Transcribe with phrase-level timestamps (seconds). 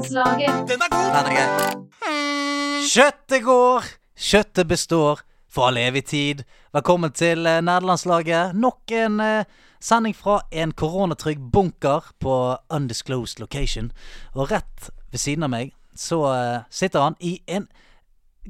[0.00, 0.68] Nederlandslaget.
[0.68, 2.84] Den er grei.
[2.88, 5.20] Kjøttet går, kjøttet består
[5.52, 6.40] for all evig tid.
[6.72, 8.54] Velkommen til eh, nederlandslaget.
[8.56, 12.36] Nok en eh, sending fra en koronatrygg bunker på
[12.72, 13.90] undisclosed location.
[14.32, 17.68] Og rett ved siden av meg så eh, sitter han i en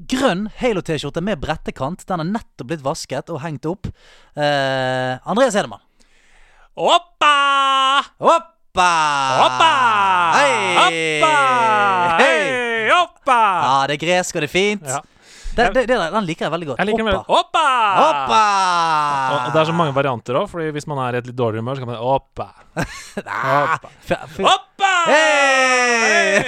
[0.07, 2.07] grønn Halo-T-skjorte med brettekant.
[2.07, 3.91] Den er nettopp blitt vasket og hengt opp.
[4.39, 5.83] Eh, Andreas Hedemann.
[6.79, 7.35] Oppa!
[8.23, 8.60] Hoppa!
[8.71, 9.73] Oppa!
[10.37, 11.19] Hei!
[11.21, 11.35] Oppa!
[12.21, 12.91] Hei!
[12.91, 13.09] Hoppa!
[13.21, 13.41] Oppa!
[13.65, 14.87] Ja, det er gresk, og det er fint.
[14.87, 15.01] Ja.
[15.51, 16.79] Det, det, det, den liker jeg veldig godt.
[16.79, 17.25] Jeg liker hoppa.
[17.27, 17.35] hoppa!
[17.35, 17.65] Oppa.
[18.07, 18.15] Oppa!
[18.31, 18.43] Hoppa!
[19.35, 21.37] Og og det er så mange varianter òg, Fordi hvis man er i et litt
[21.41, 22.47] dårligere humør, så kan man Oppa!
[22.79, 23.27] hoppa!
[23.27, 23.91] Oppa!
[24.07, 24.93] f- f- Oppa!
[25.11, 26.47] Hey!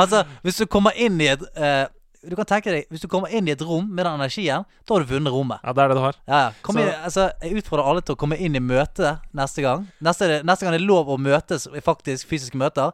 [0.00, 1.84] Altså, hvis du kommer inn i et eh,
[2.20, 4.94] Du kan tenke deg Hvis du kommer inn i et rom med den energien, da
[4.94, 5.62] har du vunnet rommet.
[5.64, 6.18] Ja, det er det du har.
[6.28, 6.74] Ja, ja.
[6.74, 9.86] Inn, altså, jeg utfordrer alle til å komme inn i møte neste gang.
[10.04, 12.92] Neste, neste gang det er lov å møtes i faktisk fysiske møter,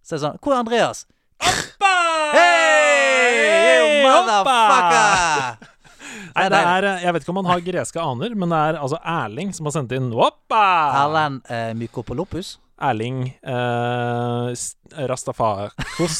[0.00, 1.04] så er det sånn Hvor er Andreas?
[1.42, 1.92] Oppa!
[2.32, 5.68] Hey, hey, motherfucker!
[6.32, 8.96] Nei, det er, jeg vet ikke om han har greske aner, men det er altså
[9.04, 10.64] Erling som har sendt inn Oppa!
[11.02, 12.54] Erlend eh, Mykopolopus.
[12.80, 14.52] Erling eh,
[15.08, 16.16] Rastafakos.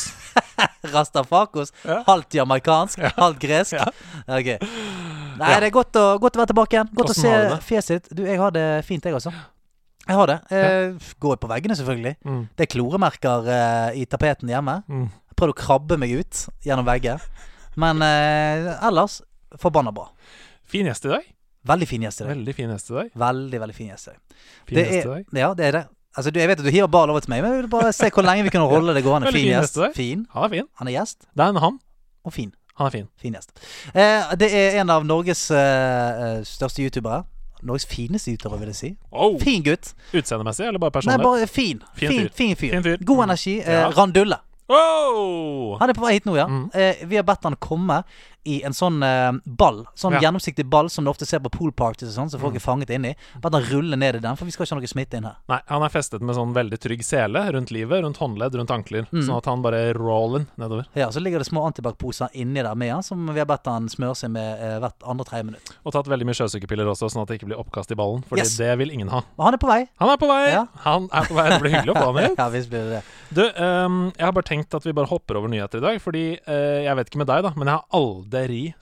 [0.93, 1.73] Rastafakos.
[1.89, 2.03] Ja.
[2.07, 3.73] Halvt jamaicansk, halvt gresk.
[3.79, 3.87] Ja.
[4.27, 4.59] Okay.
[5.39, 6.91] Nei, det er godt å, godt å være tilbake igjen.
[6.93, 8.13] Godt Hvordan å se fjeset ditt.
[8.19, 9.33] Du, jeg har det fint, jeg også.
[10.07, 10.37] Jeg har det.
[10.55, 12.15] Eh, Går på veggene, selvfølgelig.
[12.27, 12.43] Mm.
[12.59, 14.81] Det er kloremerker eh, i tapeten hjemme.
[14.91, 15.07] Mm.
[15.33, 17.23] Jeg prøvde å krabbe meg ut gjennom vegger.
[17.81, 19.21] Men eh, ellers
[19.63, 20.09] forbanna bra.
[20.69, 21.27] Fin gjest i dag.
[21.73, 22.33] Veldig fin gjest i dag.
[22.35, 23.11] Veldig fin gjest i dag.
[23.23, 24.39] Veldig, veldig fin gjest i dag.
[24.69, 25.37] Fin gjest i dag.
[25.45, 25.85] ja, det er det.
[26.17, 27.93] Altså, du, jeg vet at du hiver ball over til meg, men jeg vil bare
[27.97, 29.33] se hvor lenge vi kunne holde det gående.
[29.33, 29.79] Fin fin gjest.
[29.97, 30.27] Fin.
[30.35, 30.67] Han er fin.
[30.79, 31.79] Han er gjest, Det er en han.
[32.25, 32.53] og fin.
[32.79, 33.07] Han er fin.
[33.21, 33.51] Fin gjest.
[33.95, 37.23] Eh, det er en av Norges eh, eh, største youtubere.
[37.63, 38.89] Norges fineste youtuber, vil jeg si.
[39.13, 39.37] Oh.
[39.41, 39.93] Fin gutt.
[40.13, 41.19] Utseendemessig eller bare personlig?
[41.21, 41.83] Nei, bare fin.
[41.95, 42.73] Fin Fin, fin, fyr.
[42.77, 43.05] Fin fyr.
[43.07, 43.59] God energi.
[43.61, 43.89] Eh, Ja.
[43.97, 44.41] Randulle.
[44.73, 45.77] Oh!
[45.81, 46.47] Han er på vei hit nå, ja.
[46.49, 46.65] Mm.
[46.75, 48.03] Eh, vi har bedt han komme
[48.45, 49.85] i en sånn eh, ball.
[49.95, 50.19] Sånn Ja.
[50.19, 50.23] Mm.
[50.25, 53.15] gjennomsiktig ball som du ofte ser på poolparties og sånn, som folk er fanget inni.
[53.41, 55.37] Bare han rulle ned i den, for vi skal ikke ha noe smitte inn her.
[55.49, 59.07] Nei, han er festet med sånn veldig trygg sele rundt livet, rundt håndledd, rundt ankler.
[59.13, 59.23] Mm.
[59.27, 60.87] Sånn at han bare roller nedover.
[60.95, 63.87] Ja, Så ligger det små antibac-poser inni der med han, som vi har bedt han
[63.89, 65.73] smøre seg med eh, hvert andre-tredje minutt.
[65.87, 68.25] Og tatt veldig mye sjøsykepiller også, sånn at det ikke blir oppkast i ballen.
[68.29, 68.57] Fordi Yes.
[68.59, 69.23] det vil ingen ha.
[69.39, 69.87] Og han er på vei.
[70.01, 70.51] Han er på vei!
[70.51, 70.67] Ja.
[70.85, 71.49] Han er på vei.
[71.51, 72.37] Det blir hyggelig å få ham hit.
[72.39, 73.03] ja, visst blir det det.
[73.33, 76.01] Du, um, jeg har bare tenkt at vi bare hopper over nyheter i dag.
[76.03, 78.32] Fordi uh, jeg vet ikke med deg, da, men jeg har aldri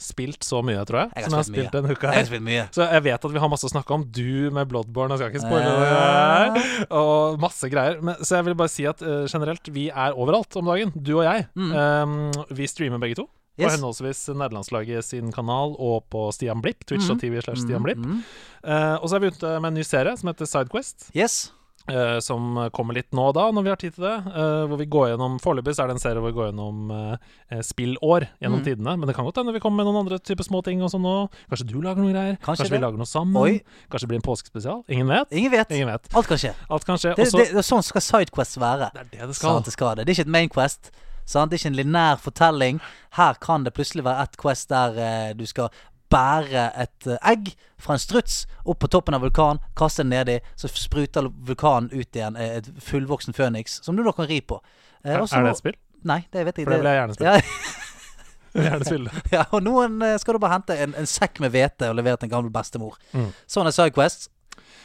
[0.00, 1.12] spilt så mye, tror jeg.
[1.16, 2.66] Jeg som jeg har spilt spilt denne uka Jeg har spilt mye.
[2.74, 4.06] Så jeg vet at vi har masse å snakke om.
[4.06, 6.86] Du med Bloodborne, jeg skal ikke spoile det.
[7.00, 8.00] Og masse greier.
[8.04, 10.94] Men, så jeg vil bare si at uh, generelt, vi er overalt om dagen.
[10.94, 11.46] Du og jeg.
[11.58, 11.76] Mm.
[11.76, 12.16] Um,
[12.56, 13.28] vi streamer begge to.
[13.60, 13.74] På Yes.
[13.76, 16.86] henholdsvis Nederlandslaget sin kanal og på Stian Blipp.
[16.88, 18.00] Twitch.tv slash Stian Blipp.
[18.00, 18.22] Mm.
[18.64, 21.10] Uh, og så er vi ute med en ny serie som heter Sidequest.
[21.12, 21.50] Yes.
[21.88, 24.16] Eh, som kommer litt nå og da, når vi har tid til det.
[24.26, 27.62] Uh, hvor vi går gjennom Foreløpig er det en serie hvor vi går gjennom eh,
[27.66, 28.64] spillår gjennom Mm.
[28.66, 28.96] tidene.
[28.98, 31.02] Men det kan godt hende vi kommer med noen andre typer små ting og sånn
[31.02, 31.16] nå.
[31.48, 32.38] Kanskje du lager noen greier?
[32.44, 32.82] Kanskje vi det.
[32.84, 33.36] lager noe sammen?
[33.40, 33.60] Oi.
[33.90, 34.82] Kanskje det blir en påskespesial?
[34.88, 35.32] Ingen vet.
[35.32, 35.70] Ingen vet.
[35.72, 36.10] Ingen vet.
[36.14, 36.54] Alt kan skje.
[36.68, 37.14] Alt kan skje.
[37.16, 38.90] Det, også, det, det, sånn skal Sidequest være.
[38.94, 39.60] Det er det det skal.
[39.60, 39.62] skal.
[39.64, 40.04] det skal det.
[40.06, 40.90] Det er ikke et Mainquest.
[41.30, 41.50] Sant?
[41.52, 42.80] Det er ikke en linær fortelling.
[43.14, 45.68] Her kan det plutselig være ett quest der eh, du skal
[46.10, 50.38] bære et eh, egg fra en struts opp på toppen av vulkan, kaste den nedi,
[50.58, 54.60] så spruter vulkanen ut igjen eh, et fullvoksen føniks, som du da kan ri på.
[55.04, 55.78] Eh, Er, er det et spill?
[56.04, 59.10] Nei, det vet jeg For det vil jeg gjerne spille.
[59.30, 61.96] Ja, ja, og noen eh, skal du bare hente en, en sekk med hvete og
[62.00, 62.96] levere til en gammel bestemor.
[63.14, 63.30] Mm.
[63.46, 64.28] Sånn er Sidequest.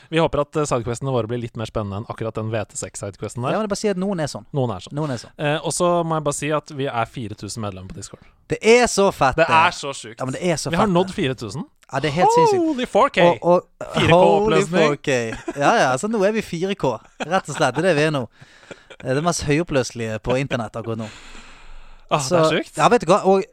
[0.09, 3.55] Vi håper at eh, sidequestene våre blir litt mer spennende enn akkurat den VT6-sidequesten der.
[3.55, 4.45] Ja, men bare si at noen er sånn.
[4.55, 4.95] Noen er sånn.
[4.97, 5.33] Noen er sånn.
[5.37, 8.27] Eh, og så må jeg bare si at vi er 4000 medlemmer på Discord.
[8.51, 9.39] Det er så fett.
[9.39, 10.19] Det er så sjukt.
[10.19, 11.65] Ja, men det er så vi har nådd 4000.
[11.91, 12.63] Ja, det er helt sinnssykt.
[12.65, 13.25] Holy 4K!
[13.25, 14.95] Og, og 4K Holy oppløsning.
[14.95, 15.17] 4K.
[15.61, 16.95] Ja, ja, så nå er vi 4K.
[17.25, 17.77] Rett og slett.
[17.77, 18.23] Det er det vi er nå.
[18.95, 21.09] Det er det mest høyoppløselige på internett akkurat nå.
[22.09, 22.79] ah, Så, det er sjukt.
[22.81, 23.21] Ja, vet du hva.
[23.29, 23.45] Og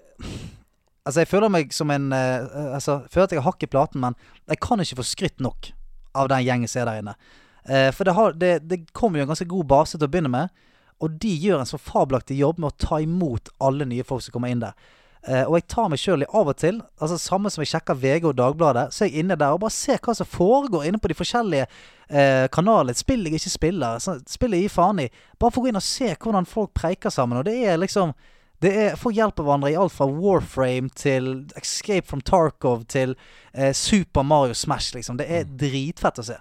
[1.02, 3.70] Altså, jeg føler meg som en uh, Altså, jeg føler at jeg har hakk i
[3.70, 4.14] platen, men
[4.46, 5.72] jeg kan ikke få skrytt nok
[6.14, 7.16] av den gjengen som er der inne.
[7.64, 10.32] Eh, for det, har, det, det kommer jo en ganske god base til å begynne
[10.32, 10.64] med,
[11.02, 14.34] og de gjør en så fabelaktig jobb med å ta imot alle nye folk som
[14.34, 14.76] kommer inn der.
[15.22, 18.24] Eh, og jeg tar meg sjøl av og til, altså samme som jeg sjekker VG
[18.26, 21.12] og Dagbladet, så er jeg inne der og bare ser hva som foregår inne på
[21.12, 22.98] de forskjellige eh, kanalene.
[22.98, 25.08] Spill jeg ikke spiller, så, spill jeg gir faen i.
[25.38, 27.38] Bare for å gå inn og se hvordan folk preiker sammen.
[27.38, 28.14] Og det er liksom
[28.62, 33.16] det er, Folk hjelper hverandre i alt fra Warframe til Escape from Tarkov til
[33.54, 35.18] eh, Super Mario Smash, liksom.
[35.18, 36.38] Det er dritfett å se.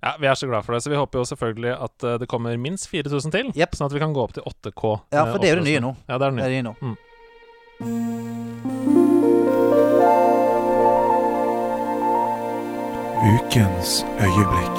[0.00, 2.28] Ja, Vi er så glad for det, så vi håper jo selvfølgelig at eh, det
[2.30, 3.52] kommer minst 4000 til.
[3.52, 3.76] Yep.
[3.76, 4.94] Sånn at vi kan gå opp til 8K.
[5.12, 5.94] Ja, eh, for det er jo det nye nå.
[6.08, 6.74] Ja, det er det Det er det nå.
[13.28, 14.78] Ukens øyeblikk.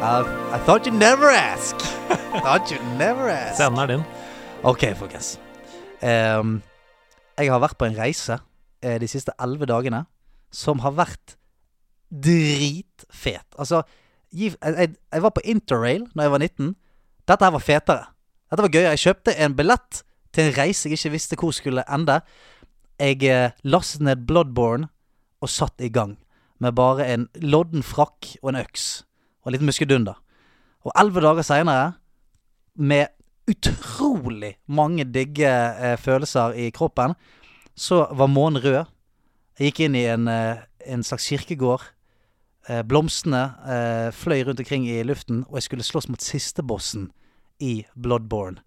[0.00, 0.24] I,
[0.56, 1.76] I thought you'd never ask.
[2.42, 3.60] thought you'd never ask.
[3.60, 4.04] Scenen er din.
[4.60, 5.38] Ok, folkens.
[6.04, 6.58] Um,
[7.40, 10.02] jeg har vært på en reise uh, de siste elleve dagene
[10.52, 11.36] som har vært
[12.12, 13.46] dritfet.
[13.56, 13.80] Altså,
[14.28, 16.74] jeg, jeg, jeg var på Interrail da jeg var 19.
[17.24, 18.04] Dette her var fetere.
[18.52, 18.90] Dette var gøyere.
[18.92, 20.02] Jeg kjøpte en billett
[20.36, 22.18] til en reise jeg ikke visste hvor skulle ende.
[23.00, 24.90] Jeg eh, lastet ned Bloodborne
[25.40, 26.18] og satt i gang
[26.60, 29.06] med bare en lodden frakk og en øks
[29.40, 30.20] og en liten muskedunder.
[30.84, 31.92] Og elleve dager seinere,
[32.76, 33.08] med
[33.50, 37.14] utrolig mange digge eh, følelser i kroppen,
[37.76, 38.84] så var månen rød.
[39.58, 41.84] Jeg gikk inn i en, eh, en slags kirkegård.
[42.68, 47.10] Eh, blomstene eh, fløy rundt omkring i luften, og jeg skulle slåss mot sistebossen
[47.60, 48.60] i Bloodborne.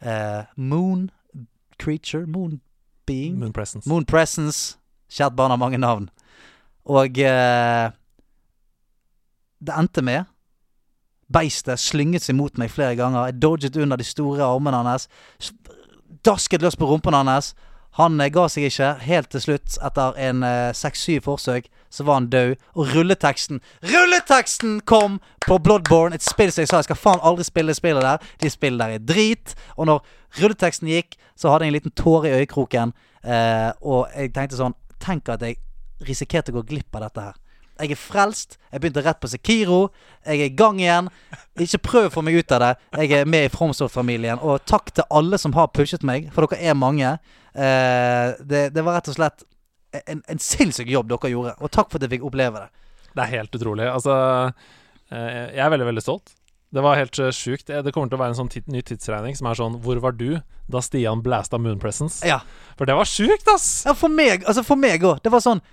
[0.00, 1.10] Eh, moon
[1.80, 2.26] Creature?
[2.26, 2.60] Moon
[3.06, 3.38] Being?
[3.38, 3.88] Moon Presence.
[3.88, 4.76] Moon Presence.
[5.10, 6.10] Kjært barn har mange navn.
[6.84, 7.90] Og eh,
[9.60, 10.28] det endte med
[11.32, 13.28] Beistet slynget seg mot meg flere ganger.
[13.30, 15.08] Jeg dodget under de store armene hans.
[16.26, 17.54] Dasket løs på rumpen hans.
[17.98, 18.92] Han eh, ga seg ikke.
[19.04, 22.54] Helt til slutt, etter en eh, seks-syv forsøk, så var han død.
[22.78, 26.14] Og rulleteksten Rulleteksten kom på Bloodborne!
[26.14, 28.30] Et spill som jeg sa jeg skal faen aldri spille spillet der.
[28.42, 29.54] De spillene der er drit.
[29.76, 30.04] Og når
[30.40, 32.94] rulleteksten gikk, så hadde jeg en liten tåre i øyekroken.
[33.24, 35.56] Eh, og jeg tenkte sånn Tenk at jeg
[36.04, 37.36] risikerte å gå glipp av dette her.
[37.80, 38.58] Jeg er frelst.
[38.70, 39.80] Jeg begynte rett på Sekiro.
[40.26, 41.10] Jeg er i gang igjen.
[41.60, 42.72] Ikke prøv å få meg ut av det.
[43.02, 44.42] Jeg er med i Fromsoft-familien.
[44.44, 47.14] Og takk til alle som har pushet meg, for dere er mange.
[47.54, 49.46] Eh, det, det var rett og slett
[50.06, 51.56] en, en sinnssyk jobb dere gjorde.
[51.60, 52.84] Og takk for at jeg fikk oppleve det.
[53.14, 53.88] Det er helt utrolig.
[53.90, 54.14] Altså,
[55.10, 56.36] eh, jeg er veldig, veldig stolt.
[56.70, 57.66] Det var helt uh, sjukt.
[57.66, 60.14] Det det kommer til å være en sånn ny tidsregning som er sånn Hvor var
[60.14, 60.38] du
[60.70, 62.22] da Stian blæsta Moon Presence?
[62.26, 62.44] Ja,
[62.78, 63.82] For det var sjukt, ass!
[63.88, 65.18] ja for meg Altså for meg òg.
[65.24, 65.64] Det var sånn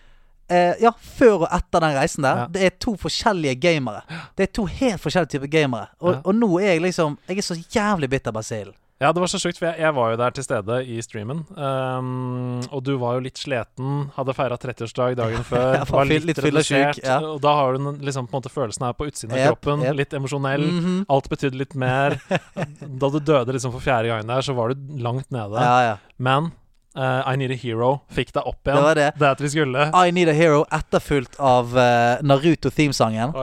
[0.50, 2.44] eh, Ja, før og etter den reisen der.
[2.44, 2.48] Ja.
[2.52, 4.02] Det er to forskjellige gamere.
[4.36, 5.88] Det er to helt forskjellige typer gamere.
[6.02, 6.22] Og, Ja.
[6.26, 8.74] og nå er jeg liksom Jeg er så jævlig bitter basillen.
[9.00, 11.44] Ja, det var så sjukt, for jeg, jeg var jo der til stede i streamen.
[11.54, 15.84] Um, og du var jo litt sliten, hadde feira 30-årsdag dagen før.
[15.86, 17.20] Var litt, litt redusert, ja.
[17.22, 19.84] Og da har du liksom på en måte følelsen her på utsiden av yep, kroppen.
[19.86, 20.00] Yep.
[20.02, 20.66] Litt emosjonell.
[20.66, 20.96] Mhm.
[21.14, 22.18] Alt betydde litt mer.
[23.04, 25.62] da du døde liksom for fjerde gang der, så var du langt nede.
[25.62, 25.96] Ja, ja.
[26.18, 26.50] Men
[26.98, 28.78] eh, I Need a Hero fikk deg opp igjen.
[28.78, 29.10] Det var det.
[29.18, 29.90] Det at vi skulle.
[29.94, 33.36] I Need a Hero etterfulgt av uh, Naruto-themesangen.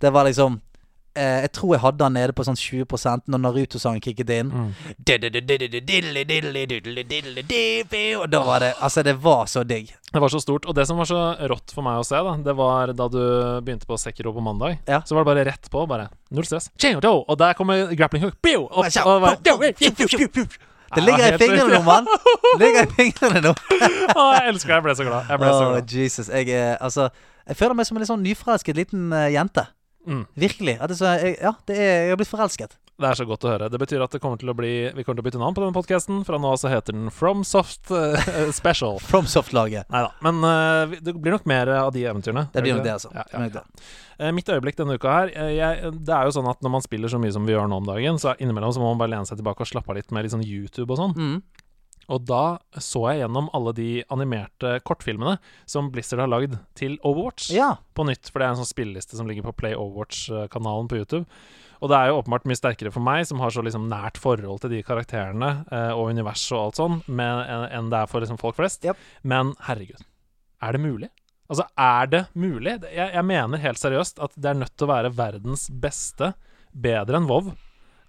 [0.00, 0.60] Det var liksom
[1.18, 4.52] uh, Jeg tror jeg hadde den nede på sånn 20% når Naruto-sangen kicket inn.
[4.52, 4.70] Mm.
[8.20, 9.92] Og da var det Altså, det var så digg.
[10.10, 10.66] Det var så stort.
[10.66, 11.20] Og det som var så
[11.50, 13.22] rått for meg å se, da det var da du
[13.64, 14.80] begynte på Sekiro på mandag.
[14.90, 15.02] Ja.
[15.06, 15.86] Så var det bare rett på.
[15.90, 16.70] bare Null stress.
[17.26, 18.38] Og der kommer grappling hook.
[18.60, 19.38] Og, og bare,
[20.94, 22.08] Det ligger i fingrene nå, mann.
[22.58, 23.52] Ligger i fingrene nå.
[23.54, 24.78] Å, jeg elsker det.
[24.78, 25.28] Jeg ble så glad.
[25.30, 25.94] Jeg ble så glad.
[25.94, 26.30] Jesus.
[26.32, 27.10] Jeg er Altså,
[27.46, 29.66] jeg føler meg som en litt sånn nyforelsket liten eh, jente.
[30.08, 30.24] Mm.
[30.34, 30.76] Virkelig.
[30.80, 32.74] At det så, jeg, ja, det er, jeg har blitt forelsket.
[33.00, 33.68] Det er så godt å høre.
[33.72, 35.62] Det betyr at det kommer til å bli Vi kommer til å bytte navn på
[35.64, 36.20] denne podkasten.
[36.28, 39.00] Fra nå av så heter den FromSoft uh, Special.
[39.08, 39.88] FromSoft-laget.
[39.92, 40.12] Nei da.
[40.26, 42.46] Men uh, det blir nok mer av de eventyrene.
[42.52, 43.12] Det blir nok det, altså.
[43.16, 43.64] Ja, ja, ja.
[44.20, 46.84] Eh, Mitt øyeblikk denne uka her eh, jeg, Det er jo sånn at når man
[46.84, 49.14] spiller så mye som vi gjør nå om dagen, så innimellom så må man bare
[49.14, 51.16] lene seg tilbake og slappe av litt med litt sånn YouTube og sånn.
[51.16, 51.38] Mm.
[52.10, 55.36] Og da så jeg gjennom alle de animerte kortfilmene
[55.70, 57.76] som Blizzard har lagd til Overwatch Ja.
[57.94, 58.28] på nytt.
[58.32, 61.24] For det er en sånn spilleliste som ligger på Play Overwatch-kanalen på YouTube.
[61.80, 64.60] Og det er jo åpenbart mye sterkere for meg, som har så liksom nært forhold
[64.62, 68.40] til de karakterene eh, og universet og alt sånn, enn en det er for liksom
[68.40, 68.84] folk flest.
[68.84, 69.00] Yep.
[69.32, 70.04] Men herregud,
[70.60, 71.08] er det mulig?
[71.50, 72.76] Altså, er det mulig?
[72.92, 76.34] Jeg, jeg mener helt seriøst at det er nødt til å være verdens beste,
[76.70, 77.48] bedre enn Vov,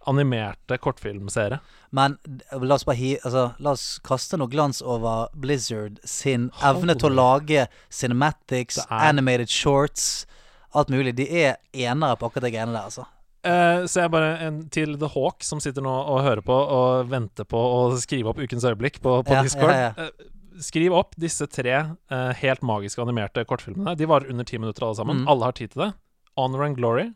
[0.10, 1.62] animerte kortfilmserie.
[1.96, 2.18] Men
[2.52, 7.18] la oss bare altså, La oss kaste noe glans over Blizzard sin evne til å
[7.18, 10.28] lage cinematics, animated shorts,
[10.76, 11.16] alt mulig.
[11.18, 13.08] De er enere på akkurat det greiene der, altså.
[13.44, 17.08] Eh, så jeg bare en, til The Hawk, som sitter nå og hører på og
[17.10, 19.74] venter på å skrive opp ukens øyeblikk på, på Ja, Discord.
[19.74, 21.74] ja, Eh, skriv opp disse tre
[22.12, 23.96] uh, helt magiske animerte kortfilmene.
[23.98, 25.24] De varer under ti minutter alle sammen.
[25.24, 25.30] Mm.
[25.34, 25.90] Alle har tid til det.
[26.38, 27.08] Honor and Glory,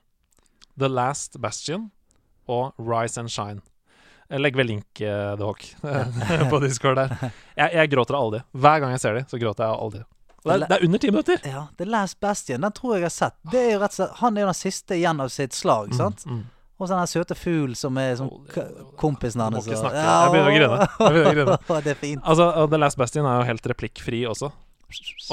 [0.80, 1.92] The Last Bastion
[2.50, 3.62] og Rise and Shine.
[4.32, 5.62] Jeg legger vel link, The Hawk,
[6.50, 7.14] på Discord der.
[7.54, 8.44] Jeg, jeg gråter av alle de.
[8.66, 10.06] Hver gang jeg ser de, så gråter jeg av alle de.
[10.46, 11.40] Det er, det er under ti minutter!
[11.50, 13.38] Ja, The Last Bastion, den tror jeg jeg har sett.
[13.52, 15.94] Det er jo rett og slett Han er jo den siste igjen av sitt slag,
[15.98, 16.26] sant?
[16.30, 16.44] Mm, mm.
[16.76, 18.32] Og så den søte fuglen som er sånn
[19.00, 19.66] kompisen hans.
[19.66, 20.80] Jeg begynner å grine.
[20.86, 21.82] Jeg begynner å grine.
[21.88, 22.22] Det er fint.
[22.28, 24.52] Altså, The Last Bastion er jo helt replikkfri også.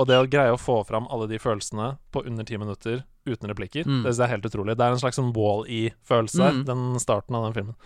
[0.00, 3.50] Og det å greie å få fram alle de følelsene på under ti minutter uten
[3.50, 4.00] replikker, Mm.
[4.06, 4.76] det er helt utrolig.
[4.78, 6.64] Det er en slags sånn wall-e-følelse, Mm.
[6.66, 7.76] den starten av den filmen.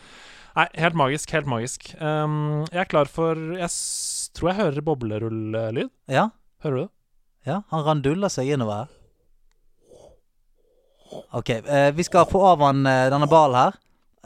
[0.57, 1.31] Nei, helt magisk.
[1.37, 1.91] Helt magisk.
[2.01, 3.69] Um, jeg er klar for Jeg
[4.37, 5.91] tror jeg hører boblerull-lyd.
[6.09, 6.31] Ja,
[6.65, 6.91] Hører du det?
[7.47, 7.63] Ja.
[7.73, 8.87] Han randuller seg innover.
[11.33, 13.73] Ok, eh, vi skal få av han eh, denne ballen her.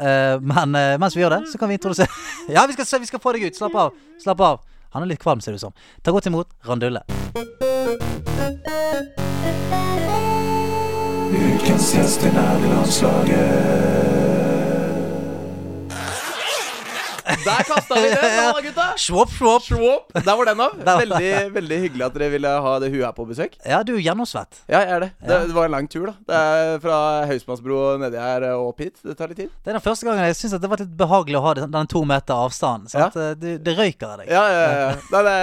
[0.00, 2.08] Eh, men eh, mens vi gjør det, så kan vi introdusere
[2.54, 3.56] Ja, vi skal, vi skal få deg ut.
[3.56, 3.92] Slapp av.
[4.22, 4.60] Slapp av.
[4.94, 5.74] Han er litt kvalm, ser det ut som.
[6.02, 7.02] Ta godt imot Randulle.
[11.30, 14.39] Ukens gjest i nærlandslaget.
[17.44, 18.86] Der kasta vi den, da, gutta!
[19.00, 19.30] Swap,
[19.64, 20.12] swap.
[20.16, 20.76] Der var den av.
[20.86, 23.56] Veldig veldig hyggelig at dere ville ha det huet her på besøk.
[23.66, 24.62] Ja, du er gjennomsvett.
[24.70, 25.10] Ja, jeg er det.
[25.22, 25.38] det.
[25.50, 26.14] Det var en lang tur, da.
[26.30, 26.98] Det er Fra
[27.30, 28.98] Hausmannsbro nedi her og opp hit.
[29.04, 29.52] Det tar litt tid.
[29.64, 32.02] Det er den første gangen jeg syns det var litt behagelig å ha den, to
[32.08, 32.90] meter avstanden.
[32.94, 33.08] Ja.
[33.10, 34.30] Eh, Det, det røyker av deg.
[34.32, 34.90] Ja, ja, ja.
[35.12, 35.34] Nei, det,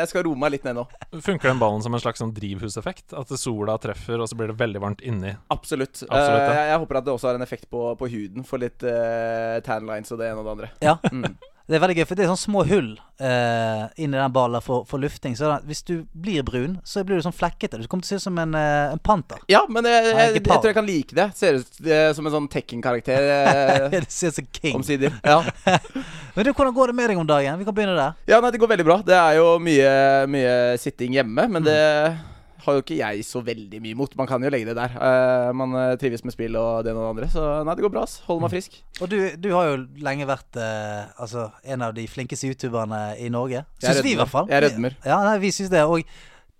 [0.00, 0.86] jeg skal roe meg litt ned nå.
[1.22, 3.12] Funker den ballen som en slags sånn drivhuseffekt?
[3.18, 5.34] At sola treffer, og så blir det veldig varmt inni?
[5.54, 6.02] Absolutt.
[6.08, 6.54] Absolutt, Eh, ja.
[6.54, 8.44] jeg, jeg håper at det også har en effekt på, på huden.
[8.48, 10.70] For litt uh, tan lines og det ene og det andre.
[10.84, 10.96] Ja.
[11.12, 11.33] Mm.
[11.64, 12.88] Det er veldig gøy, for det er sånne små hull
[13.24, 15.32] eh, inni den ballen for, for lufting.
[15.38, 17.78] Så da, hvis du blir brun, så blir du sånn flekkete.
[17.80, 19.40] Du kommer til å se ut som en, eh, en panter.
[19.48, 21.26] Ja, men jeg, jeg, jeg, jeg, tror jeg kan like det.
[21.38, 21.80] Ser ut
[22.18, 23.30] som en sånn Tekken-karakter.
[23.32, 24.76] eh, det ser ut som king.
[24.82, 25.16] Omsider.
[25.24, 25.40] Ja.
[26.34, 27.56] Men du, hvordan går det med deg om dagen?
[27.60, 28.20] Vi kan begynne der.
[28.28, 28.98] ja, nei, det går veldig bra.
[29.06, 29.90] Det er jo mye,
[30.36, 31.52] mye sitting hjemme, Mm.
[31.56, 31.80] men det
[32.64, 34.16] har jo ikke jeg så veldig mye imot.
[34.16, 34.94] Man kan jo legge det der.
[34.98, 37.84] Uh, man eh, trives med spill og det ene og det andre, så nei, det
[37.86, 38.02] går bra.
[38.08, 38.18] ass.
[38.26, 38.46] Holder Mm.
[38.48, 38.78] meg frisk.
[39.00, 43.28] Og du, du har jo lenge vært uh, altså, en av de flinkeste youtuberne i
[43.32, 43.64] Norge.
[43.82, 44.48] Syns vi, i hvert fall.
[44.50, 44.96] Jeg rødmer.
[45.04, 45.84] Ja, nei, vi syns det.
[45.84, 46.02] Og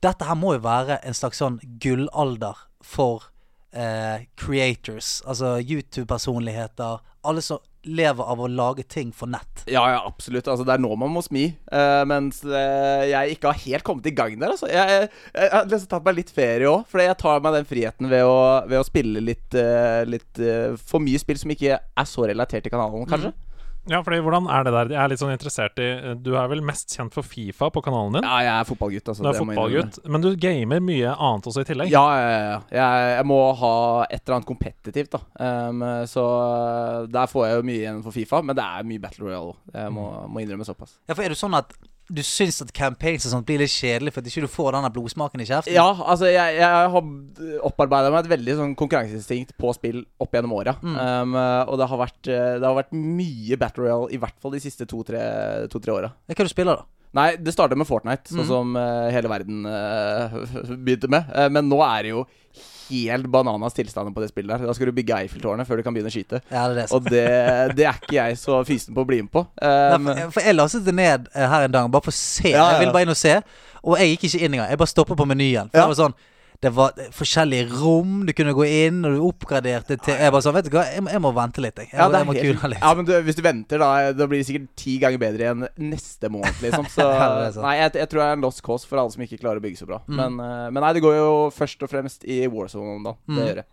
[0.05, 3.31] dette her må jo være en slags sånn gullalder for
[3.77, 5.23] uh, creators.
[5.27, 7.01] Altså YouTube-personligheter.
[7.25, 9.65] Alle som lever av å lage ting for nett.
[9.71, 10.49] Ja, ja, absolutt.
[10.51, 11.47] Altså, det er nå man må smi.
[11.71, 14.55] Uh, mens uh, jeg ikke har helt kommet i gang der.
[14.55, 14.71] Altså.
[14.73, 18.27] Jeg, har liksom tatt meg litt ferie òg, for jeg tar meg den friheten ved
[18.29, 18.37] å,
[18.71, 20.45] ved å spille litt, uh, litt
[20.85, 23.35] for mye spill som ikke er så relatert til kanalen, kanskje.
[23.91, 24.93] Ja, fordi hvordan er det der?
[24.95, 25.89] Jeg er litt sånn interessert i
[26.25, 28.25] Du er vel mest kjent for Fifa på kanalen din?
[28.27, 29.11] Ja, jeg er fotballgutt.
[29.13, 31.93] Altså, Du er det må fotballgutt, men du gamer mye annet også i tillegg.
[31.93, 32.59] Ja, ja, ja.
[32.79, 33.75] Jeg, jeg må ha
[34.09, 35.23] et eller annet kompetitivt, da.
[35.69, 36.25] Um, så
[37.13, 39.61] der får jeg jo mye igjen for Fifa, men det er mye Battle Royale òg.
[39.77, 40.97] Jeg må, må innrømme såpass.
[41.09, 41.77] Ja, for er det sånn at
[42.09, 45.45] du syns at campaigns og sånt blir litt kjedelig fordi ikke du får denne blodsmaken
[45.45, 45.77] i kjeften?
[45.77, 46.99] Ja, altså, jeg, jeg har
[47.65, 50.77] opparbeida meg et veldig sånn konkurranseinstinkt på spill opp gjennom åra.
[50.83, 50.99] Mm.
[50.99, 51.39] Um,
[51.71, 54.63] og det har, vært, uh, det har vært mye Battle Royale, i hvert fall de
[54.65, 55.23] siste to-tre
[55.73, 56.13] to, åra.
[56.13, 56.91] Hva er det du spiller, da?
[57.15, 58.49] Nei, det startet med Fortnite, sånn mm.
[58.49, 60.35] som uh, hele verden uh,
[60.85, 61.29] begynte med.
[61.31, 62.25] Uh, men nå er det jo
[62.89, 64.67] helt bananas tilstander på det spillet der.
[64.69, 66.41] Da skal du bygge Eiffeltårnet før du kan begynne å skyte.
[66.51, 66.87] Ja, det er det.
[66.97, 67.25] Og det,
[67.79, 69.47] det er ikke jeg så fysen på å bli med på.
[69.63, 72.19] Nei, Um, for, for jeg lastet det ned eh, her en dag, bare for å
[72.19, 72.51] se.
[72.53, 73.35] Ja, Jeg ville bare inn og se.
[73.85, 74.71] Og jeg gikk ikke inn engang.
[74.73, 75.69] Jeg bare stoppet på menyen.
[75.73, 75.85] For Ja.
[75.87, 76.15] det var sånn
[76.65, 80.45] Det var eh, forskjellige rom du kunne gå inn, og du oppgraderte til Jeg bare
[80.47, 81.91] sånn, vet du hva, jeg, må- jeg må vente litt, jeg.
[81.93, 82.81] Jeg, ja, må- det jeg må er kule helt, litt.
[82.87, 85.67] ja, men du, hvis du venter, da, da blir det sikkert ti ganger bedre igjen
[85.93, 86.89] neste måned, liksom.
[86.95, 87.29] Så Ja,
[87.61, 89.67] nei, jeg, jeg tror det er en lost cause for alle som ikke klarer å
[89.67, 90.01] bygge så bra.
[90.09, 90.17] Mm.
[90.23, 93.21] Men, uh, men nei, det går jo først og fremst i Warzone om dagen.
[93.29, 93.37] Mm.
[93.39, 93.67] Det gjør det.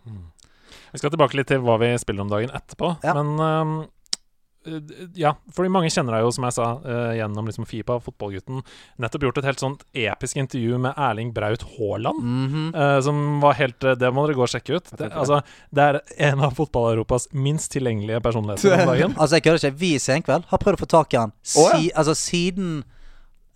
[0.92, 2.92] Vi skal tilbake litt til hva vi spiller om dagen etterpå.
[3.06, 3.14] Ja.
[3.16, 3.86] Men øh,
[5.18, 8.62] ja, fordi mange kjenner deg jo, som jeg sa, øh, gjennom liksom Fifa, fotballgutten.
[9.02, 12.22] Nettopp gjort et helt sånt episk intervju med Erling Braut Haaland.
[12.22, 12.74] Mhm.
[12.74, 14.90] øh, som var helt Det må dere gå og sjekke ut.
[14.96, 15.10] Det.
[15.12, 16.00] altså, det er
[16.30, 19.14] en av fotball-Europas minst tilgjengelige personligheter om dagen.
[19.18, 19.78] Altså, jeg kødder ikke.
[19.78, 21.90] Vi i Senkveld har prøvd å få tak i han si, oh, ja.
[21.98, 22.82] altså, siden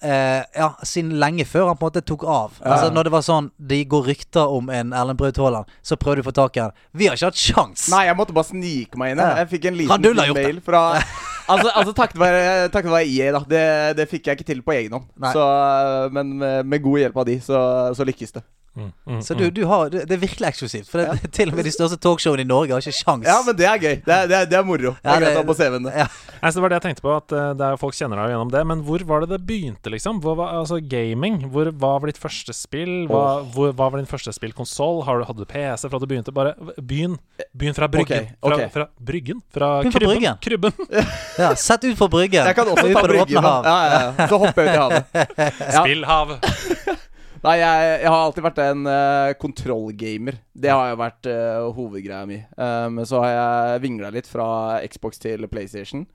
[0.03, 2.59] eh, Ja, siden lenge før han på en måte tok av.
[2.61, 2.91] Ja, Altså.
[2.95, 6.27] Når det var sånn de går rykter om en Erlend Braut Haaland, så prøvde du
[6.27, 6.75] å få tak i han.
[6.93, 7.89] Vi har ikke hatt sjans.
[7.93, 9.25] Nei, jeg måtte bare snike meg inn.
[9.25, 9.41] Ja.
[9.43, 10.85] Jeg fikk en liten mail fra
[11.47, 13.41] Altså, altså takket være, EA, da.
[13.47, 13.65] Det,
[14.01, 15.05] det fikk jeg ikke til på egen hånd.
[15.31, 17.61] Så, uh, men med, med god hjelp av de, så,
[17.95, 18.43] så lykkes det.
[18.77, 19.55] Mm, mm, Så du, mm.
[19.57, 20.89] du har, det er virkelig eksklusivt.
[20.91, 23.27] For det, til og med de største talkshowene i Norge har ikke sjans.
[23.29, 23.95] Ja, men det er gøy.
[24.07, 24.95] Det er, det er, det er moro.
[24.97, 25.91] Det er greit å ha på CV-en.
[25.93, 26.09] Ja.
[26.41, 28.55] Nei, så det var det jeg tenkte på, at det er, folk kjenner deg gjennom
[28.55, 28.65] det.
[28.73, 30.23] Men hvor var det det begynte, liksom?
[30.25, 31.43] Hvor var, altså Gaming.
[31.53, 32.95] Hvor, hva var ditt første spill?
[33.11, 35.05] Hva, hvor, hva var din første spillkonsoll?
[35.09, 36.35] Har Hadde du PC fra du begynte?
[36.37, 37.17] Bare begynn.
[37.57, 38.29] Begynn fra Bryggen.
[38.39, 38.69] Okay, okay.
[38.71, 39.41] Fra, fra Bryggen?
[39.51, 40.09] Fra fra Krybben?
[40.09, 40.37] Bryggen.
[40.41, 40.73] Krybben.
[41.39, 42.47] Ja, Sett ut for bryggen.
[42.47, 43.43] Jeg kan også ta bryggen.
[43.43, 44.29] Ja, ja, ja.
[44.29, 45.05] Så hopper jeg ut i havet.
[45.67, 45.83] Ja.
[45.83, 46.39] Spillhav.
[47.47, 50.41] Nei, jeg, jeg har alltid vært en uh, kontrollgamer.
[50.51, 52.41] Det har jo vært uh, hovedgreia mi.
[52.59, 54.47] Um, så har jeg vingla litt fra
[54.91, 56.07] Xbox til PlayStation.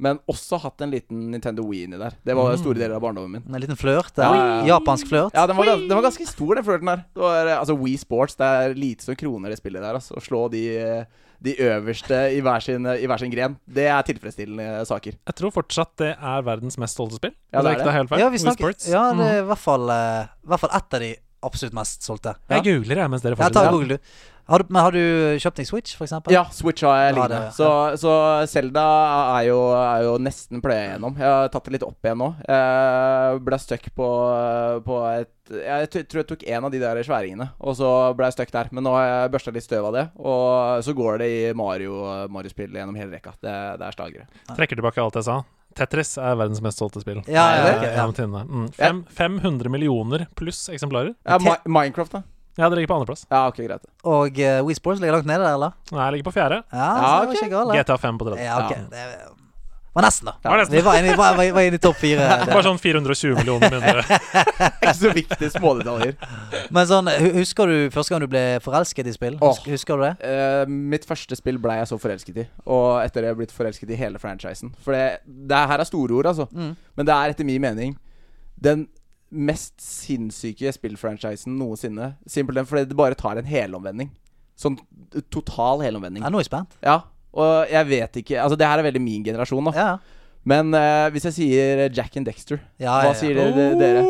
[0.00, 2.14] Men også hatt en liten Nintendo Wii inni der.
[2.24, 3.42] Det var store deler av barndommen min.
[3.52, 4.16] En liten flørt.
[4.16, 4.68] Ja, ja, ja.
[4.72, 5.36] Japansk flørt.
[5.36, 7.02] Ja, den var, den var ganske stor, den flørten der.
[7.12, 9.98] Det var, eh, altså Wii Sports, det er lite som kroner det spillet der.
[10.00, 10.16] Altså.
[10.16, 14.04] Å slå de, eh, de øverste i hver, sin, i hver sin gren, det er
[14.04, 15.16] tilfredsstillende saker.
[15.30, 17.34] Jeg tror fortsatt det er verdens mest solgte spill.
[17.48, 17.96] Ja, det er ikke det.
[17.96, 18.22] helt feil.
[18.22, 18.90] Ja, vi snakker, Sports.
[18.92, 21.10] ja, det er i hvert fall, uh, i hvert fall ett av de
[21.48, 22.34] absolutt mest solgte.
[22.52, 24.12] Jeg googler, jeg, mens dere Ja, ta og Google, du.
[24.50, 24.66] Har du.
[24.74, 25.00] Men har du
[25.40, 26.34] kjøpt deg Switch, eksempel?
[26.34, 27.40] Ja, Switch har jeg Ja, liggende.
[27.46, 27.68] det- Så,
[28.02, 28.14] så
[28.50, 28.84] Zelda
[29.38, 31.16] er jo, er jo nesten pløya gjennom.
[31.16, 32.30] Jeg har tatt det litt opp igjen nå.
[32.48, 34.08] Jeg ble stuck på,
[34.84, 38.36] på et Jeg tror jeg tok en av de der sværingene, og så ble jeg
[38.36, 38.68] stuck der.
[38.72, 42.28] Men nå har jeg børsta litt støv av det, og så går det i Mario
[42.30, 43.32] Mario-spill gjennom hele rekka.
[43.42, 44.26] Det, det er slagere.
[44.54, 45.40] Trekker tilbake alt jeg sa.
[45.74, 47.22] Tetris er verdens mest solgte spill.
[47.30, 48.06] Ja, ja, ja.
[48.42, 48.68] Mm.
[48.74, 51.14] Fem, 500 millioner pluss eksemplarer.
[51.26, 52.22] Ja, Minecraft, da?
[52.58, 53.26] Ja, det ligger på andreplass.
[53.30, 53.84] Ja, ok, greit.
[54.04, 55.76] Og uh, Wii Sports ligger langt nede der, eller?
[55.92, 56.62] Nei, jeg ligger på fjerde.
[56.72, 57.36] Ja, Ja, så det var ok.
[57.38, 57.76] ikke galt.
[57.78, 58.44] GTA 5 på tredje.
[58.48, 58.72] Ja, ok.
[58.74, 58.86] Ja.
[58.90, 60.34] Det var nesten, da.
[60.50, 60.74] Var nesten.
[60.76, 62.26] Vi var inne, i- var, var, var inne i topp fire.
[62.50, 64.04] Bare sånn 420 millioner mindre.
[64.82, 66.12] Ikke så viktige smådetaljer.
[66.70, 69.38] Men sånn, hu- husker du første gang du ble forelsket i spill?
[69.40, 69.48] Åh.
[69.50, 70.12] Husker, husker du det?
[70.30, 70.62] Eh,
[70.94, 72.46] mitt første spill ble jeg så forelsket i.
[72.70, 74.70] Og etter det har jeg blitt forelsket i hele franchisen.
[74.84, 76.46] For det, det her er store ord, altså.
[76.54, 76.70] Mm.
[76.98, 77.96] Men det er etter min mening
[78.60, 78.86] den
[79.30, 82.14] mest sinnssyke spillfranchisen noensinne.
[82.26, 84.10] Simpelthen fordi det bare tar en helomvending.
[84.60, 84.76] Sånn
[85.32, 86.24] total helomvending.
[86.24, 86.76] Ja, nå er jeg spent.
[86.84, 87.00] Ja.
[87.30, 89.72] Og jeg vet ikke Altså, det her er veldig min generasjon, da.
[89.76, 92.96] Ja, Men uh, hvis jeg sier Jack and Dexter, ja.
[92.96, 93.46] hva ja, sier ja.
[93.54, 93.78] dere?
[93.78, 94.02] dere?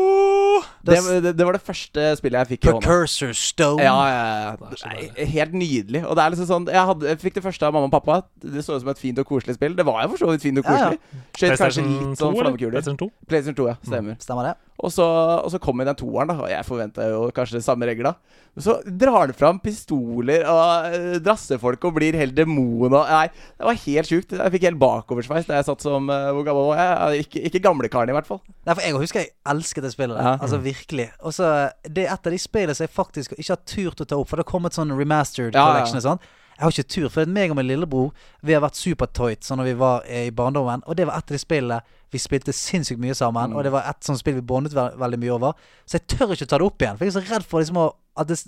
[0.81, 2.81] Det Det, det, det var det første spillet jeg fikk i hånda.
[2.85, 3.83] Precursor Stone.
[3.83, 5.25] Ja, ja, ja.
[5.29, 6.01] Helt nydelig.
[6.05, 8.21] Og det er liksom sånn Jeg, hadde, jeg fikk det første av mamma og pappa.
[8.41, 9.77] Det så ut som et fint og koselig spill.
[9.77, 10.89] Det var jo for så vidt fint og Ja, ja.
[10.89, 11.23] koselig.
[11.37, 12.75] Skjøt kanskje PlayStation litt 2, sånn flammekuler.
[12.75, 13.09] PlayStation 2?
[13.29, 13.77] PlayStation 2, ja.
[13.91, 14.19] Stemmer.
[14.25, 14.55] Stemmer det?
[14.81, 16.35] Og, så, og så kom den toeren, da.
[16.41, 18.15] Og jeg forventa jo kanskje det samme regla.
[18.59, 23.27] Så drar han fram pistoler og uh, drasser folk og blir helt demon og Nei,
[23.29, 24.33] det var helt sjukt.
[24.35, 26.81] Jeg fikk helt bakoversveis da jeg satt som uh, Hvor gammel var
[27.13, 27.27] jeg?
[27.27, 28.41] Ikke, ikke gamlekaren, i hvert fall.
[28.65, 30.19] Nei, for Jeg husker jeg elsket det spillet.
[30.19, 30.35] Ja.
[30.41, 31.07] Altså virkelig.
[31.21, 31.53] Og så
[31.85, 34.31] Det er et av de spillene som jeg faktisk ikke har turt å ta opp.
[34.33, 35.71] For det har kommet sånn remastered Ja, ja.
[35.77, 36.29] collection og sånn.
[36.57, 38.11] Jeg har ikke tur, for meg og min lillebror
[38.45, 40.83] Vi har vært supertight sånn når vi var eh, i barndommen.
[40.85, 41.79] Og det var et av de spillene
[42.11, 43.51] vi spilte sinnssykt mye sammen.
[43.51, 43.57] Mm.
[43.57, 45.69] Og det var et sånt spill vi bondet ve veldig mye over.
[45.85, 46.99] Så jeg tør ikke ta det opp igjen.
[46.99, 47.87] For jeg er så redd for liksom å,
[48.19, 48.39] at det,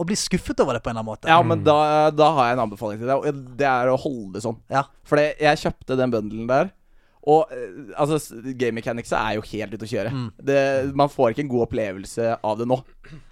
[0.00, 1.28] å bli skuffet over det på en eller annen måte.
[1.28, 1.78] Ja, men da,
[2.14, 4.60] da har jeg en anbefaling til deg, og det er å holde det sånn.
[4.72, 4.86] Ja.
[5.08, 6.72] For jeg kjøpte den bundlen der.
[7.28, 8.16] Og eh, altså,
[8.56, 10.10] game mechanics er jo helt ute å kjøre.
[10.14, 10.28] Mm.
[10.40, 10.60] Det,
[10.96, 12.78] man får ikke en god opplevelse av det nå.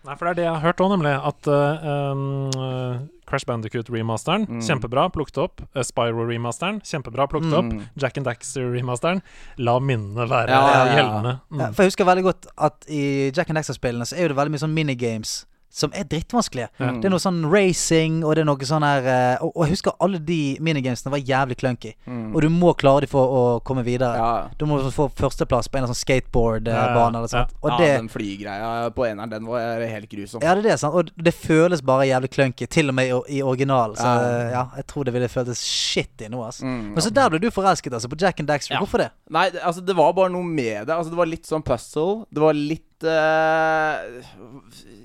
[0.04, 1.14] Nei, for det er det jeg har hørt òg, nemlig.
[1.30, 2.98] At uh,
[3.28, 4.60] Crash Bandicoot-remasteren, Mm.
[4.64, 5.60] kjempebra, plukket opp.
[5.76, 7.64] Uh, Spyro-remasteren, kjempebra, plukket opp.
[7.72, 7.82] Mm.
[7.96, 9.22] Jack and Daxter-remasteren,
[9.58, 10.96] la minnene være Ja, ja, ja.
[11.00, 11.40] gjeldende.
[11.50, 11.60] Mm.
[11.60, 14.36] Ja, for jeg husker veldig godt at i Jack and Daxter-spillene så er jo det
[14.42, 16.68] veldig mye sånn minigames som er drittvanskelige.
[16.80, 17.00] Mm.
[17.02, 19.74] Det er noe sånn racing, og det er noe sånn her eh, og, og jeg
[19.76, 21.92] husker alle de minigamesene var jævlig clunky.
[22.08, 22.30] Mm.
[22.34, 24.16] Og du må klare dem for å komme videre.
[24.16, 27.52] Ja, Du må få førsteplass på en sånn skateboardbane ja, sånt.
[27.52, 27.60] ja.
[27.62, 30.42] Og ja, det, den flygreia på eneren, den var helt grusom.
[30.42, 30.94] ja, det er det, sant.
[30.98, 33.96] Og det føles bare jævlig clunky, til og med i, i original.
[33.98, 34.50] Så Ja.
[34.56, 36.64] ja, jeg tror det ville føltes shitty nå, altså.
[36.66, 38.78] Mm, Men så der ble du forelsket, altså, på Jack and Daxter.
[38.80, 39.10] Hvorfor det?
[39.30, 40.94] Nei, altså det var bare noe med det.
[40.96, 42.24] Altså Det var litt sånn puzzle.
[42.32, 44.22] Det var litt eh,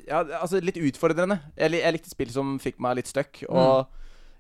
[0.08, 1.40] Ja, altså litt utfordrende.
[1.58, 3.44] Jeg, jeg likte spill som fikk meg litt stuck.
[3.50, 3.86] Og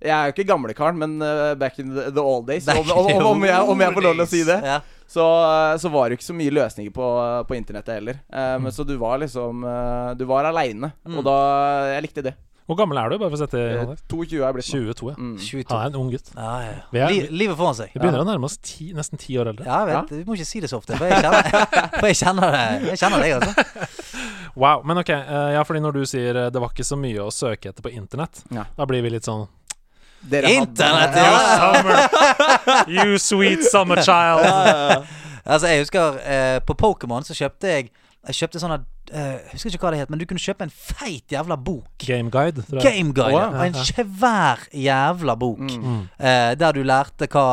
[0.03, 3.07] jeg er jo ikke gamlekaren, men uh, back in the, the old days om, om,
[3.13, 4.81] om, om, jeg, om jeg får lov til å si det, Ja.
[5.07, 5.27] så,
[5.79, 7.07] så var det jo ikke så mye løsninger på,
[7.47, 8.19] på internettet heller.
[8.27, 11.17] Eh, men Så du var liksom eh, Du var aleine, Mm.
[11.21, 11.37] og da
[11.93, 12.35] Jeg likte det.
[12.65, 14.06] Hvor gammel er du, bare for å sette Eh, kontekst?
[14.08, 14.80] 22 er jeg blitt nå.
[14.93, 15.15] 22, ja.
[15.19, 15.34] Mm.
[15.38, 15.69] 22.
[15.73, 16.30] Han er en ung gutt.
[16.36, 16.73] Ja, ja.
[16.93, 17.89] Vi er- Li livet foran seg.
[17.93, 19.65] Vi begynner å nærme oss ti, nesten ti år eldre.
[19.67, 20.10] Ja, jeg vet.
[20.17, 21.43] Vi må ikke si det så ofte, for jeg kjenner,
[21.99, 22.63] for jeg kjenner det.
[22.93, 23.99] Jeg kjenner deg, altså.
[24.56, 24.84] Wow.
[24.86, 27.32] Men ok, eh, ja, fordi når du sier eh, det var ikke så mye å
[27.34, 28.65] søke etter på internett, Ja.
[28.78, 29.47] da blir vi litt sånn
[30.30, 31.73] Dere Internett, ja!
[31.73, 34.45] summer You sweet summer child.
[35.43, 37.89] Altså, jeg husker eh, På Pokémon så kjøpte jeg
[38.27, 40.63] Jeg kjøpte sånn at eh, Jeg husker ikke hva det het, men du kunne kjøpe
[40.63, 41.89] en feit jævla bok.
[41.99, 42.63] Game Guide.
[42.79, 43.49] Game Guide, oh, ja.
[43.51, 43.65] ja.
[43.67, 45.59] En svær jævla bok.
[45.59, 45.83] Mm.
[45.83, 46.05] Mm.
[46.19, 47.43] Eh, der du lærte hva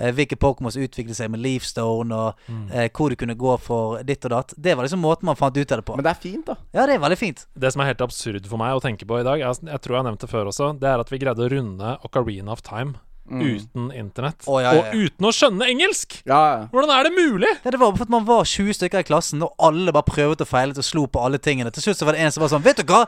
[0.00, 2.62] eh, hvilke Pokémon utviklet seg med Leafstone, og Mm.
[2.72, 4.54] eh, hvor du kunne gå for ditt og datt.
[4.56, 5.96] Det var liksom måten man fant ut av det på.
[6.00, 6.56] Men det er fint, da.
[6.72, 7.44] Ja, det er veldig fint.
[7.54, 9.94] Det som er helt absurd for meg å tenke på i dag, jeg, jeg tror
[9.98, 12.62] jeg har nevnt det før også, det er at vi greide å runde Ocarina of
[12.64, 12.96] Time
[13.30, 13.42] Mm.
[13.46, 14.42] uten internett.
[14.46, 14.90] Oh, ja, ja, ja.
[14.90, 16.20] Og uten å skjønne engelsk!
[16.26, 16.60] Ja, ja.
[16.72, 17.52] Hvordan er det mulig?
[17.64, 20.46] Ja, det var for at man var 20 stykker i klassen, og alle bare prøvde
[20.46, 21.70] og feilet og slo på alle tingene.
[21.74, 23.04] Til slutt så var det en som var sånn Vet du hva?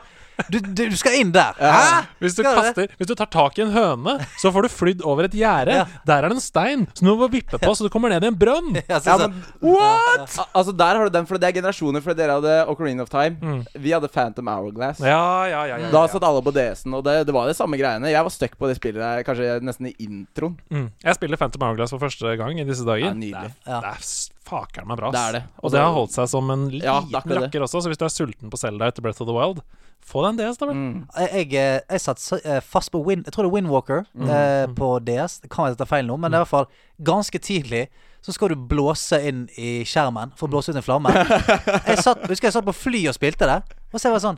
[0.49, 1.53] Du, du, du skal inn der.
[1.59, 2.03] Hæ?
[2.23, 5.27] Hvis du, kaster, hvis du tar tak i en høne, så får du flydd over
[5.27, 5.75] et gjerde.
[5.81, 5.85] Ja.
[6.09, 8.31] Der er det en stein som du må vippe på, så du kommer ned i
[8.31, 8.73] en brønn.
[8.93, 10.37] Ja, men What?!
[10.39, 12.01] Al- Altså Der har du den, for det er generasjoner.
[12.03, 13.37] For dere hadde Ocarina of Time.
[13.41, 13.61] Mm.
[13.83, 14.99] Vi hadde Phantom Hourglass.
[15.03, 15.77] Ja, ja, ja.
[15.81, 16.11] ja, Da ja.
[16.13, 18.11] satt alle på DS-en, og det, det var det samme greiene.
[18.11, 20.57] Jeg var stuck på det spillet der, kanskje nesten i introen.
[20.73, 20.87] Mm.
[21.03, 23.09] Jeg spiller Phantom Hourglass for første gang i disse dager.
[23.11, 23.53] Ja, nydelig.
[23.53, 23.79] Det er, Ja.
[23.85, 24.07] det er
[24.49, 25.11] fakeren meg bra.
[25.15, 25.43] Det er det.
[25.63, 28.05] Og det har holdt seg som en liten Ja, er rakker også, så hvis du
[28.05, 29.63] er sulten på Zelda etter Breath of the Wild,
[30.05, 30.75] få deg en DS, da vel.
[30.77, 31.03] Mm.
[31.17, 34.29] jeg, jeg, eh, jeg satt eh, fast på Win Jeg tror det er Windwalker Mm.
[34.29, 35.39] eh, på DS.
[35.43, 36.67] Det kan jeg ta feil nå, men det er i hvert fall
[37.03, 37.87] ganske tidlig
[38.23, 41.11] så skal du blåse inn i skjermen for å blåse ut en flamme.
[41.89, 43.57] Jeg satt, husker jeg satt på fly og spilte det,
[43.91, 44.37] og så var jeg sånn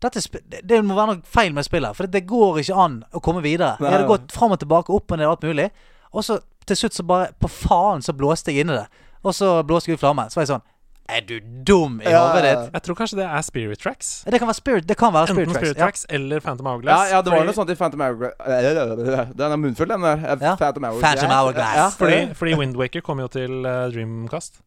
[0.00, 2.96] dette, sp- det, det må være noe feil med spillet, for det går ikke an
[3.12, 3.74] å komme videre.
[3.80, 5.68] Jeg hadde gått fram og tilbake, opp og ned, alt mulig.
[6.16, 8.86] Og så til slutt så bare På faen så blåste jeg inn i det.
[9.24, 10.28] Og så blåste jeg ut flammen.
[10.32, 10.64] Så var jeg sånn
[11.08, 12.72] Er du dum i Ja, hodet ditt?
[12.74, 14.24] Jeg tror kanskje det er Spirit Tracks.
[14.26, 16.06] Det kan være Spirit, det kan være Enten Spirit Spirit Tracks.
[16.10, 16.14] ja.
[16.16, 17.10] eller Phantom Hourglass.
[17.12, 20.16] ja, det var Fordi- noe sånt i Phantom Hourglass Den er munnfull, den der.
[20.40, 20.54] Ja.
[20.56, 21.02] Phantom Hourglass.
[21.06, 21.76] Phantom Hourglass.
[21.76, 24.60] Ja, Fordi, fordi Windwaker kom jo til uh, Dreamcast.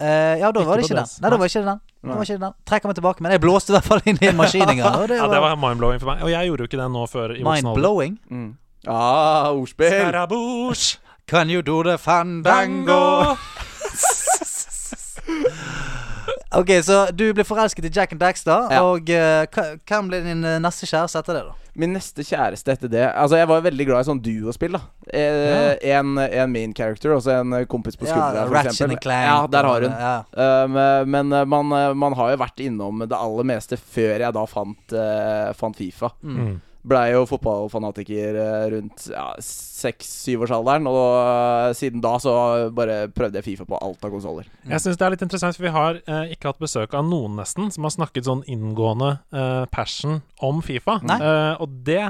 [0.00, 1.22] Ja, ja da var det Ikke ikke den.
[1.22, 1.80] Nei, da var ikke den.
[2.04, 2.52] Det var ikke den.
[2.66, 3.20] Trekker meg tilbake.
[3.22, 5.08] Men jeg blåste i hvert fall inn i en maskin en gang.
[5.08, 6.22] Det Ja, det var mind-blowing for meg.
[6.22, 8.18] Og jeg gjorde jo ikke det nå før i mind-blowing.
[8.30, 8.50] Mm.
[8.86, 10.76] Ja, ordspill.
[11.26, 13.34] Can you do the fandango?
[16.60, 18.70] Ok, så du ble forelsket i Jack and Daxter.
[18.72, 18.82] Ja.
[18.86, 21.54] Og uh, hvem ble din eh, neste kjæreste etter det, da?
[21.74, 24.82] Min neste kjæreste etter det Altså, jeg var veldig glad i sånn duospill, da.
[25.10, 29.00] Eh, en, en main character og så en eh, kompis på skuldra, for Ratchet and
[29.02, 29.26] Clank.
[29.26, 29.96] Ja, der har hun.
[30.04, 30.14] Ja.
[30.64, 30.78] Um,
[31.10, 35.50] men man, man har jo vært innom det aller meste før jeg da fant, uh,
[35.58, 36.14] fant Fifa.
[36.22, 36.54] Mm.
[36.84, 42.34] Blei jo fotballfanatiker eh, rundt ja, seks-syvårsalderen, og eh, siden da så
[42.76, 44.50] bare prøvde jeg Fifa på alt av konsoller.
[44.68, 47.38] Jeg syns det er litt interessant, for vi har eh, ikke hatt besøk av noen,
[47.40, 50.98] nesten, som har snakket sånn inngående eh, passion om Fifa.
[51.16, 52.02] Eh, og det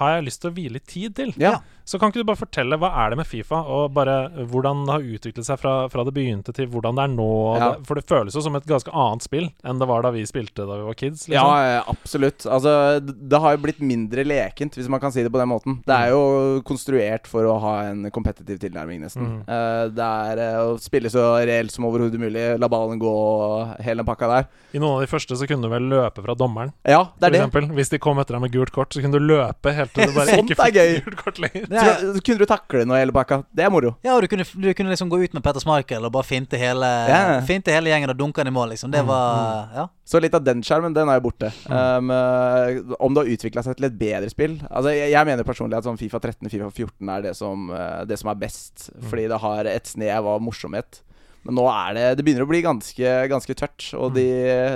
[0.00, 1.34] har jeg lyst til å hvile tid til.
[1.40, 1.58] Ja.
[1.90, 4.16] Så kan ikke du bare fortelle hva er det med Fifa, og bare
[4.52, 7.26] hvordan det har utviklet seg fra, fra det begynte til hvordan det er nå?
[7.58, 7.70] Ja.
[7.74, 10.22] Det, for det føles jo som et ganske annet spill enn det var da vi
[10.28, 11.24] spilte da vi var kids.
[11.26, 11.34] Liksom.
[11.34, 12.46] Ja, absolutt.
[12.46, 15.80] Altså, det har jo blitt mindre lekent, hvis man kan si det på den måten.
[15.88, 19.26] Det er jo konstruert for å ha en kompetitiv tilnærming, nesten.
[19.26, 19.42] Mm.
[19.50, 23.74] Eh, det er eh, å spille så reelt som overhodet mulig, la ballen gå og
[23.82, 24.48] hele den pakka der.
[24.70, 27.26] I noen av de første så kunne du vel løpe fra dommeren, Ja, det for
[27.26, 27.42] er det.
[27.42, 27.68] eksempel.
[27.80, 30.14] Hvis de kom etter deg med gult kort, så kunne du løpe helt til du
[30.14, 31.66] bare Sånt ikke fikk gult kort lenger.
[31.70, 33.40] Det Så, så kunne du takle noe hele pakka.
[33.56, 33.94] Det er moro.
[34.06, 36.58] ja, og du kunne, du kunne liksom gå ut med Petter Schmeichel og bare finte
[36.60, 37.32] hele, yeah.
[37.48, 38.92] finte hele gjengen og dunke den i mål, liksom.
[38.94, 39.86] Det Mm, var Ja.
[40.10, 41.52] Så litt av den skjermen, den er jo borte.
[41.70, 45.46] Um, eh, om det har utvikla seg til et bedre spill Altså, jeg, jeg mener
[45.46, 48.88] personlig at sånn Fifa 13 Fifa 14 er det som, eh, det som er best.
[49.10, 51.02] Fordi det har et snev av morsomhet.
[51.46, 53.86] Men nå er det Det begynner å bli ganske, ganske tørt.
[53.96, 54.26] Og de,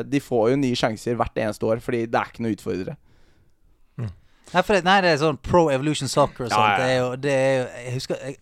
[0.09, 2.97] de får jo nye sjanser hvert eneste år, fordi det er ikke noe utfordrere.
[4.55, 6.99] Nei, for det, nei, det er sånn Pro Evolution Soccer og Ja, ja, Det er
[7.01, 8.37] jo, det er jo Jeg husker Jeg,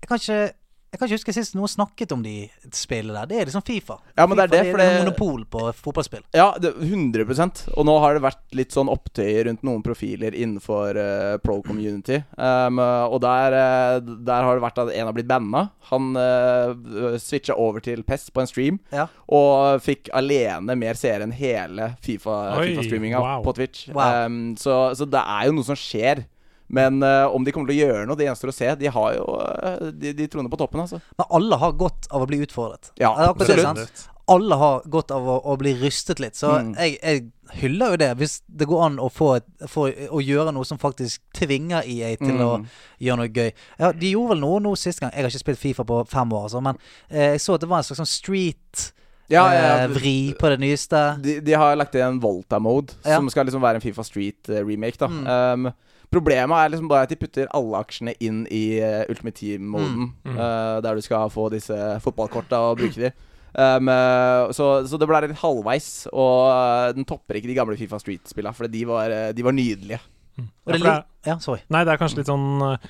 [0.00, 0.40] jeg kan ikke
[0.88, 3.28] jeg kan ikke huske sist noen snakket om de spillene der.
[3.28, 3.98] Det er liksom Fifa.
[4.16, 6.22] Ja, men det er FIFA, det, for det er monopol på fotballspill.
[6.32, 10.96] Ja, det, 100% Og nå har det vært litt sånn opptøyer rundt noen profiler innenfor
[10.96, 12.22] uh, pro community.
[12.40, 15.66] Um, eh, og der, uh, der har det vært at en har blitt banna.
[15.90, 19.10] Han uh, switcha over til PES på en stream Ja.
[19.28, 23.44] og fikk alene mer seere enn hele FIFA-streaminga wow.
[23.44, 23.90] på Twitch.
[23.92, 24.24] Wow.
[24.24, 26.24] Um, så, så det er jo noe som skjer.
[26.68, 28.74] Men uh, om de kommer til å gjøre noe, det gjenstår å se.
[28.76, 31.00] De har jo uh, de, de troner på toppen, altså.
[31.16, 32.90] Men alle har godt av å bli utfordret.
[33.00, 34.08] Ja, absolutt.
[34.28, 36.36] Alle har godt av å, å bli rystet litt.
[36.36, 36.74] Så Mm.
[36.76, 40.52] jeg, jeg hyller jo det, hvis det går an å få, et, få å gjøre
[40.52, 42.66] noe som faktisk tvinger EA til å Mm.
[43.00, 43.48] gjøre noe gøy.
[43.80, 45.14] Ja, De gjorde vel noe nå sist gang.
[45.16, 46.76] Jeg har ikke spilt Fifa på fem år, altså, men
[47.08, 48.92] eh, jeg så at det var en slags sånn street
[49.32, 51.00] Ja, ja, ja, vri på det nyeste.
[51.24, 54.98] De, de har lagt inn en Volta-mode, som skal liksom være en Fifa Street-remake.
[55.00, 55.66] da Mm.
[55.66, 55.72] um,
[56.12, 60.12] Problemet er liksom bare at de putter alle aksjene inn i uh, Ultimate Team-moden.
[60.24, 60.30] Mm.
[60.32, 60.38] Mm.
[60.38, 63.12] uh, der du skal få disse fotballkorta og bruke de.
[63.58, 67.76] Um, uh, så, så det ble litt halvveis, og uh, den topper ikke de gamle
[67.80, 70.00] Fifa Street-spillene, for de var, de var nydelige.
[70.38, 70.48] Mm.
[70.48, 70.96] Ja, det for det
[71.28, 71.60] ja, sorry.
[71.72, 72.88] Nei, det er kanskje litt sånn eh,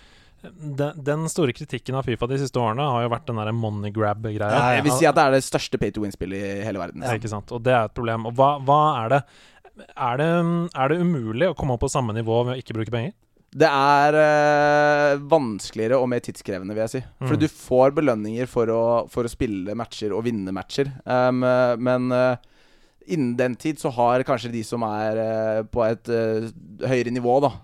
[0.49, 3.91] den, den store kritikken av Fifa de siste årene har jo vært den der money
[3.95, 4.61] grab-greia.
[4.77, 7.03] Jeg vil si at det er det største pay to win-spillet i hele verden.
[7.03, 7.51] Ja, ikke sant?
[7.55, 8.29] Og det er et problem.
[8.31, 9.23] Og hva, hva er det
[9.87, 10.29] er det,
[10.75, 13.15] er det umulig å komme opp på samme nivå ved å ikke bruke penger?
[13.49, 17.01] Det er øh, vanskeligere og mer tidskrevende, vil jeg si.
[17.23, 17.41] For Mm.
[17.41, 20.91] du får belønninger for å, for å spille matcher og vinne matcher.
[21.09, 22.37] Um, øh, men uh,
[23.09, 26.51] innen den tid så har kanskje de som er uh, på et uh,
[26.85, 27.55] høyere nivå, da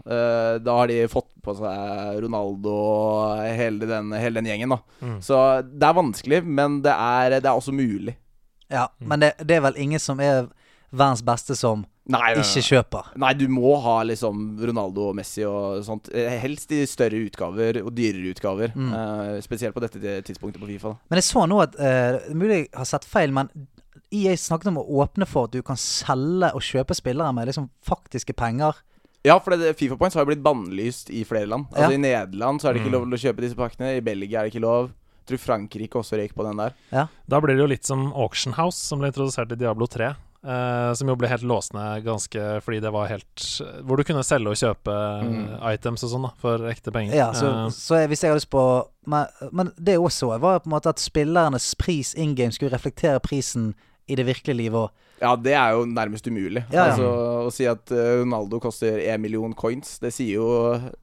[0.65, 4.81] Da har de fått på seg Ronaldo og hele den, hele den gjengen, da.
[5.05, 5.19] Mm.
[5.21, 5.37] Så
[5.69, 8.17] det er vanskelig, men det er, det er også mulig.
[8.73, 10.47] Ja, men det, det er vel ingen som er
[10.95, 13.07] verdens beste som Nei, nei, ikke kjøper.
[13.17, 16.11] Nei, du må ha liksom Ronaldo og Messi og sånt.
[16.13, 18.75] Eh, Helst i større utgaver og dyrere utgaver.
[18.77, 18.91] Mm.
[18.93, 20.93] Uh, spesielt på dette tidspunktet på Fifa.
[20.93, 20.99] Da.
[21.09, 23.49] Men jeg så nå at uh, Mulig jeg har sett feil, men
[24.13, 27.71] EA snakket om å åpne for at du kan selge og kjøpe spillere med liksom
[27.89, 28.77] faktiske penger.
[29.25, 31.71] Ja, for det, Fifa Points har jo blitt bannlyst i flere land.
[31.73, 31.97] Altså Ja.
[31.97, 32.99] I Nederland så er det ikke Mm.
[32.99, 33.97] lov til å kjøpe disse pakkene.
[33.97, 34.91] I Belgia er det ikke lov.
[35.25, 37.09] Jeg tror Frankrike også røyk på den der.
[37.27, 40.13] Da blir det jo litt som Auction House, som ble introdusert i Diablo 3.
[40.45, 43.45] eh, som jo ble helt låsende ganske fordi det var helt
[43.83, 45.47] Hvor du kunne selge og kjøpe Mm.
[45.73, 47.15] items og sånn, da, for ekte penger.
[47.17, 48.65] Ja, så, uh, så jeg, hvis jeg har lyst på
[49.07, 53.21] Men, men det også var på en måte at spillernes pris in game skulle reflektere
[53.21, 53.75] prisen
[54.09, 54.91] i det virkelige livet òg.
[55.23, 56.65] Ja, det er jo nærmest umulig.
[56.73, 56.85] Ja, ja.
[56.93, 57.11] Altså,
[57.45, 60.49] Å si at eh, Ronaldo koster én million coins, det sier jo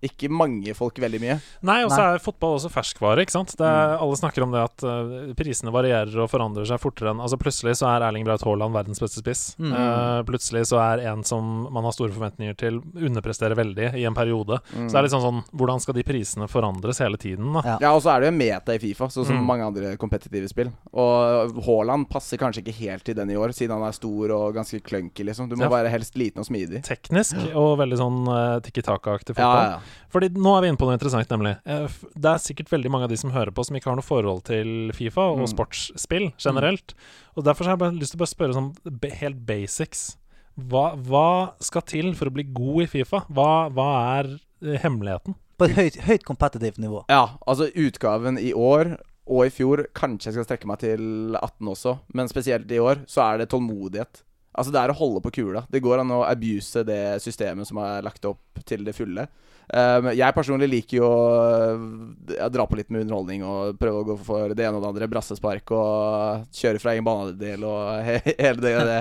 [0.03, 1.37] ikke mange folk veldig mye.
[1.67, 3.55] Nei, og så er fotball også ferskvare, ikke sant.
[3.59, 7.21] Det er, Alle snakker om det at eh, prisene varierer og forandrer seg fortere enn
[7.23, 9.43] Altså Plutselig så er Erling Braut Haaland verdens beste spiss.
[9.61, 9.71] Mm.
[9.73, 14.15] Uh, plutselig så er en som man har store forventninger til, underpresterer veldig i en
[14.17, 14.59] periode.
[14.73, 17.61] Så det er litt sånn sånn Hvordan skal de prisene forandres hele tiden, da?
[17.65, 17.77] Ja.
[17.85, 19.45] Ja, og så er det jo meta i Fifa, sånn som Mm.
[19.47, 20.69] mange andre kompetitive spill.
[20.93, 24.55] Og Haaland passer kanskje ikke helt til den i år, siden han er stor og
[24.57, 25.47] ganske clunky, liksom.
[25.49, 25.69] Du må Ja.
[25.69, 26.81] være helst liten og smidig.
[26.83, 29.61] Teknisk og veldig sånn uh, tikki taka-aktig fotball.
[29.61, 29.79] ja, ja.
[30.11, 31.53] Fordi nå er vi inne på noe interessant, nemlig.
[31.65, 31.87] Eh,
[32.17, 34.43] Det er sikkert veldig mange av de som hører på, som ikke har noe forhold
[34.49, 35.47] til Fifa og Mm.
[35.53, 36.93] sportsspill generelt.
[37.37, 40.17] Og derfor har jeg bare lyst til å bare spørre sånn helt basics.
[40.59, 43.23] Hva, hva skal til for å bli god i Fifa?
[43.31, 45.35] Hva, hva er eh, hemmeligheten?
[45.57, 47.05] På et høyt, høyt kompetitivt nivå.
[47.07, 48.97] Ja, altså utgaven i år
[49.29, 53.03] og i fjor Kanskje jeg skal strekke meg til 18 også, men spesielt i år
[53.09, 54.23] så er det tålmodighet.
[54.51, 55.63] Altså Det er å holde på kula.
[55.71, 59.29] Det går an å abuse det systemet som er lagt opp til det fulle.
[59.71, 64.17] Um, jeg personlig liker jo å dra på litt med underholdning og prøve å gå
[64.25, 65.07] for det ene og det andre.
[65.13, 68.99] Brassespark og kjøre fra egen banedel og he hele det, det,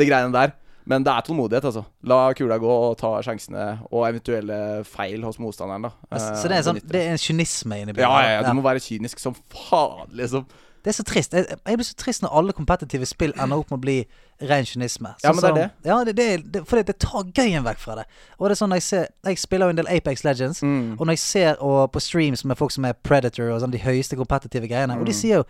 [0.00, 0.56] det greiene der.
[0.88, 1.82] Men det er tålmodighet, altså.
[2.08, 5.82] La kula gå og ta sjansene og eventuelle feil hos motstanderen.
[5.90, 8.06] da Så Eh, det er, sånn, det er en kynisme inni bildet.
[8.08, 10.46] Ja, ja, ja, du må være kynisk som faen, liksom.
[10.84, 11.32] Det er så trist.
[11.34, 13.96] Jeg, jeg blir så trist når alle kompetitive spill ender opp med å bli
[14.48, 15.10] ren kynisme.
[15.24, 15.64] Ja, men det er det.
[15.82, 15.90] det.
[15.90, 18.04] Ja, det, det, det, for det, tar gøyen vekk fra det.
[18.38, 20.94] Og det er sånn når jeg ser Jeg spiller jo en del Apex Legends, Mm.
[21.00, 23.78] og når jeg ser og på streams med folk som er Predator og sånn, de
[23.84, 25.20] høyeste kompetitive greiene, og de Mm.
[25.20, 25.44] sier jo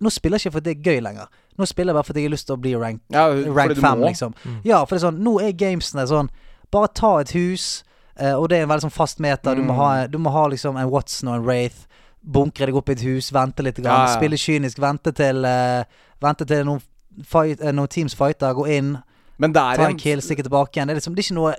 [0.00, 1.26] Nå spiller jeg ikke for at det er gøy lenger.
[1.58, 3.80] Nå spiller jeg bare fordi jeg har lyst til å bli rank, Ja, rank du
[3.80, 4.06] 5, må.
[4.08, 4.34] liksom.
[4.64, 6.30] Ja, for det er sånn Nå er gamesene sånn
[6.70, 7.82] Bare ta et hus,
[8.22, 9.54] uh, og det er en veldig sånn fast meter.
[9.56, 9.76] Du, må Mm.
[9.76, 11.86] ha, du må ha liksom en Watson og en Wraith.
[12.24, 14.16] Bunkre deg opp i et hus, vente litt, grann, Ja, ja.
[14.16, 15.82] spille kynisk, vente til uh,
[16.22, 16.80] Vente til noen,
[17.24, 18.98] fight, uh, noen teams fighter, gå inn,
[19.40, 20.90] Men det er ta en en kill, stikke tilbake igjen.
[20.90, 21.54] Det er liksom Det er ikke noe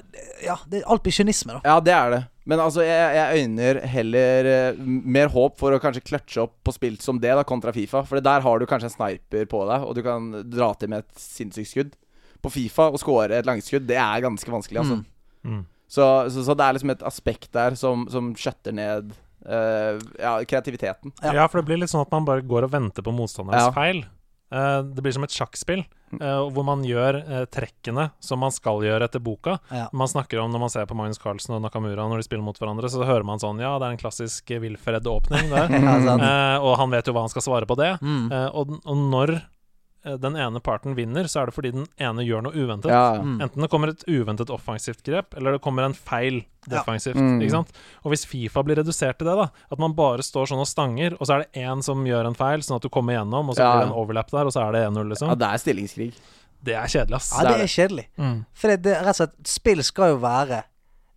[0.45, 1.61] Ja, det er alt blir kynisme, da.
[1.65, 2.21] Ja, det er det.
[2.51, 6.73] Men altså, jeg, jeg øyner heller uh, mer håp for å kanskje kløtsje opp på
[6.73, 8.01] spill som det, da, kontra Fifa.
[8.07, 11.05] For der har du kanskje en sniper på deg, og du kan dra til med
[11.05, 11.91] et sinnssykt skudd.
[12.41, 15.01] På Fifa å score et langskudd, det er ganske vanskelig, altså.
[15.01, 15.59] Mm.
[15.59, 15.61] Mm.
[15.91, 19.13] Så, så, så det er liksom et aspekt der som, som skjøtter ned
[19.45, 21.13] uh, ja, kreativiteten.
[21.21, 21.33] Ja.
[21.41, 21.47] Ja.
[21.51, 23.73] for det blir litt sånn at man bare går og venter på motstanderens Ja.
[23.75, 24.05] feil.
[24.51, 25.83] Uh, det blir som et sjakkspill,
[26.19, 29.57] eh, hvor man gjør uh, trekkene som man skal gjøre etter boka.
[29.71, 29.87] Ja.
[29.95, 32.57] Man snakker om Når man ser på Magnus Carlsen og Nakamura når de spiller mot
[32.57, 35.65] hverandre, så hører man sånn Ja, det er en klassisk Wilfred-åpning, det.
[35.81, 36.15] Ja.
[36.17, 37.93] Eh, og han vet jo hva han skal svare på det.
[38.01, 38.27] Mm.
[38.31, 39.47] Eh, og, og når eh,
[40.03, 42.89] den ene parten vinner, så er det fordi den ene gjør noe uventet.
[42.89, 43.19] Ja.
[43.21, 43.35] Mm.
[43.45, 46.79] Enten det kommer et uventet offensivt grep, eller det kommer en feil Ja.
[46.79, 47.15] defensivt.
[47.21, 47.39] Mm.
[47.41, 47.69] Ikke sant?
[48.03, 51.13] Og hvis Fifa blir redusert til det, da at man bare står sånn og stanger,
[51.19, 53.55] og så er det én som gjør en feil, sånn at du kommer gjennom, og
[53.55, 53.71] så Ja.
[53.73, 55.27] blir det en overlap der, og så er det 1-0, liksom.
[55.29, 56.13] ja, det er stillingskrig.
[56.63, 57.31] Det er kjedelig, ass.
[57.37, 58.05] Ja, det er kjedelig.
[58.17, 58.45] Mm.
[58.53, 60.63] For det, det er rett og slett Spill skal jo være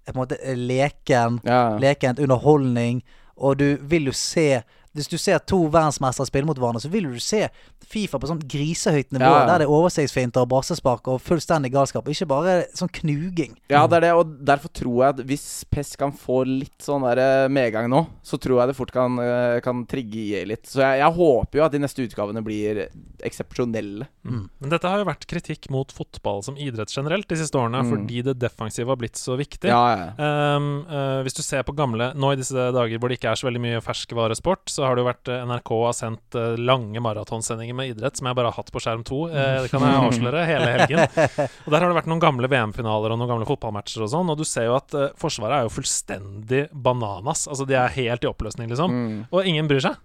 [0.07, 1.79] eh, på en måte eh, leken, Ja.
[1.79, 3.03] lekent underholdning,
[3.37, 4.63] og du vil jo se
[4.95, 7.49] Hvis du ser to verdensmestere spille mot hverandre, så vil du se
[7.85, 9.47] Fifa på sånn grisehøyt nivå, Ja, ja.
[9.51, 13.57] der det er overstegsfinter og brassespark og fullstendig galskap, ikke bare sånn knuging.
[13.69, 17.05] Ja, det er det, og derfor tror jeg at hvis PES kan få litt sånn
[17.05, 20.65] der eh, medgang nå, så tror jeg det fort kan, eh, kan trigge EA litt.
[20.71, 22.87] Så jeg, jeg håper jo at de neste utgavene blir
[23.29, 24.07] eksepsjonelle.
[24.25, 24.49] Mm.
[24.63, 27.91] Men dette har jo vært kritikk mot fotball som idrett generelt de siste årene, Mm.
[27.91, 29.69] fordi det defensive har blitt så viktig.
[29.69, 29.85] Ja,
[30.17, 30.57] ja.
[30.57, 33.37] Um, uh, hvis du ser på gamle Nå i disse dager hvor det ikke er
[33.41, 37.03] så veldig mye ferskvaresport, så har det jo vært eh, NRK har sendt eh, lange
[37.05, 39.21] maratonsendinger med idrett som jeg bare har hatt på skjerm 2.
[39.31, 41.05] Eh, det kan jeg avsløre hele helgen.
[41.65, 44.41] Og Der har det vært noen gamle VM-finaler og noen gamle fotballmatcher og sånn, og
[44.41, 47.47] du ser jo at Forsvaret er jo fullstendig bananas.
[47.51, 48.95] Altså De er helt i oppløsning, liksom.
[48.95, 49.23] Mm.
[49.31, 50.01] Og ingen bryr seg.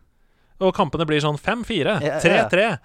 [0.59, 2.47] Og kampene blir sånn 5-4, Ja, ja, ja.
[2.51, 2.79] 3-3,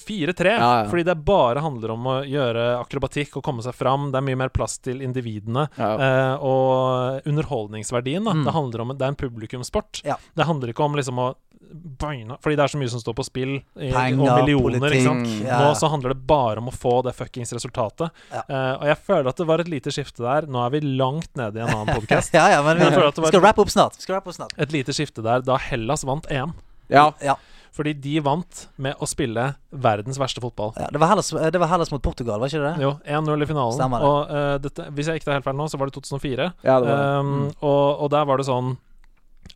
[0.00, 0.52] 4-3.
[0.56, 0.88] Ja, ja.
[0.90, 4.10] Fordi det bare handler om å gjøre akrobatikk og komme seg fram.
[4.12, 5.68] Det er mye mer plass til individene.
[5.76, 5.90] Ja.
[5.94, 8.36] Eh, og underholdningsverdien, da.
[8.36, 8.46] Mm.
[8.48, 10.02] Det handler om Det er en publikumssport.
[10.08, 10.16] Ja.
[10.34, 11.34] Det handler ikke om liksom å
[11.72, 15.46] beina Fordi det er så mye som står på spill, i, Penger, og millioner, politikk.
[15.50, 18.14] Nå så handler det bare om å få det fuckings resultatet.
[18.32, 20.46] Eh, og jeg føler at det var et lite skifte der.
[20.50, 22.34] Nå er vi langt nede i en annen podkast.
[22.36, 23.96] Ja, ja, men det vi skal rappe opp snart.
[24.00, 24.52] Skal wrap opp snart.
[24.60, 26.52] Et lite skifte der da Hellas vant EM.
[26.92, 27.10] Ja.
[27.24, 27.36] Ja.
[27.76, 30.70] Fordi de vant med å spille verdens verste fotball.
[30.80, 32.74] Ja, det, var Hellas, det var Hellas mot Portugal, var ikke det?
[32.80, 33.76] Jo, 1-0 i finalen.
[33.76, 34.08] Stemmer det.
[34.08, 36.46] Og uh, dette, hvis jeg ikke tar helt feil nå, så var det 2004.
[36.64, 37.10] ja, det var det.
[37.20, 38.72] Um, og, og der var det sånn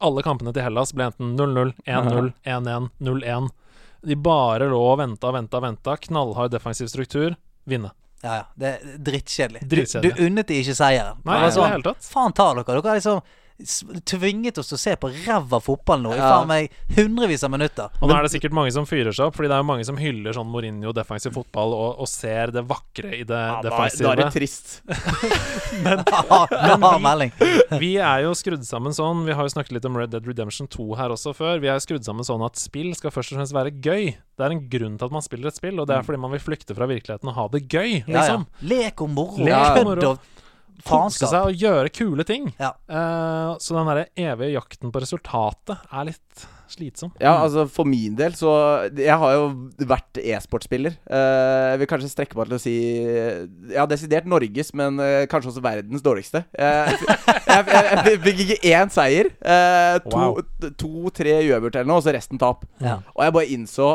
[0.05, 3.49] Alle kampene til Hellas ble enten 0-0, 1-0, 1-1, 0-1.
[4.12, 5.97] De bare lå og venta og venta venta.
[6.05, 7.35] Knallhard defensiv struktur.
[7.64, 7.90] vinne.
[8.23, 8.47] Ja, ja.
[8.55, 9.64] Det er drittkjedelig.
[9.64, 11.21] Du, du unnet de ikke seieren.
[11.25, 12.09] Nei, Det var i det sånn, hele tatt.
[12.12, 12.64] Faen ta dere.
[12.69, 13.21] Dere er liksom
[14.09, 17.90] tvinget oss til å se på ræva fotball nå i faen meg hundrevis av minutter.
[18.01, 19.87] Og nå er det sikkert mange som fyrer seg opp, Fordi det er jo mange
[19.88, 24.07] som hyller sånn Mourinho defensiv fotball og, og ser det vakre i det Ja, defensive.
[24.07, 24.81] da er det trist.
[26.81, 27.33] Ha melding.
[27.81, 30.68] Vi er jo skrudd sammen sånn Vi har jo snakket litt om Red Dead Redemption
[30.70, 31.61] 2 her også før.
[31.62, 34.12] Vi er skrudd sammen sånn at spill skal først og fremst være gøy.
[34.16, 36.33] Det er en grunn til at man spiller et spill, og det er fordi man
[36.35, 38.12] vil flykte fra virkeligheten og ha det gøy, Liksom.
[38.12, 38.37] Ja, ja.
[38.37, 38.46] liksom.
[38.70, 39.44] Lek og moro.
[39.44, 40.12] Lek og moro.
[40.87, 42.49] Kose seg og gjøre kule ting.
[42.61, 42.73] Ja.
[42.90, 47.11] Uh, så den derre evige jakten på resultatet er litt slitsom.
[47.19, 48.51] Ja, altså for min del så
[48.95, 49.47] Jeg har jo
[49.90, 50.95] vært e-sportspiller.
[51.11, 52.75] Uh, jeg vil kanskje strekke meg til å si
[53.75, 56.45] Ja, desidert Norges, men uh, kanskje også verdens dårligste.
[56.55, 59.33] Eh, jeg, jeg, jeg fikk ikke én seier.
[59.43, 60.38] Eh, Wow.
[60.79, 62.62] To-tre uavgjort eller noe, og så resten tap.
[62.83, 62.99] Ja.
[63.16, 63.88] Og jeg bare innså,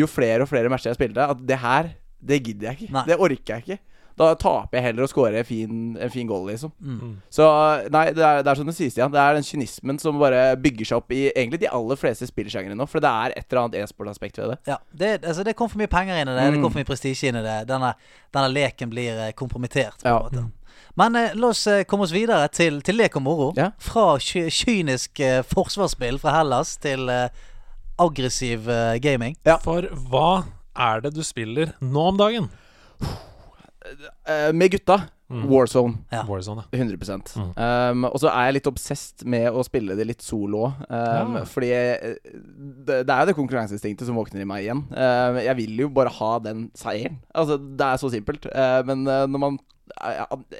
[0.00, 1.90] jo flere og flere matcher jeg spilte, at det her,
[2.24, 2.94] det gidder jeg ikke.
[2.96, 3.04] Nei.
[3.10, 3.78] Det orker jeg ikke.
[4.16, 6.70] Da taper jeg heller og scorer en fin, en fin goal, liksom.
[6.78, 7.16] Mm.
[7.34, 7.46] Så
[7.90, 9.10] nei, det er, det er som det sies, Stian.
[9.10, 12.76] Det er den kynismen som bare bygger seg opp i egentlig de aller fleste spillsjangere
[12.78, 12.86] nå.
[12.86, 14.58] For det er et eller annet e-sportaspekt ved det.
[14.70, 16.44] Ja, det, altså, det kom for mye penger inn i det.
[16.54, 17.56] Det kom for mye prestisje inn i det.
[17.72, 17.90] Denne,
[18.36, 19.98] denne leken blir eh, kompromittert.
[20.04, 20.20] På Ja.
[20.20, 20.46] en måte.
[20.94, 23.50] Men eh, la oss eh, komme oss videre til, til lek og moro.
[23.58, 23.72] Ja.
[23.82, 27.26] Fra ky kynisk eh, forsvarsspill fra Hellas til eh,
[27.98, 29.34] aggressiv eh, gaming.
[29.46, 29.58] Ja.
[29.62, 30.44] For hva
[30.78, 32.46] er det du spiller nå om dagen?
[34.26, 35.02] Eh, med gutta
[35.34, 35.46] Mm.
[35.48, 35.94] Warzone.
[36.12, 36.20] Ja.
[36.28, 36.78] Warzone, ja.
[36.78, 37.54] 100 Mm.
[37.56, 40.66] um, Og så er jeg litt obsesst med å spille det litt solo.
[40.88, 41.44] Um, Ja.
[41.48, 44.84] Fordi eh, det, det er jo det konkurranseinstinktet som våkner i meg igjen.
[44.92, 47.16] Um, jeg vil jo bare ha den seieren.
[47.34, 48.46] Altså, det er så simpelt.
[48.52, 49.58] Uh, men uh, når man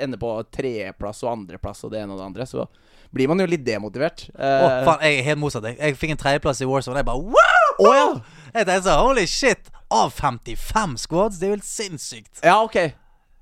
[0.00, 2.66] ender på tredjeplass og andreplass og det ene og det andre, så
[3.14, 4.30] blir man jo litt demotivert.
[4.32, 5.68] Å, Uh, faen, jeg er helt motsatt.
[5.70, 6.96] Jeg, jeg fikk en tredjeplass i Warzone.
[6.96, 7.70] og Jeg bare wow!
[7.84, 8.08] Oh, ja.
[8.56, 9.70] Jeg tenkte sånn, holy shit!
[9.92, 11.38] Av 55 squads?
[11.38, 12.40] Det er jo helt sinnssykt.
[12.42, 12.94] ja, ok.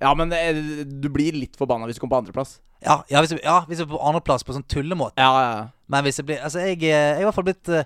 [0.02, 0.42] Ja, men det,
[1.02, 2.56] du blir litt forbanna hvis du kommer på andreplass.
[2.82, 5.14] Ja, ja, hvis, jeg, ja, hvis jeg er på andreplass på sånn tullemåte.
[5.22, 5.66] Ja, ja, ja.
[5.92, 7.84] Men hvis jeg blir Altså, jeg, eh, jeg er i hvert fall blitt eh,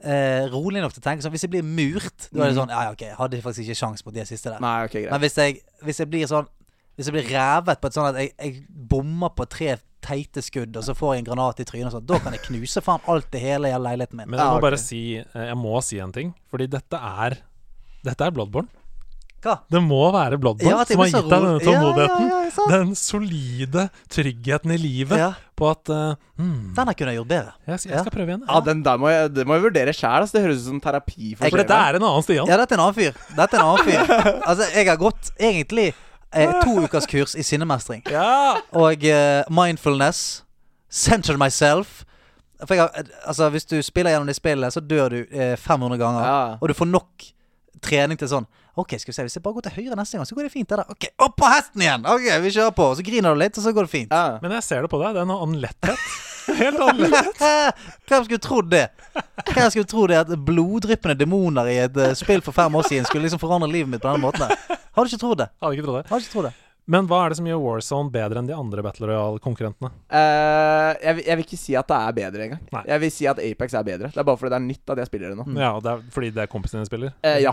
[0.00, 2.70] eh, rolig nok til å tenke sånn Hvis jeg blir murt, da er det sånn
[2.72, 4.62] Ja, ja, ok, jeg hadde faktisk ikke sjans mot de siste der.
[4.64, 5.10] Nei, ok, greit.
[5.12, 6.48] Men hvis jeg, hvis jeg blir sånn
[6.96, 8.62] Hvis jeg blir revet på et sånn at jeg, jeg
[8.94, 9.76] bommer på tre
[10.08, 12.44] teite skudd, og så får jeg en granat i trynet og sånn, da kan jeg
[12.46, 14.30] knuse faen alt det hele i leiligheten min.
[14.30, 16.30] Men jeg Ja, må bare si eh, Jeg må si en ting.
[16.48, 17.40] Fordi dette er
[18.06, 18.70] Dette er Bloodborne.
[19.44, 19.52] Hva?
[19.70, 22.24] Det må være Bloodborne Ja, som har gitt deg ro- denne Ja, ja, tålmodigheten.
[22.28, 22.64] ja, ja.
[22.72, 27.28] Den solide tryggheten i livet Ja, på at uh, hmm, den har kunne jeg gjort
[27.30, 27.52] bedre.
[27.68, 27.94] jeg, skal, Ja.
[27.96, 28.42] jeg skal prøve igjen.
[28.48, 30.26] Ja, den der må jeg, det må jeg vurdere sjæl.
[30.32, 31.36] Det høres ut som terapi.
[31.36, 32.46] For, Jeg- For dette er en annen Stian.
[32.50, 33.14] Ja, dette er en annen fyr.
[33.38, 34.42] Dette er en annen fyr.
[34.48, 35.94] Altså, jeg har gått egentlig
[36.34, 38.02] eh, to ukers kurs i sinnemestring.
[38.10, 38.58] Ja!
[38.74, 40.42] Og eh, mindfulness.
[40.90, 42.04] Center myself.
[42.66, 45.54] For jeg har, eh, altså, hvis du spiller gjennom det spillet, så dør du eh,
[45.56, 46.24] 500 ganger.
[46.26, 46.56] Ja.
[46.60, 47.28] Og du får nok
[47.84, 48.46] trening til sånn
[48.78, 50.52] Ok, skal vi se, hvis jeg bare går til høyre neste gang, så går det
[50.54, 50.70] fint.
[50.70, 50.84] Der.
[50.86, 52.04] Ok, opp på hesten igjen!
[52.06, 52.84] Ok, vi kjører på.
[52.94, 54.14] Så griner du litt, og så går det fint.
[54.14, 54.38] Ja.
[54.44, 55.16] Men jeg ser det på deg.
[55.16, 56.04] Det er noe annen letthet.
[56.60, 57.82] Helt annen letthet.
[58.08, 58.84] Hvem skulle trodd det?
[59.50, 63.08] Hvem skulle trodd det at bloddryppende demoner i et eh, spill for fem år siden
[63.08, 64.46] skulle liksom forandre livet mitt på denne måten?
[64.46, 65.50] Har du ikke trodd det?
[65.58, 66.06] Hadde ikke trodd det.
[66.08, 66.54] Har du ikke trodd det?
[66.88, 69.90] Men hva er det som gjør Warzone bedre enn de andre Battle Royale-konkurrentene?
[70.08, 72.62] Uh, jeg, jeg vil ikke si at det er bedre engang.
[72.88, 74.08] Jeg vil si at Apex er bedre.
[74.14, 75.44] Det er bare fordi det er nytt at jeg spiller det nå.
[75.60, 77.12] Ja, og det er fordi det er kompisene dine spiller?
[77.20, 77.52] Uh, ja.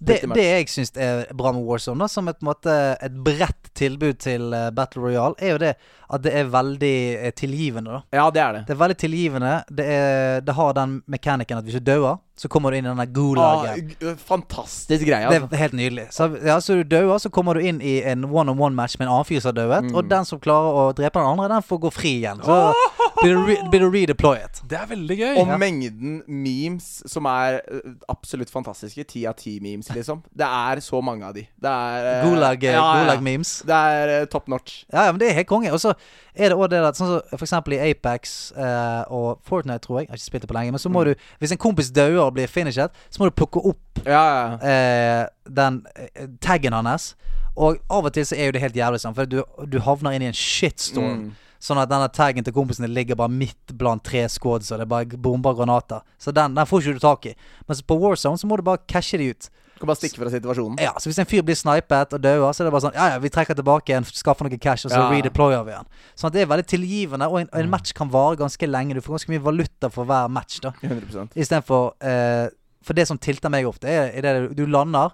[0.00, 4.18] Det, det jeg syns er bra med Warzone, da, som et, måte, et bredt tilbud
[4.22, 5.74] til eh, Battle Royale, er jo det
[6.08, 7.98] at det er veldig eh, tilgivende.
[7.98, 8.62] da ja, det er det.
[8.68, 9.50] Det er veldig tilgivende.
[9.68, 12.92] Det, er, det har den mekanikken at hvis du dauer, så kommer du inn i
[12.94, 13.90] Ah, gulagen.
[14.06, 15.48] Ah, fantastisk greie, Det altså.
[15.52, 16.06] er helt nydelig.
[16.14, 19.26] Så, ja, så du dauer, så kommer du inn i en one-on-one-match med en annen
[19.28, 19.88] fyr som har dauet.
[19.90, 19.96] Mm.
[19.98, 22.40] Og den som klarer å drepe den andre, den får gå fri igjen.
[22.46, 22.58] Så
[23.22, 24.62] blir du, re, blir du redeployed.
[24.70, 25.32] Det er veldig gøy!
[25.42, 25.58] Og Ja.
[25.60, 29.04] mengden memes som er eh, absolutt fantastiske.
[29.12, 30.22] Ti av ti memes, liksom.
[30.36, 31.42] Det er så mange av de.
[31.60, 32.84] Det er eh, Gulag, ja, ja.
[33.00, 33.52] Gulag-memes.
[33.68, 34.84] Det er eh, top notch.
[34.92, 35.72] Ja, ja, men det er helt konge.
[35.72, 35.94] Og så
[36.34, 40.00] er det òg det at Sånn som for eksempel i Apex eh, og Fortnite, tror
[40.00, 40.08] jeg.
[40.08, 40.74] Jeg har ikke spilt det på lenge.
[40.76, 41.12] Men så må Mm.
[41.14, 44.54] du Hvis en kompis dauer og blir finished, så må du plukke opp Ja, ja.
[44.62, 47.14] eh, den eh, taggen hans.
[47.56, 50.14] Og av og til så er jo det helt jævlig sånn, for du, du havner
[50.14, 51.22] inn i en shitstorm.
[51.28, 51.36] Mm.
[51.58, 54.84] Sånn at denne taggen til kompisen din ligger bare midt blant tre squads, og det
[54.84, 56.04] er bare bomber og granater.
[56.22, 57.32] Så den, den får ikke du tak i.
[57.66, 59.48] Mens på Warzone så må du bare cashe de ut.
[59.78, 60.80] Du kan bare stikke fra situasjonen.
[60.82, 63.04] Ja, Så hvis en fyr blir snipet og dauer, så er det bare sånn Ja,
[63.14, 65.10] ja, vi trekker tilbake igjen, skaffer noe cash, og så Ja.
[65.12, 65.86] redeployer vi igjen.
[66.18, 68.94] Sånn at det er veldig tilgivende, og en, en match kan vare ganske lenge.
[68.98, 70.72] Du får ganske mye valuta for hver match, da.
[70.82, 72.48] 100% Istedenfor eh,
[72.82, 75.12] For det som tilter meg ofte, er, er det du lander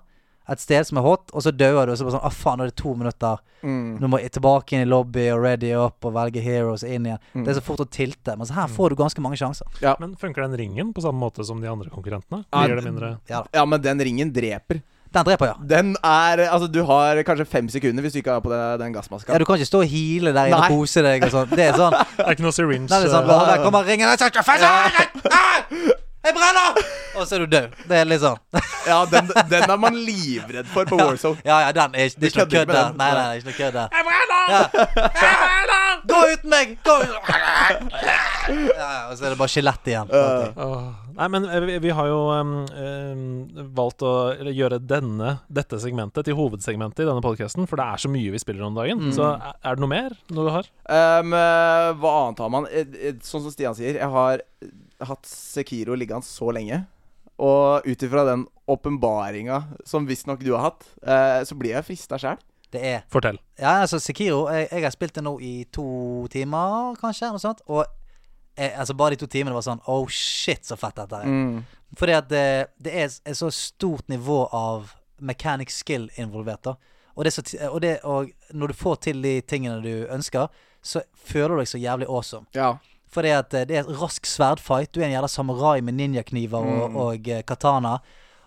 [0.53, 2.59] et sted som er hot, og så dauer du, og så bare sånn Å, faen,
[2.61, 3.39] nå er det to minutter.
[3.65, 3.99] mm.
[4.01, 7.19] Nå må jeg tilbake inn i lobby og ready up og velge heroes inn igjen.
[7.33, 7.45] Mm.
[7.47, 8.37] Det er så fort å tilte.
[8.37, 9.67] Men så her får du ganske mange sjanser.
[9.81, 9.95] Ja.
[10.01, 12.45] Men funker den ringen på samme måte som de andre konkurrentene?
[12.53, 13.45] Ja, det mindre Ja.
[13.55, 14.83] Ja, men den ringen dreper.
[15.15, 15.55] Den dreper, ja.
[15.63, 18.93] Den er Altså, du har kanskje fem sekunder hvis du ikke har på den, den
[18.93, 19.33] gassmaska.
[19.33, 20.71] Ja, Du kan ikke stå og hile der inne Nei.
[20.71, 21.53] og kose deg og sånn.
[21.55, 22.89] Det er sånn Det er ikke noe syringe.
[22.91, 25.95] Det er sånn Der kommer ringen Jeg
[26.25, 26.79] Jeg brenner!
[27.15, 27.75] Og så er du død.
[27.89, 28.39] Det er litt sånn
[28.91, 31.41] Ja, den, den er man livredd for på Warzone.
[31.47, 32.91] Ja, ja, den er ikke, det er ikke noe kødd der.
[32.99, 33.95] Nei, nei, det er ikke noe kødd der.
[33.95, 34.45] Jeg brenner!
[34.55, 34.63] Ja.
[35.05, 36.03] Jeg brenner!
[36.11, 36.75] Gå uten meg!
[36.85, 37.31] Gå ut!
[38.45, 40.13] Ja, ja, og så er det bare skjelett igjen.
[40.13, 40.85] Åh.
[41.15, 43.25] Nei, men eh, vi, vi har jo um, um,
[43.77, 44.15] valgt å
[44.51, 48.43] gjøre denne, dette segmentet til hovedsegmentet i denne podkasten, for det er så mye vi
[48.43, 49.07] spiller om dagen.
[49.17, 50.69] Så er, er det noe mer noe du har?
[50.91, 52.69] Um, eh, hva annet har man?
[52.69, 54.45] Eh, eh, Sånn som Stian sier, jeg har
[55.09, 56.85] hatt Sekiro liggende så lenge.
[57.43, 62.19] Og ut ifra den åpenbaringa som visstnok du har hatt, eh, så blir jeg frista
[62.21, 62.39] sjæl.
[62.75, 63.39] Det er Fortell.
[63.59, 67.31] Ja, altså Sekiro jeg, jeg har spilt det nå i to timer, kanskje.
[67.31, 67.63] Noe sånt.
[67.71, 67.85] Og
[68.57, 71.31] jeg, altså bare de to timene var sånn Oh shit, så fett dette er.
[71.31, 71.63] Mm.
[71.99, 72.47] Fordi at det,
[72.83, 76.65] det er et så stort nivå av mechanic skill involvert.
[76.65, 76.77] da
[77.15, 80.51] og, det så, og, det, og når du får til de tingene du ønsker,
[80.83, 82.47] så føler du deg så jævlig awesome.
[82.55, 82.75] Ja.
[83.15, 84.93] Fordi at eh, det er et rask sverdfight.
[84.93, 87.99] Du er en jævla samurai med ninjakniver og, og eh, katana.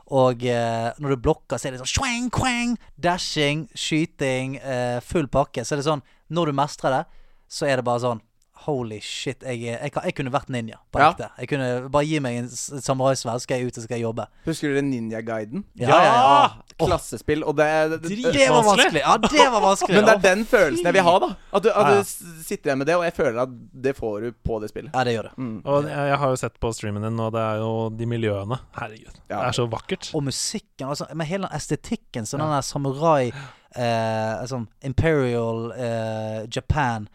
[0.08, 5.28] Og eh, når du blokker, så er det sånn shwang, quang, dashing, skyting, eh, full
[5.32, 5.66] pakke.
[5.68, 7.04] Så er det sånn Når du mestrer det,
[7.48, 8.24] så er det bare sånn
[8.66, 11.12] Holy shit, jeg, jeg, jeg kunne vært ninja på Ja.
[11.14, 11.28] ekte.
[11.40, 14.26] Jeg kunne Bare gi meg en samuraisverd, så skal jeg ut og skal jobbe.
[14.48, 15.64] Husker dere Ninja-guiden?
[15.80, 16.48] Ja, ja, ja.
[16.82, 17.44] Klassespill.
[17.48, 19.02] Og det, det, det, Det var vanskelig!
[19.06, 19.96] Ja, det var vanskelig.
[19.98, 21.30] Men det er den følelsen jeg vil ha, da.
[21.58, 22.02] At du, at Ja, ja.
[22.02, 23.54] du sitter igjen med det, og jeg føler at
[23.88, 24.92] det får du på det spillet.
[24.94, 25.34] Ja, det gjør det.
[25.38, 25.56] Mm.
[25.66, 28.60] Og jeg, jeg har jo sett på streamen din, og det er jo de miljøene.
[28.78, 29.22] Herregud.
[29.30, 30.12] Det er så vakkert.
[30.18, 33.32] Og musikken, altså, med hele den estetikken, sånn den der samurai
[33.76, 37.08] eh, sånn Imperial eh, Japan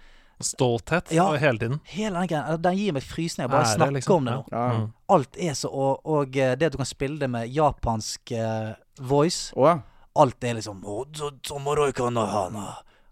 [0.43, 1.24] Stolthet Ja.
[1.30, 1.80] og hele tiden.
[1.84, 4.16] Hele den greia Den gir meg frysninger bare jeg snakker liksom.
[4.16, 4.45] om det nå.
[4.53, 4.66] Ja.
[4.78, 4.86] Mm.
[5.16, 8.72] Alt er så Og, og eh, det at du kan spille det med japansk uh,
[9.01, 9.78] voice oh, ja.
[10.16, 12.66] Alt er liksom «Å, så- tomoroi kana hana».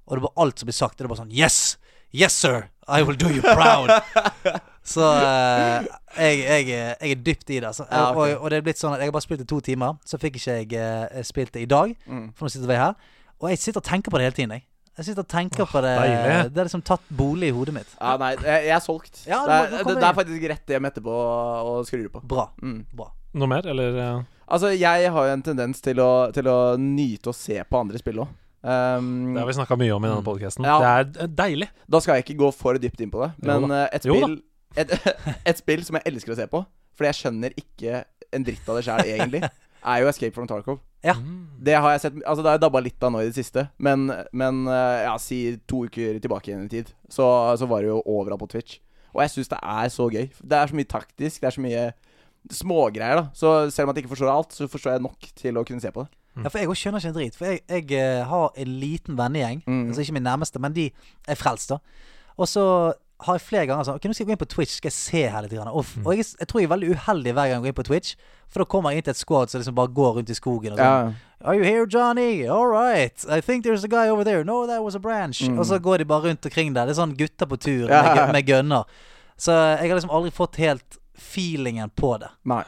[0.06, 1.76] Og det er bare alt som blir sagt, det er bare sånn Yes!
[2.12, 2.68] Yes, sir!
[2.88, 3.88] I will do you proud!
[4.82, 5.84] Så uh,
[6.18, 7.66] jeg, jeg, jeg er dypt i det.
[7.68, 7.84] Altså.
[7.90, 8.32] Ja, okay.
[8.34, 9.98] og, og det er blitt sånn at jeg har bare spilt det to timer.
[10.08, 12.32] Så fikk ikke jeg uh, spilt det i dag, Mm.
[12.34, 12.96] for nå sitter vi her.
[13.40, 14.54] Og jeg sitter og tenker på det hele tiden.
[14.56, 14.64] Jeg,
[14.98, 16.50] jeg sitter og tenker på det deilig.
[16.54, 17.92] Det er liksom tatt bolig i hodet mitt.
[18.00, 19.22] ja nei, jeg, jeg er solgt.
[19.26, 21.14] Ja, det, må- er, du det, det er faktisk rett hjem etterpå
[21.70, 22.22] og skrur på.
[22.34, 22.48] Bra.
[22.62, 22.82] Mm.
[22.92, 23.08] Bra.
[23.40, 23.96] Noe mer, eller?
[24.02, 24.20] eh?
[24.50, 28.00] Altså, jeg har jo en tendens til å, til å nyte å se på andre
[28.02, 28.32] spill òg.
[28.60, 30.66] Um, Det har vi snakka mye om i denne podkasten.
[30.68, 30.76] Ja.
[30.82, 31.68] Det er eh, deilig.
[31.88, 34.34] Da skal jeg ikke gå for dypt inn på det, men eh, et spill
[34.76, 34.92] et,
[35.54, 36.60] et spill som jeg elsker å se på,
[36.98, 38.02] fordi jeg skjønner ikke
[38.36, 39.40] en dritt av det sjøl, egentlig,
[39.80, 40.80] er jo Escape from Tarkov.
[41.04, 41.14] Ja.
[41.16, 41.46] Mm.
[41.64, 43.66] Det har jeg sett Altså det har jeg dabba litt av nå i det siste,
[43.80, 47.26] men, men eh, ja, si to uker tilbake igjen i tid, så,
[47.56, 48.78] så var det jo overalt på Twitch.
[49.14, 50.28] Og jeg syns det er så gøy.
[50.38, 51.84] Det er så mye taktisk, det er så mye
[52.54, 53.24] smågreier, da.
[53.36, 55.92] Så selv om jeg ikke forstår alt, så forstår jeg nok til å kunne se
[55.94, 56.12] på det.
[56.38, 57.36] Ja, for jeg også skjønner ikke en drit.
[57.36, 59.64] For jeg, jeg eh, har en liten vennegjeng.
[59.66, 59.86] Mm.
[59.88, 60.86] Altså ikke min nærmeste, men de
[61.28, 61.80] er frelst, da.
[62.40, 62.64] Og så
[63.26, 64.96] har jeg flere ganger sånn Ok, nå skal jeg gå inn på Twitch, skal jeg
[64.96, 65.54] se her litt.
[65.54, 65.70] Grann.
[65.72, 66.04] Og, mm.
[66.06, 68.14] og jeg, jeg tror jeg er veldig uheldig hver gang jeg går inn på Twitch.
[68.50, 70.74] For da kommer jeg inn til et squad som liksom bare går rundt i skogen
[70.74, 71.12] og sånn.
[71.12, 71.28] Ja.
[71.40, 72.46] Are you here, Johnny?
[72.46, 73.24] All right.
[73.28, 74.44] I think there's a guy over there.
[74.44, 75.40] No, that was a branch.
[75.42, 75.58] Mm.
[75.58, 76.88] Og så går de bare rundt omkring der.
[76.88, 78.02] Det er sånn gutter på tur Ja.
[78.14, 78.84] med, med gunner.
[79.40, 82.28] Så jeg har liksom aldri fått helt feelingen på det.
[82.44, 82.64] Nei.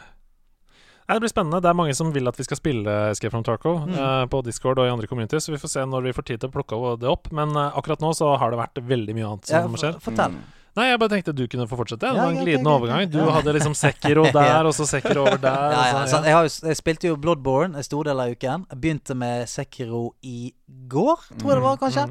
[1.08, 1.60] Nei, det blir spennende.
[1.60, 3.94] Det er mange som vil at vi skal spille Escape from Tarco Mm.
[3.98, 6.40] uh, på Discord og i andre communities, så vi får se når vi får tid
[6.40, 7.30] til å plukke det opp.
[7.32, 9.96] Men uh, akkurat nå så har det vært veldig mye annet Ja, som skjer.
[9.98, 10.36] f- fortell.
[10.38, 10.42] Mm.
[10.74, 12.00] Nei, jeg bare tenkte du kunne få fortsette.
[12.00, 13.10] Det var en glidende overgang.
[13.12, 15.64] Du hadde liksom Sekiro der, og så Sekiro over der.
[15.74, 16.24] Ja, ja, så- sant.
[16.24, 18.64] Jeg, har jo, jeg spilte jo Bloodborne en stor del av uken.
[18.70, 20.52] Jeg begynte med Sekiro i
[20.88, 22.06] går, tror jeg det var, kanskje.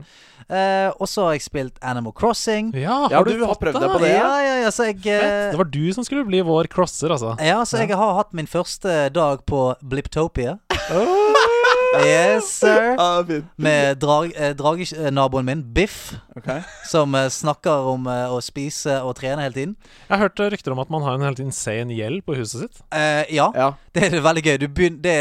[0.51, 2.69] Eh, og så har jeg spilt Animal Crossing.
[2.75, 4.99] Ja, Ja, har du, du har prøvd deg på det, Ja, ja, ja, så jeg
[5.01, 5.23] Fett.
[5.23, 7.33] eh, Det var du som skulle bli vår crosser, altså.
[7.41, 10.59] Ja, så jeg har hatt min første dag på Bliptopia.
[11.99, 12.95] Yes, sir.
[13.01, 13.23] Ah.
[13.55, 16.61] Med drag, eh, dragenaboen min, Biff, okay.
[16.87, 19.73] som eh, snakker om eh, å spise og trene hele tiden.
[20.07, 22.65] Jeg har hørt eh, rykter om at man har en helt insane gjeld på huset
[22.65, 22.83] sitt.
[22.93, 23.73] Eh, ja, Ja.
[23.97, 24.57] det er veldig gøy.
[24.61, 25.17] Du begyn det,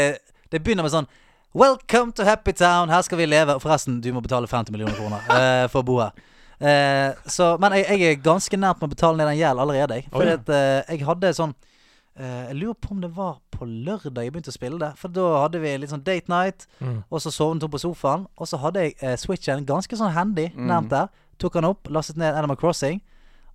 [0.51, 1.09] det begynner med sånn
[1.57, 3.57] Welcome to Happy Town, her skal vi leve.
[3.57, 6.15] Og forresten, du må betale 50 millioner kroner eh, for å bo her.
[6.61, 10.03] Eh, så, men jeg, jeg er ganske nært med å betale ned den gjeld allerede.
[10.13, 10.37] For ja.
[10.39, 11.70] at, eh, jeg hadde sånn eh,
[12.21, 14.91] Jeg lurer på om det var på lørdag jeg begynte å spille det.
[14.97, 17.03] For da hadde vi litt sånn date night, Mm.
[17.11, 18.27] og så sovnet hun på sofaen.
[18.37, 20.67] Og så hadde jeg eh, switchen ganske sånn handy Mm.
[20.67, 21.09] nærmt der.
[21.39, 23.01] Tok han opp, lastet ned Animal Crossing.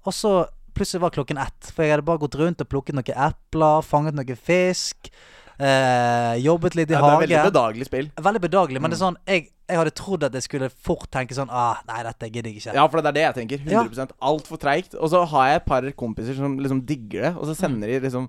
[0.04, 1.70] Og så plutselig var klokken ett.
[1.72, 5.10] For jeg hadde bare gått rundt og plukket noen epler, fanget noe fisk.
[5.58, 7.52] Eh, jobbet litt i Ja, det er veldig hagen.
[7.52, 8.10] bedagelig spill.
[8.20, 9.14] Veldig bedagelig, men det er Mm.
[9.14, 12.50] sånn jeg, jeg hadde trodd at jeg skulle fort tenke sånn Ah, nei, dette gidder
[12.52, 12.74] jeg ikke.
[12.74, 13.64] Ja, for det er det jeg tenker.
[13.64, 14.94] 100% Altfor treigt.
[15.00, 18.00] Og så har jeg et par kompiser som liksom digger det, og så sender de
[18.10, 18.28] liksom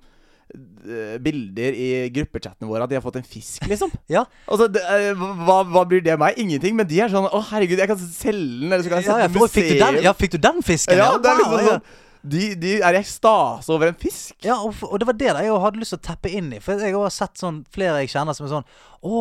[1.20, 3.92] bilder i gruppechattene våre at de har fått en fisk, liksom.
[4.14, 4.24] Ja.
[4.48, 5.12] Altså, det, eh,
[5.44, 6.38] hva, hva bryr det meg?
[6.40, 6.76] Ingenting.
[6.78, 9.16] Men de er sånn Å, herregud, jeg kan selge den, eller så kan jeg Ja,
[9.18, 11.00] sette ja, ja, fikk, du den, ja, fikk du den fisken?
[11.00, 11.72] Ja, det er liksom ja.
[11.72, 14.34] sånn de, de er i ekstase over en fisk.
[14.44, 16.58] Ja, og, og det var det jeg hadde lyst til å teppe inn i.
[16.62, 18.66] For jeg har sett sånn flere jeg kjenner som er sånn
[19.06, 19.20] Å,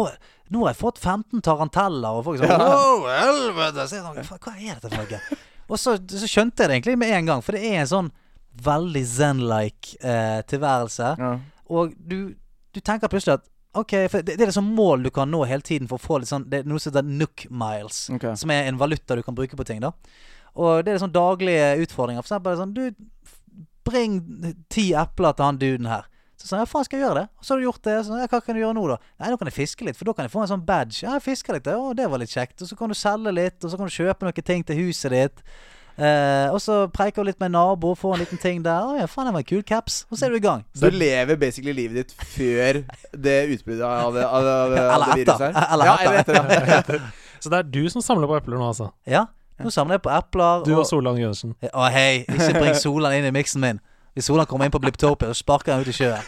[0.54, 2.18] nå har jeg fått 15 taranteller.
[2.18, 2.58] Og folk sånn Ja.
[2.58, 3.86] Wow, helvete!
[3.86, 5.42] Så jeg sånn, Hva er dette for noe?
[5.68, 8.10] Og så, så skjønte jeg det egentlig med en gang, for det er en sånn
[8.64, 11.14] veldig zen-like eh, tilværelse.
[11.20, 11.36] Ja.
[11.74, 12.34] Og du,
[12.74, 13.48] du tenker plutselig at
[13.78, 16.18] Ok, for det, det er liksom mål du kan nå hele tiden for å få
[16.18, 18.34] litt sånn Det er noe som heter Nook Miles, okay.
[18.40, 19.84] som er en valuta du kan bruke på ting.
[19.84, 19.92] da
[20.56, 22.24] Og det er sånn daglige utfordringer.
[22.24, 22.88] For eksempel sånn Du,
[23.88, 24.22] bring
[24.74, 26.08] ti epler til han duden her.
[26.38, 27.30] Så sa jeg, ja faen skal jeg gjøre det?
[27.40, 27.96] Og så har du gjort det.
[28.06, 28.98] Så, ja, hva kan du gjøre nå, da?
[29.22, 31.00] Nei, nå kan jeg fiske litt, for da kan jeg få en sånn badge.
[31.02, 32.62] Ja, jeg fisker litt, ja, det var litt kjekt.
[32.62, 35.16] Og så kan du selge litt, og så kan du kjøpe noen ting til huset
[35.16, 35.42] ditt.
[35.98, 38.86] Eh, og så preiker du litt med en nabo får en liten ting der.
[38.86, 40.04] Å ja, faen, det var en kul caps.
[40.12, 40.62] Og så er du i gang.
[40.78, 42.84] Så du lever basically livet ditt før
[43.18, 45.58] det utbruddet av, av, av, av Eller det viruset etter.
[45.58, 45.74] her?
[45.74, 46.34] Eller ja, etter.
[46.44, 47.02] eller etter.
[47.02, 47.10] Ja.
[47.42, 48.92] Så det er du som samler på epler nå, altså?
[49.10, 49.26] Ja.
[49.62, 50.66] Nå samler jeg på epler.
[50.66, 51.56] Du og Solan Gundersen.
[51.74, 53.82] Å hei, ikke bring Solan inn i miksen min.
[54.18, 56.22] Hvis Solan kommer inn på Bliptopia, så sparker jeg han ut i sjøen.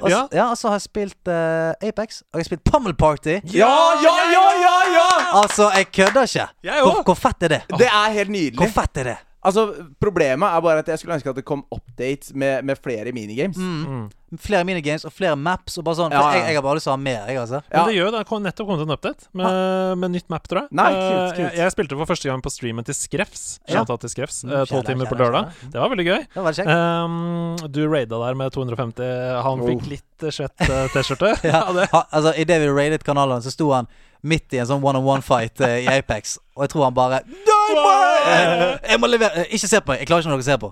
[0.00, 0.20] Og Ja.
[0.32, 3.38] ja, og så har jeg spilt uh, Apex, og jeg har spilt Pummel Party.
[3.54, 5.08] ja, ja, ja, ja, ja!
[5.42, 6.46] Altså, jeg kødder ikke.
[6.64, 7.62] Jeg Hvor, hvor fett er det?
[7.78, 8.58] Det er helt nydelig.
[8.58, 9.16] Hvor fett er det?
[9.46, 9.68] Altså,
[10.02, 13.56] Problemet er bare at jeg skulle ønske at det kom updates med, med flere minigames.
[13.56, 14.08] Mm.
[14.42, 16.12] Flere minigames og flere maps og bare sånn.
[16.12, 16.32] Ja, ja.
[16.40, 17.60] jeg, jeg har bare lyst til å ha mer, jeg, altså.
[17.70, 17.78] Ja.
[17.78, 18.18] Men det gjør det.
[18.18, 20.74] Det kom nettopp kommet en update med, med nytt map, tror jeg.
[20.80, 21.38] Nei, Eh, kult, kult.
[21.44, 23.44] Jeg, jeg spilte for første gang på streamen til Skrefs.
[23.70, 23.84] Ja.
[23.88, 24.42] Til Skrefs.
[24.44, 25.48] Mm, eh, Tolv kjære, timer på lørdag.
[25.54, 25.70] kjære.
[25.72, 26.26] Det var veldig gøy.
[26.34, 26.60] Det var.
[27.06, 29.14] Um, du raida der med 250.
[29.46, 29.70] Han Oh.
[29.70, 31.32] fikk litt eh, svett T-skjorte.
[31.48, 31.88] Ja, det.
[31.94, 33.88] altså Idet vi raidet kanalen, så sto han
[34.26, 36.36] midt i en sånn one-on-one-fight i Apex.
[36.58, 37.22] Og jeg tror han bare
[37.68, 39.98] Jeg må levere eh, Ikke se på meg!
[40.02, 40.68] Jeg klarer ikke noe å se på.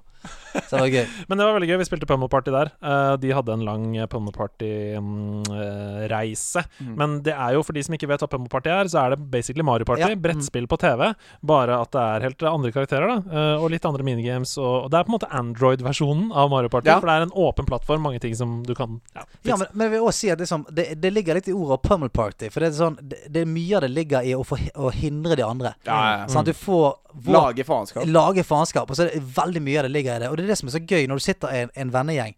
[0.57, 1.05] Så det var gøy.
[1.29, 1.79] Men det var veldig gøy.
[1.83, 2.69] Vi spilte Pummel Party der.
[2.81, 6.61] Eh, de hadde en lang eh, Pummel Party-reise.
[6.81, 6.95] Mm.
[6.99, 9.09] Men det er jo, for de som ikke vet hva Pummel Party er, så er
[9.15, 10.03] det basically Mario Party.
[10.07, 10.11] Ja.
[10.15, 10.23] Mm.
[10.25, 11.01] Brettspill på TV.
[11.47, 13.17] Bare at det er helt andre karakterer, da.
[13.29, 14.53] eh, og litt andre minigames.
[14.61, 16.89] Og, det er på en måte Android-versjonen av Mario Party.
[16.91, 16.97] Ja.
[17.01, 19.23] For det er en åpen plattform, mange ting som du kan ja.
[19.47, 21.81] Ja, men, men jeg vil også si at liksom, det, det ligger litt i ordet
[21.85, 22.47] pummel party.
[22.53, 24.91] For det er sånn det, det er mye av det ligger i å, få, å
[24.95, 25.71] hindre de andre.
[25.87, 26.27] Ja, ja, ja.
[26.33, 28.07] Sånn at du får vår, Lage faenskap.
[28.07, 28.91] Lage faenskap.
[28.91, 30.31] Og så er det veldig mye av det ligger i det.
[30.31, 32.37] Og det er det som er så gøy når du sitter i en, en vennegjeng.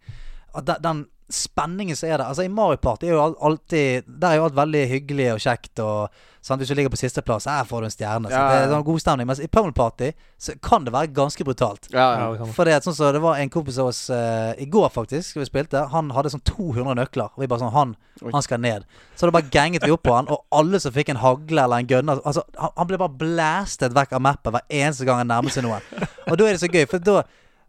[0.55, 4.27] At den, den spenningen som er der Altså I Mario Party er jo alltid Der
[4.31, 5.79] er jo alt veldig hyggelig og kjekt.
[5.79, 6.09] Og
[6.41, 6.59] sant?
[6.61, 8.29] Hvis du ligger på sisteplass, her får du en stjerne.
[8.31, 9.27] Så Ja, Det er sånn god stemning.
[9.27, 11.89] Mens i Pummel Party så kan det være ganske brutalt.
[11.91, 12.45] Ja, Ja, ja.
[12.55, 15.45] For det, sånn så det var en kompis av oss uh, i går faktisk vi
[15.45, 15.85] spilte.
[15.91, 17.29] Han hadde sånn 200 nøkler.
[17.35, 17.95] Og vi bare sånn Han,
[18.33, 18.87] han skal ned.
[19.15, 21.83] Så da bare ganget vi opp på han, og alle som fikk en hagle eller
[21.83, 25.27] en gunner Altså, han, han ble bare blastet vekk av mappet hver eneste gang han
[25.27, 25.83] nærmet seg noen.
[26.27, 27.21] Og da er det så gøy, for da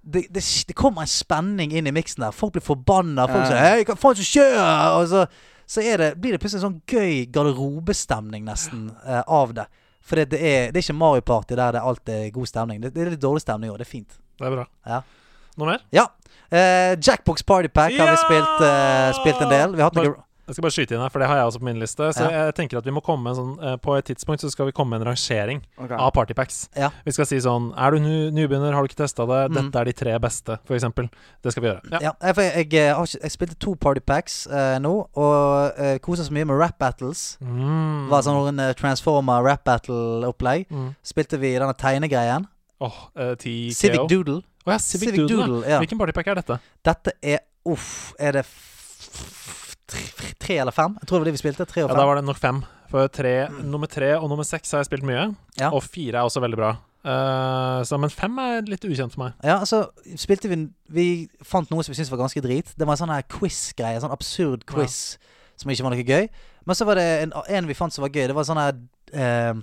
[0.02, 2.32] det, det, det kommer en spenning inn i miksen der.
[2.32, 3.26] Folk blir forbanna.
[3.28, 4.56] Folk sier 'Hei, hva faen som skjer?'
[4.96, 5.26] Og så,
[5.68, 9.68] så det, blir det plutselig en sånn gøy garderobestemning nesten eh, av det.
[10.00, 12.80] For det, er, det er ikke Mario Party der det alt er god stemning.
[12.82, 13.78] Det, er litt dårlig stemning òg.
[13.78, 14.16] Det er fint.
[14.40, 14.66] Det er bra.
[14.88, 15.02] Ja.
[15.60, 15.84] Noe mer?
[15.94, 16.08] Ja.
[16.50, 19.76] Eh, Jackbox Party Pack har vi spilt, eh, spilt en del.
[19.76, 20.16] Vi har hatt noe
[20.50, 22.08] Jeg skal bare skyte inn her, for det har jeg også på min liste.
[22.16, 22.46] Så Ja.
[22.46, 24.90] jeg tenker at vi må komme sånn eh, På et tidspunkt så skal vi komme
[24.96, 25.94] med en rangering okay.
[25.94, 26.68] av partypacks.
[26.74, 26.90] Ja.
[27.06, 28.00] Vi skal si sånn Er du
[28.34, 29.40] nybegynner, har du ikke testa det?
[29.50, 29.54] Mm.
[29.60, 31.06] Dette er de tre beste, eksempel.
[31.42, 32.00] Det skal vi gjøre.
[32.02, 32.12] Ja.
[32.18, 36.58] Jeg, jeg, jeg, jeg spilte to partypacks eh, nå, og uh, kosa så mye med
[36.58, 37.36] rap battles.
[37.40, 38.08] Mm.
[38.10, 40.66] Var sånn en uh, Transformer rap battle-opplegg.
[40.70, 40.90] Mm.
[41.06, 42.48] Spilte vi denne tegnegreien.
[42.80, 44.40] Oh, eh, Civic Doodle.
[44.66, 45.46] Oh, ja, Civic, Civic Doodle.
[45.46, 45.78] Doodle, ja.
[45.78, 46.58] Hvilken partypack er dette?
[46.84, 47.38] Dette er
[47.68, 50.94] Uff, er det f- tre, tre eller fem?
[51.00, 51.66] Jeg tror det var det vi spilte.
[51.68, 51.96] Tre og Ja.
[51.98, 52.62] Da var det nok fem.
[52.90, 55.28] For tre, nummer tre og nummer seks har jeg spilt mye.
[55.60, 55.70] Ja.
[55.70, 56.70] Og fire er også veldig bra.
[57.00, 59.36] Uh, så, men fem er litt ukjent for meg.
[59.46, 59.86] Ja, altså
[60.20, 60.58] spilte vi
[60.92, 61.04] Vi
[61.46, 62.74] fant noe som vi syntes var ganske drit.
[62.76, 64.00] Det var en sånn her quiz-greie.
[64.02, 65.16] Sånn absurd quiz
[65.60, 66.26] som ikke var noe gøy.
[66.66, 68.26] Men så var det en, en vi fant som var gøy.
[68.28, 68.74] Det var sånn her
[69.14, 69.62] uh,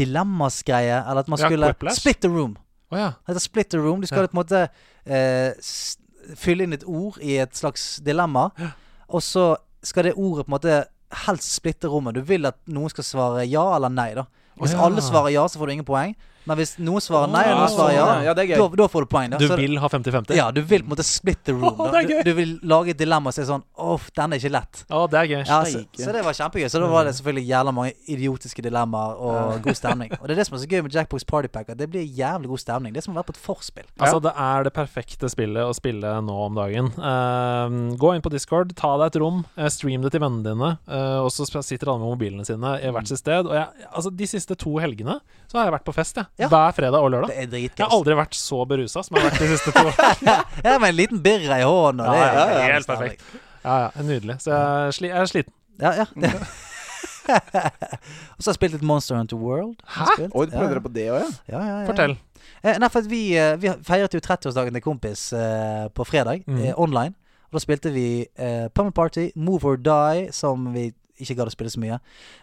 [0.00, 0.96] dilemmas-greie.
[1.02, 2.00] Eller at man Ja, skulle Quiplash?
[2.00, 2.56] Split the room.
[2.92, 3.10] Oh, ja.
[3.26, 4.00] Det heter split the room.
[4.00, 4.30] Du skal Ja.
[4.30, 4.62] på en måte
[5.10, 8.48] uh, fylle inn et ord i et slags dilemma.
[9.08, 9.54] Og så
[9.86, 10.78] skal det ordet på en måte
[11.26, 12.16] helst splitte rommet.
[12.16, 14.10] Du vil at noen skal svare ja eller nei.
[14.16, 14.26] da
[14.58, 14.82] Hvis ja.
[14.82, 16.16] alle svarer ja, så får du ingen poeng.
[16.46, 18.26] Men hvis noen svarer nei, og noen svarer ja, sånn, ja.
[18.30, 18.58] Ja, det er gøy.
[18.62, 19.30] da, da får du poeng.
[19.30, 19.38] Da.
[19.42, 20.36] Du Så- vil ha 50-50?
[20.36, 21.76] ja, du vil på en måte split the room.
[21.76, 21.90] Da.
[21.90, 22.22] det er gøy.
[22.22, 24.84] Du, du vil lage et dilemma og si sånn Åh, den er ikke lett.
[24.90, 25.42] Å, det er gøy.
[25.46, 26.02] Ja, så, Steike.
[26.06, 26.68] så det var kjempegøy.
[26.70, 30.12] Så da var det selvfølgelig jævla mange idiotiske dilemmaer og god stemning.
[30.20, 32.06] Og det er det som er så gøy med Jackbox Party Pack, at det blir
[32.06, 32.92] jævlig god stemning.
[32.94, 33.84] Det er som å være på et forspill.
[33.98, 36.92] Altså, det er det perfekte spillet å spille nå om dagen.
[37.26, 40.70] Ehm, gå inn på Discord, ta deg et rom, eh, stream det til vennene dine,
[40.88, 43.46] eh, og så sp- sitter alle med mobilene sine i hvert sitt sted.
[43.46, 46.26] Og jeg, altså, de siste to helgene så har jeg vært på fest, jeg.
[46.36, 46.50] Ja.
[46.52, 47.32] hver fredag og lørdag.
[47.48, 49.84] Det er Jeg har aldri vært så berusa som jeg har vært de siste to.
[50.66, 52.04] Ja, med en liten birra i hånden.
[52.04, 53.24] Ja, Ja, ja, helt perfekt.
[53.64, 54.36] Ja, ja, Nydelig.
[54.44, 55.54] Så jeg sli jeg er sliten.
[55.80, 56.06] Ja, ja.
[58.36, 59.80] og så har jeg spilt litt Monster Hunter World.
[59.96, 60.28] Hæ?
[60.28, 60.68] Oi, prøvde ja.
[60.70, 61.30] dere på det òg, ja?
[61.50, 61.86] Ja, ja, ja.
[61.88, 62.16] Fortell.
[62.62, 66.44] Eh, nei, for at vi, eh, vi feiret jo 30-årsdagen til kompis eh, på fredag,
[66.46, 66.60] mm.
[66.62, 67.16] eh, online.
[67.50, 71.54] Og da spilte vi eh, Pummel Party, Move or Die, som vi ikke gadd å
[71.54, 71.98] spille så mye.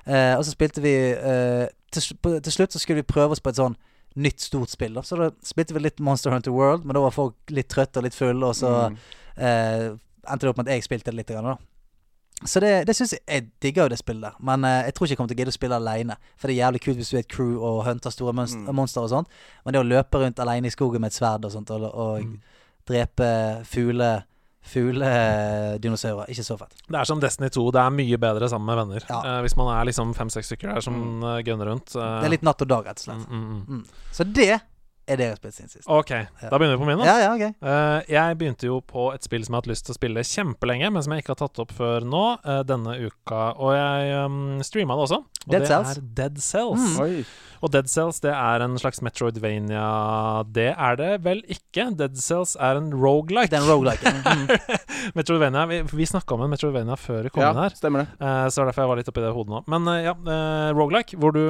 [0.06, 3.40] Eh, og så spilte vi eh, til, på, til slutt så skulle vi prøve oss
[3.44, 3.76] på et sånn
[4.16, 4.94] nytt, stort spill.
[4.94, 5.02] Da.
[5.02, 8.04] Så da spilte vi litt Monster Hunter World, men da var folk litt trøtte og
[8.06, 8.98] litt fulle, og så Mm.
[9.38, 9.86] eh,
[10.30, 11.28] endte det opp med at jeg spilte det litt.
[11.34, 11.58] Grann, da.
[12.46, 14.34] Så det, det syns jeg Jeg digger jo det spillet der.
[14.40, 16.16] Men eh, jeg tror ikke jeg kommer til å gidde å spille alene.
[16.38, 18.76] For det er jævlig kult hvis du er et crew og hunter store monster, Mm.
[18.76, 19.28] monstre og sånt.
[19.66, 22.22] Men det å løpe rundt alene i skogen med et sverd og sånt, og, og
[22.22, 22.40] Mm.
[22.86, 23.30] drepe
[23.66, 24.24] fugle
[24.64, 26.30] Fugledinosaurer.
[26.32, 26.76] Ikke så fett.
[26.88, 27.66] Det er som Destiny 2.
[27.76, 29.08] Det er mye bedre sammen med venner.
[29.10, 29.22] Ja.
[29.38, 31.24] Eh, hvis man er liksom fem-seks stykker der som Mm.
[31.38, 31.96] eh, gunner rundt.
[31.96, 33.28] eh, Det er litt natt og dag, rett og slett.
[33.30, 33.86] mm, mm, mm.
[34.12, 34.62] Så det
[35.06, 35.88] er det jeg har spilt siden sist.
[35.90, 36.10] Ok,
[36.50, 37.00] da begynner vi på min.
[37.06, 37.54] Ja, ja, okay.
[37.62, 40.24] Eh, jeg begynte jo på et spill som jeg har hatt lyst til å spille
[40.24, 43.54] kjempelenge, men som jeg ikke har tatt opp før nå, eh, denne uka.
[43.60, 45.18] Og jeg um, streama det også.
[45.46, 45.98] Og Dead det Cells.
[45.98, 46.80] er Dead Cells.
[46.80, 47.00] Mm.
[47.02, 47.26] Oi.
[47.64, 51.86] Og Dead Cells det er en slags Metroidvania Det er det vel ikke.
[51.96, 53.54] Dead Cells er en rogelike.
[53.56, 54.48] er en Mm.
[55.18, 57.76] Metroidvania Vi, vi snakka om en Metroidvania før vi kom inn Ja, her.
[57.78, 58.18] stemmer det.
[58.20, 59.62] Uh, så det er derfor jeg var litt oppi det hodet nå.
[59.72, 61.42] Men uh, ja, uh, rogelike, hvor du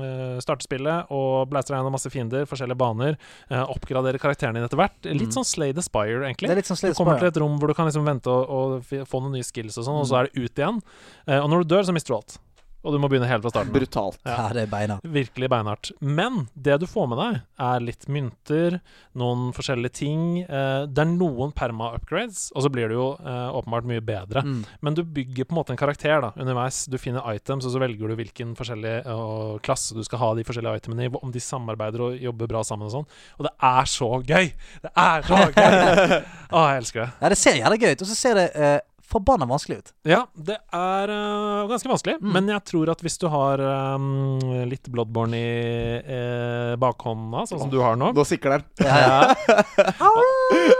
[0.00, 3.16] eh, starter spillet og blæster deg gjennom masse fiender, forskjellige baner,
[3.50, 4.98] eh, oppgraderer karakteren din etter hvert.
[5.06, 5.34] Litt Mm.
[5.38, 6.48] sånn Slay the Spire, egentlig.
[6.48, 8.26] Det er litt sånn Du Slade kommer til et rom hvor du kan liksom vente
[8.30, 10.20] og, og få noen nye skills og sånn, og så Mm.
[10.20, 10.80] er det ut igjen.
[11.28, 12.38] Eh, og når du dør, så mister du alt.
[12.80, 13.72] Og du må begynne helt fra starten.
[13.74, 14.18] Brutalt.
[14.24, 15.04] Ja, det er beinhardt.
[15.04, 15.90] Virkelig beinhardt.
[16.00, 18.78] Men det du får med deg, er litt mynter,
[19.20, 20.22] noen forskjellige ting.
[20.46, 24.44] Eh, det er noen perma-upgrades, og så blir det jo eh, åpenbart mye bedre.
[24.46, 24.62] Mm.
[24.80, 26.86] Men du bygger på en måte en karakter da underveis.
[26.88, 30.46] Du finner items, og så velger du hvilken forskjellig eh, klasse du skal ha de
[30.48, 33.08] forskjellige itemene i, om de samarbeider og jobber bra sammen og sånn.
[33.36, 34.52] Og det er så gøy!
[34.80, 36.16] Det er så gøy!
[36.56, 37.10] Å, jeg elsker det.
[37.20, 38.78] Ja, det ser jævlig gøy ut, og så ser det uh,
[39.10, 39.92] forbanna vanskelig ut.
[40.08, 42.32] Ja, det er uh, ganske vanskelig, Mm.
[42.34, 43.60] men jeg tror at hvis du har
[43.96, 44.38] um,
[44.70, 48.86] litt Bloodborne i øh, bakhånda, sånn som du har nå Nå sikler den.
[48.86, 49.60] Ja, ja.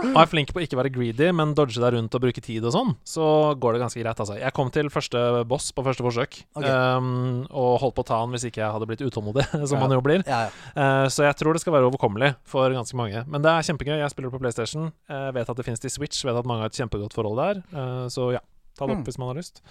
[0.00, 2.64] Og er flink på å ikke være greedy, men dodge deg rundt og bruke tid
[2.66, 3.24] og sånn, så
[3.60, 4.38] går det ganske greit, altså.
[4.40, 5.20] Jeg kom til første
[5.50, 6.72] boss på første forsøk, okay.
[6.96, 9.82] um, og holdt på å ta han hvis ikke jeg hadde blitt utålmodig, som Ja.
[9.84, 10.24] man jo blir.
[10.26, 10.50] ja, ja.
[10.72, 13.22] Uh, så jeg tror det skal være overkommelig for ganske mange.
[13.30, 13.98] Men det er kjempegøy.
[14.00, 14.88] Jeg spiller det på PlayStation.
[15.10, 17.62] Jeg vet at det finnes til Switch, vet at mange har et kjempegodt forhold der.
[17.72, 18.40] Eh, så ja,
[18.78, 19.06] ta det opp Mm.
[19.08, 19.62] hvis man har lyst.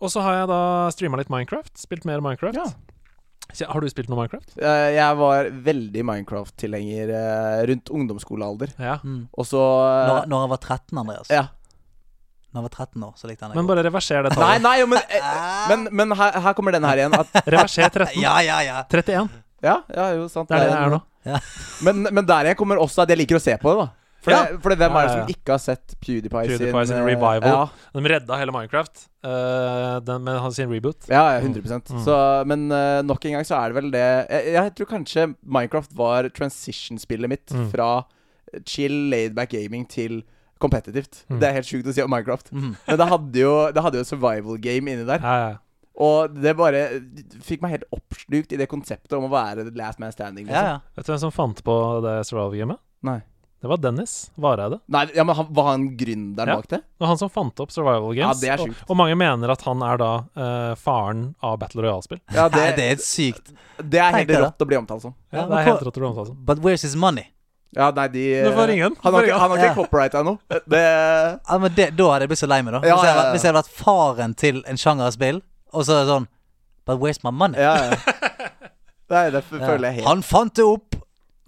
[0.00, 0.60] Og så har jeg da
[0.94, 1.72] streama litt Minecraft.
[1.78, 2.54] Spilt mer Minecraft.
[2.54, 2.68] Ja.
[3.72, 4.58] Har du spilt noe Minecraft?
[4.60, 8.74] Eh, Jeg var veldig Minecraft-tilhenger eh, rundt ungdomsskolealder.
[8.78, 8.98] Ja.
[9.02, 9.28] Mm.
[9.32, 11.30] Og så Når, når jeg var 13, Andreas.
[11.32, 11.46] Ja.
[12.52, 13.56] Når jeg var 13 år, så likte han det.
[13.56, 13.74] Men godt.
[13.76, 14.62] bare reverser det Nei, tallet.
[14.62, 17.14] nei, jo, men, eh, men, men her, her kommer den her igjen.
[17.18, 18.20] At, Reverser 13.
[18.22, 18.82] Ja, ja, ja.
[18.88, 19.28] 31.
[19.62, 20.48] ja, ja, jo, sant.
[20.48, 21.02] Det er det det er nå.
[21.84, 23.88] Men, men der igjen kommer også at jeg liker å se på det, da.
[24.28, 24.40] For, Ja.
[24.52, 25.34] det, for det, hvem Ja, er det som ja.
[25.34, 27.48] ikke har sett PewDiePie, PewDiePie sin sin revival.
[27.48, 31.08] Ja, De redda hele Minecraft uh, den med hans reboot.
[31.08, 32.04] ja, ja 100 Mm.
[32.04, 32.16] Så,
[32.46, 35.94] Men uh, nok en gang så er det vel det Jeg, jeg tror kanskje Minecraft
[35.96, 37.70] var transition-spillet mitt Mm.
[37.72, 38.04] fra
[38.64, 40.22] chill, laidback gaming til
[40.60, 41.38] competitive Mm.
[41.40, 42.50] Det er helt sjukt å si om Minecraft.
[42.52, 42.76] Mm.
[42.86, 45.20] Men det hadde jo Det hadde jo survival game inni der.
[45.22, 45.56] Ja, ja.
[45.98, 47.00] Og det bare
[47.42, 50.46] fikk meg helt oppslukt i det konseptet om å være the last man standing.
[50.46, 50.68] ja, Liksom.
[50.68, 50.78] ja.
[50.96, 51.74] Vet du hvem som fant på
[52.04, 52.78] det survival-gamet?
[53.02, 53.20] Nei.
[53.60, 54.78] Det var Dennis Vareide.
[54.86, 56.56] Nei, ja, men han, Var han gründeren Ja.
[56.60, 56.76] bak det?
[56.76, 58.38] Det var han som fant opp survival Games.
[58.38, 58.84] Ja, det er og, sjukt.
[58.90, 62.20] og mange mener at han er da uh, faren av Battle Royale-spill.
[62.34, 63.50] Ja, det, det er sykt.
[63.82, 65.14] det er helt rått å bli omtalt som.
[65.34, 66.38] Ja, det er helt rått å bli omtalt som.
[66.46, 67.26] But where's his money?
[67.76, 68.94] Ja, nei, de Du får ringe han.
[69.02, 69.74] Han har ikke, han har ikke Ja.
[69.74, 70.38] copyright noe.
[70.64, 70.84] Det
[71.48, 72.80] Ja, men det, Da hadde jeg blitt så lei meg, da.
[72.86, 73.32] Ja, hvis, jeg, ja, ja.
[73.34, 75.42] hvis jeg hadde vært faren til en sjanger av spill,
[75.74, 76.28] og så er det sånn
[76.86, 77.58] But where's my money?
[77.60, 78.38] Ja, ja.
[79.10, 80.97] Nei, det føler jeg helt Han fant det opp,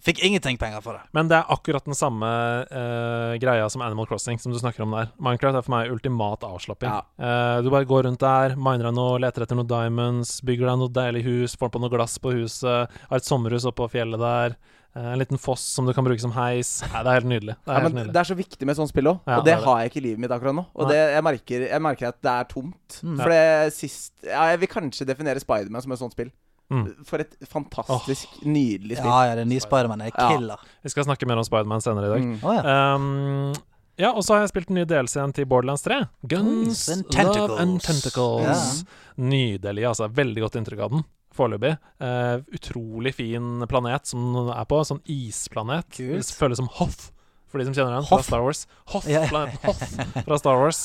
[0.05, 1.03] fikk ingenting penger for det.
[1.17, 2.27] Men det er akkurat den samme
[2.71, 5.11] uh, greia som Animal Crossing, som du snakker om der.
[5.21, 6.91] Minecraft er for meg ultimat avslapping.
[6.91, 7.05] Ja.
[7.21, 10.83] Uh, du bare går rundt der, miner deg noe, leter etter noen diamonds, bygger deg
[10.83, 14.21] noe deilig hus, får på noe glass på huset, har et sommerhus oppe på fjellet
[14.21, 14.57] der.
[14.91, 16.81] Uh, en liten foss som du kan bruke som heis.
[16.91, 17.55] Nei, det er helt nydelig.
[17.63, 18.13] Det er Ja, helt nydelig.
[18.17, 19.65] det er så viktig med sånn spill òg, Ja, og det, det det.
[19.69, 20.65] har jeg ikke i livet mitt akkurat nå.
[20.75, 22.97] Og det, jeg, merker, jeg merker at det er tomt.
[23.07, 23.19] Mm.
[23.21, 23.45] For det
[23.77, 26.33] sist ja, Jeg vil kanskje definere Spiderman som et sånt spill.
[26.71, 26.85] Mm.
[27.07, 29.11] For et fantastisk nydelig spill.
[29.11, 30.57] Ja, ja, det nye Spiderman er Ja.
[30.85, 32.29] Vi skal snakke mer om Spiderman senere i dag.
[32.29, 32.39] Mm.
[32.47, 32.95] Oh, ja.
[32.95, 33.53] Um,
[34.01, 35.99] ja, og så har jeg spilt den nye DLC-en til Borderlands 3.
[36.31, 38.85] Guns and Love and Tentacles.
[38.85, 39.31] Yeah.
[39.31, 40.09] Nydelig, altså.
[40.09, 41.05] Veldig godt inntrykk av den.
[41.37, 41.75] Foreløpig.
[42.03, 44.81] Eh, utrolig fin planet som den er på.
[44.89, 45.91] Sånn isplanet.
[45.93, 46.16] Kult.
[46.16, 47.11] Det føles som Hoth
[47.51, 48.64] for de som kjenner den fra Star Wars.
[48.93, 50.85] Hoth, planeten Hoth fra Star Wars.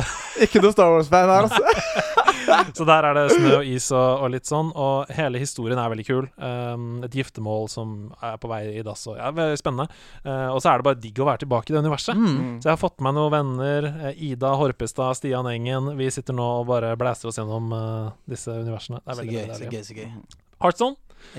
[0.44, 1.62] Ikke noe Star Wars-fan her, altså.
[2.76, 5.90] Så der er det snø og is og, og litt sånn, og hele historien er
[5.92, 6.26] veldig kul.
[6.42, 7.92] Um, et giftermål som
[8.24, 9.86] er på vei i dass, og ja, veldig spennende.
[10.26, 12.18] Uh, og så er det bare digg å være tilbake i det universet.
[12.18, 12.58] Mm.
[12.60, 13.88] Så jeg har fått med meg noen venner.
[14.10, 15.92] eh, Ida Horpestad, Stian Engen.
[16.00, 19.00] Vi sitter nå og bare blæster oss gjennom uh, disse universene.
[19.04, 19.72] Det er Så gøy, veldig så gøy.
[19.78, 20.38] gøy, så gøy.
[20.66, 20.96] Heartstone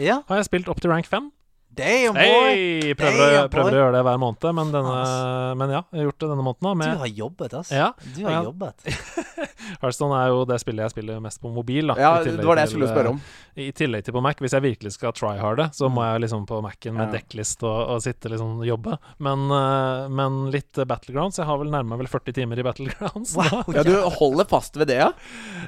[0.08, 0.22] Ja.
[0.30, 1.30] har jeg spilt opp til rank 5.
[1.74, 2.22] Damn, boy!
[2.24, 3.74] Hey, prøver, å- prøver boy.
[3.74, 5.56] å gjøre det hver måned, men, denne, Ass.
[5.58, 6.80] men ja, jeg har gjort det denne måneden.
[6.80, 7.72] da, Du har jobbet, ass.
[7.74, 8.42] Ja, Du har ja.
[8.44, 8.86] jobbet.
[9.82, 11.88] Hearthstone er jo det spillet jeg spiller mest på mobil.
[11.90, 13.22] Da, Ja, i tillegg det var det jeg til, skulle spørre om.
[13.56, 14.36] eh, I tillegg til på Mac.
[14.44, 17.20] Hvis jeg virkelig skal tryharde, så må jeg liksom på Mac-en med Ja.
[17.20, 18.98] dekklist og, og sitte liksom og jobbe.
[19.20, 21.38] Men, eh, men litt eh, Battlegrounds.
[21.42, 23.36] Jeg har vel nærmere vel 40 timer i Battlegrounds.
[23.40, 25.12] Wow, Ja, du holder fast ved det, ja?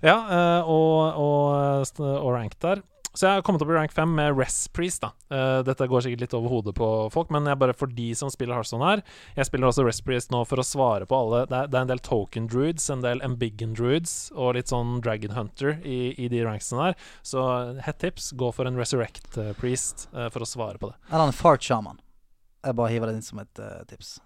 [0.04, 2.84] Ja, eh, og, og, st- og rank der.
[3.16, 5.06] Så jeg har kommet opp i rank 5 med Rest Priest.
[5.06, 8.10] da uh, Dette går sikkert litt over hodet på folk, men jeg bare for de
[8.18, 9.04] som spiller Hearthstone her
[9.38, 11.88] Jeg spiller også Rest Priest nå for å svare på alle Det er, det er
[11.88, 16.28] en del token druids, en del embiggen druids og litt sånn Dragon Hunter i, i
[16.32, 17.10] de ranksene der.
[17.26, 17.44] Så
[17.86, 20.98] hett tips, gå for en Resurrect eh, Priest uh, for å svare på det.
[21.12, 22.02] Eller en fart shaman.
[22.66, 24.18] Jeg bare hiver det inn som et uh, tips.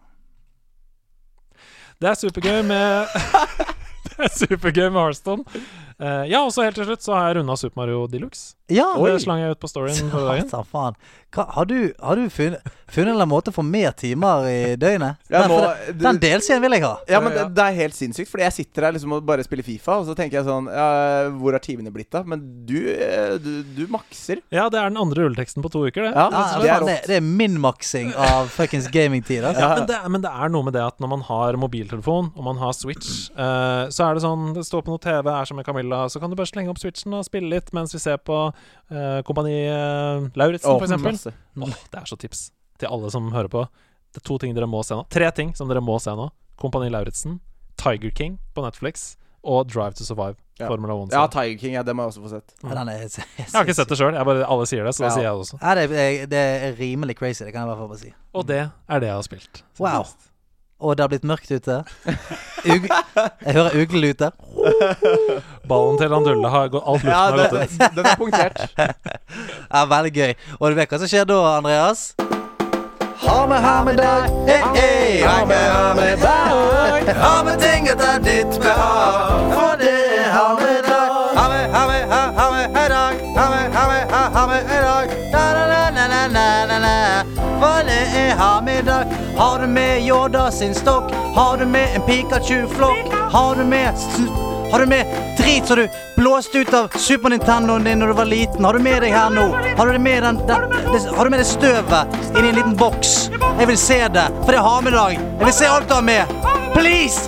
[2.00, 3.14] Det er supergøy med
[4.10, 5.62] Det er supergøy med Hearthstone.
[6.00, 8.56] Eh, ja, og så helt til slutt så har jeg runda Super Mario Deluxe.
[8.70, 8.86] Ja!
[9.02, 10.96] Det slang jeg ut på storyen forrige dagen.
[11.34, 14.46] Hva, har du, har du funnet, funnet en eller annen måte å få mer timer
[14.50, 15.18] i døgnet?
[15.30, 16.92] Ja, den, nå- for det, du- den delsiden vil jeg ha.
[17.10, 19.66] Ja, men det, det er helt sinnssykt, fordi jeg sitter her liksom og bare spiller
[19.66, 20.88] Fifa, og så tenker jeg sånn ja,
[21.42, 22.30] Hvor har timene blitt av?
[22.30, 24.42] Men du, eh, du, du makser.
[24.54, 26.14] Ja, det er den andre rulleteksten på to uker, det.
[26.14, 27.10] Ja, Ja, det er er det, rått.
[27.12, 29.42] det er minmaksing av fuckings gamingtid.
[29.50, 29.66] Altså.
[29.66, 32.48] Ja, men, det, men det er noe med det at når man har mobiltelefon og
[32.52, 35.58] man har Switch, uh, så er det sånn Det står på noe TV, er som
[35.58, 38.18] med Camilla, så kan du bare slenge opp Switchen og spille litt mens vi ser
[38.22, 41.28] på uh, Kompani eh, Lauritzen, oh, f.eks.
[41.60, 43.66] Oh, det er så tips til alle som hører på.
[44.14, 45.06] Det er to ting dere må se nå.
[45.14, 46.30] Tre ting som dere må se nå.
[46.60, 47.40] Kompani Lauritzen,
[47.80, 49.14] Tiger King på Netflix
[49.44, 50.36] og Drive to Survive.
[50.60, 50.68] Ja.
[50.68, 51.14] Formula 1.
[51.16, 52.56] Ja, Tiger King, ja, det må jeg også få sett.
[52.64, 53.06] Ja, er,
[53.40, 55.14] jeg har ikke sett det sjøl, alle sier det, så da Ja.
[55.16, 55.60] sier jeg det også.
[55.62, 58.12] Ja, det, er, det er rimelig crazy, det kan jeg i hvert fall bare si.
[58.36, 59.64] Og det er det jeg har spilt.
[59.80, 60.10] Wow.
[60.80, 61.82] Og det har blitt mørkt ute.
[62.64, 64.32] Ug jeg hører uglelyder.
[65.68, 67.80] Ballen til Randulle har gått Alt luften Ja, har gått ut.
[67.98, 68.58] den er punktert.
[68.80, 70.34] Ja, veldig gøy.
[70.60, 72.14] Og du vet hva som skjer da, Andreas?
[73.20, 75.22] Ha med, ha med dag, hei, hei.
[75.28, 77.10] Ha med, ha med dag.
[77.20, 79.50] Ha med ting etter ditt behag.
[79.58, 79.89] For det
[88.30, 89.06] For det er ha med dag.
[89.38, 91.12] Har du med Yoda sin stokk?
[91.36, 93.14] Har du med en Pikachu-flokk?
[93.32, 93.94] Har du med
[94.72, 95.06] har du med
[95.38, 98.66] drit som du blåste ut av Super Nintendoen din når du var liten?
[98.66, 99.48] Har du med deg her nå?
[99.78, 103.32] Har du med, den, den, det, har du med det støvet inni en liten boks?
[103.60, 105.18] Jeg vil se det, for det har med i dag.
[105.40, 106.36] Jeg vil se alt du har med.
[106.78, 107.26] Please!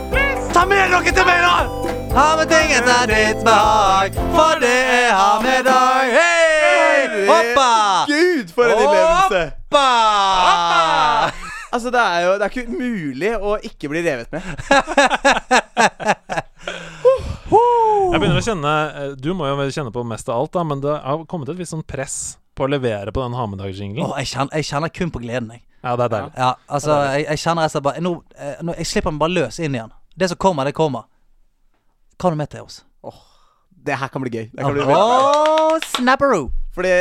[0.54, 1.58] Ta med noe til meg, da!
[2.14, 6.14] Ha med ting etter ditt behag, for det er ha-med-dag.
[6.20, 6.42] Hei!
[6.62, 6.81] Hoppa!
[8.10, 9.42] Gud, for en innlevelse!
[9.72, 9.88] Hoppa!
[11.72, 14.44] Altså, det er jo Det er ikke mulig å ikke bli revet med.
[18.12, 20.84] Jeg begynner å kjenne eh, Du må jo kjenne på mest av alt, da, men
[20.84, 24.04] det har kommet et visst sånn press på å levere på den hamedagsjinglen.
[24.04, 25.64] Oh, jeg, kjenner, jeg kjenner kun på gleden, jeg.
[25.82, 26.34] Ja, det er deilig.
[26.38, 29.24] Ja, altså, jeg, jeg kjenner rett og slett bare nå, eh, nå, Jeg slipper meg
[29.24, 29.94] bare løs inn igjen.
[30.14, 31.08] Det som kommer, det kommer.
[32.18, 32.84] Hva har du med til oss?
[33.82, 34.50] Det her kan bli gøy.
[34.52, 35.80] Det kan bli oh.
[35.96, 36.52] Snapperoo!
[36.72, 36.92] Fordi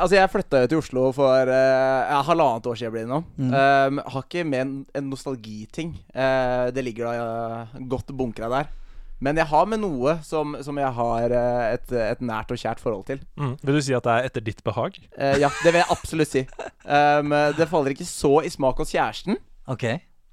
[0.00, 3.20] Altså, jeg flytta jo til Oslo for uh, ja, halvannet år siden blir det nå.
[3.36, 3.50] Mm.
[3.52, 5.94] Um, har ikke med en, en nostalgiting.
[6.14, 8.70] Uh, det ligger da uh, godt bunkra der.
[9.20, 12.80] Men jeg har med noe som, som jeg har eh, et, et nært og kjært
[12.80, 13.18] forhold til.
[13.36, 13.50] Mm.
[13.60, 14.96] Vil du si at det er etter ditt behag?
[15.12, 16.46] Uh, ja, det vil jeg absolutt si.
[16.88, 19.36] Um, det faller ikke så i smak hos kjæresten,
[19.70, 19.84] Ok,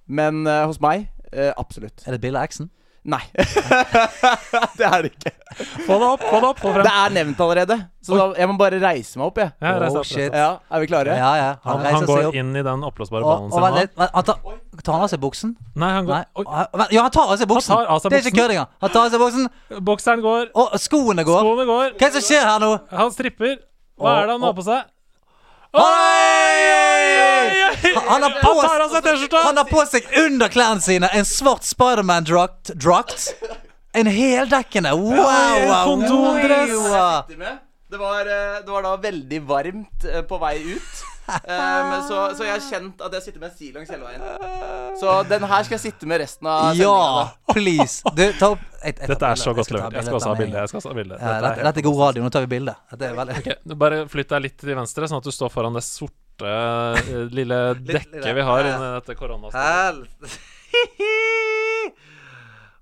[0.08, 2.02] men eh, hos meg eh, absolutt.
[2.08, 2.72] er det Bill Axon?
[3.08, 3.22] Nei.
[4.78, 5.32] det er det ikke.
[5.88, 8.50] Få det opp, få det opp, få det Det er nevnt allerede, så da, jeg
[8.52, 9.54] må bare reise meg opp, jeg.
[9.64, 10.10] Ja, reis Oh, deg opp.
[10.10, 10.36] shit.
[10.36, 11.16] Ja, Er vi klare?
[11.16, 11.46] Ja, ja.
[11.64, 12.36] Han, Han, han går seg opp.
[12.42, 14.10] inn i den oppblåsbare ballen sin nå.
[14.12, 14.44] Han tar,
[14.84, 15.56] tar han av seg buksen?
[15.80, 16.90] Nei, han går Nei.
[16.98, 17.72] Ja, han tar av seg buksen!
[17.78, 18.76] tar av seg Det er ikke køringa kødd engang.
[18.84, 19.48] Han tar av seg buksen,
[19.88, 21.42] Bokseren går, og skoene går.
[21.48, 21.88] skoene går.
[21.96, 22.74] Hva er det som skjer her nå?
[22.92, 23.56] Han stripper.
[23.98, 24.84] Hva er det han har på seg?
[25.78, 27.37] Oi!
[28.08, 29.44] Han har på, Han tar av seg T-skjorta!
[29.48, 32.74] han har på seg under klærne sine en svart Spiderman-drakt.
[32.76, 33.30] Drakt.
[33.98, 34.94] En heldekkende.
[34.98, 35.18] Wow!
[35.18, 36.76] Wow, kondomdress.
[36.88, 37.58] wow.
[37.90, 41.06] Det var, eh, det var da veldig varmt eh, på vei ut.
[41.28, 44.94] Um, så, så jeg har kjent at jeg sitter med en stillongs hele veien.
[45.00, 48.00] Så den her skal jeg sitte med resten av Ja, please.
[48.16, 49.98] Du, ta opp et, et Dette er så godt levert.
[49.98, 51.18] Jeg skal også ha bilde.
[51.20, 52.24] Dette dette, dette er god radio.
[52.24, 52.78] Nå tar vi bilde.
[52.94, 53.50] Dette er veldig Ok,
[53.84, 57.26] Bare flytt deg litt til venstre, sånn at du står foran det sorte korte eh,
[57.32, 60.08] lille dekket vi har inni dette koronastedet.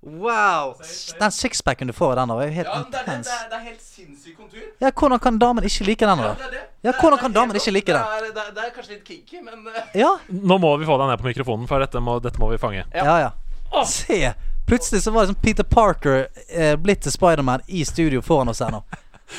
[0.00, 0.74] wow.
[1.18, 3.26] Den sixpacken du får i den, er jo helt Ja, intens.
[3.26, 4.60] det, det, det, er, helt sinnssyk kontur.
[4.80, 6.34] Ja, hvordan kan damen ikke like den, da?
[6.38, 6.64] det er det.
[6.82, 8.02] Ja, hvordan kan damen ikke like den?
[8.02, 11.10] Det, er, det er kanskje litt kinky, men eh, Ja, Nå må vi få deg
[11.12, 12.84] ned på mikrofonen, for dette må, dette må vi fange.
[12.94, 13.32] ja, ja.
[13.86, 14.20] Se!
[14.66, 18.62] Plutselig så var det som Peter Parker eh, blitt til Spiderman i studio foran oss
[18.64, 18.80] her nå.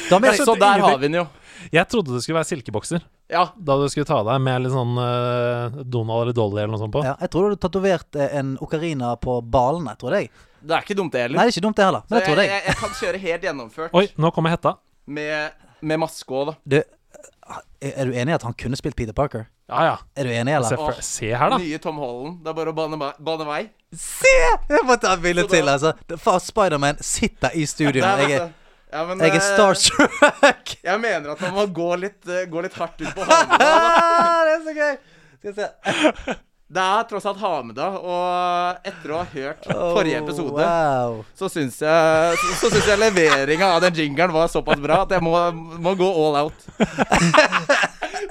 [0.08, 1.24] Da mener jeg, Så der har vi den jo.
[1.72, 3.42] Jeg trodde det skulle være silkebokser Ja.
[3.58, 6.94] da du skulle ta deg med litt sånn uh, Donald eller Dolly eller noe sånt
[6.96, 7.02] på.
[7.04, 10.30] ja, jeg tror du hadde tatovert eh, en okarina på ballene, tror jeg.
[10.62, 11.36] Det er ikke dumt, det heller.
[11.38, 12.06] Nei, det er ikke dumt, det heller.
[12.10, 14.78] Men jeg tror jeg, jeg, jeg kan kjøre helt gjennomført Oi, nå kommer hetta.
[15.06, 16.56] med, med maske òg, da.
[16.64, 16.80] Du,
[17.84, 19.46] er er du enig i at han kunne spilt Peter Parker?
[19.70, 19.96] Ja, ja.
[20.16, 20.80] Er du enig, Se, eller?
[20.82, 21.60] for, se her, da.
[21.62, 22.40] Nye Tom Holland.
[22.44, 23.60] Det er bare å bane, bane vei.
[23.96, 24.34] Se!
[24.72, 25.94] Jeg må ta et bilde til, altså.
[26.44, 28.48] Spiderman sitter i studio Jeg er.
[28.92, 30.74] Ja, men, jeg er eh, starstruck.
[30.88, 33.70] Jeg mener at man må gå litt, eh, gå litt hardt ut på Hameda.
[33.70, 35.00] Ah, det er så gøy!
[35.38, 36.36] Skal vi se.
[36.68, 41.22] Det er tross alt Hameda, og etter å ha hørt forrige Oh, episode, Wow.
[41.40, 45.24] så syns jeg, så, så jeg leveringa av den jingeren var såpass bra at jeg
[45.24, 45.32] må,
[45.80, 46.66] må gå all out.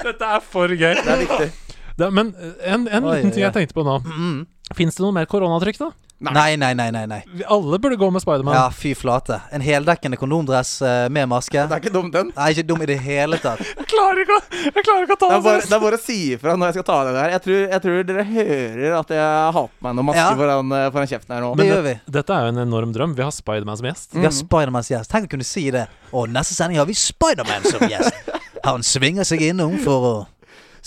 [0.04, 0.98] Dette er for gøy.
[1.00, 1.48] Det er viktig.
[1.96, 3.48] Det, men eh, en, en Oi, liten ting ja.
[3.48, 3.96] jeg tenkte på nå.
[4.04, 4.42] Mm.
[4.76, 5.88] Fins det noe mer koronatrykk, da?
[6.18, 7.02] Nei, nei, nei, nei.
[7.06, 7.18] nei.
[7.28, 8.54] Vi alle burde gå med Spiderman.
[8.56, 9.36] Ja, fy flate.
[9.52, 11.52] En heldekkende kondomdress uh, med maske.
[11.68, 12.30] Det er ikke dum, den.
[12.36, 13.60] Nei, ikke dum i det hele tatt.
[13.82, 15.68] Jeg klarer ikke, å- jeg klarer ikke å ta Det er, seriøst.
[15.68, 17.28] det er bare å si ifra når jeg skal ta det der.
[17.34, 19.26] Jeg tror, jeg tror dere hører at jeg
[19.58, 20.30] har på meg noe maske Ja.
[20.40, 21.50] foran, eh, foran kjeften her nå.
[21.60, 21.94] Det gjør vi.
[22.16, 23.14] Dette er jo en enorm drøm.
[23.16, 24.08] Vi har Spiderman som gjest.
[24.16, 25.12] Vi har Spiderman som gjest.
[25.12, 25.84] Tenk å kunne si det.
[26.16, 28.32] Og neste sending har vi Spiderman som gjest.
[28.66, 30.14] Han svinger seg innom for å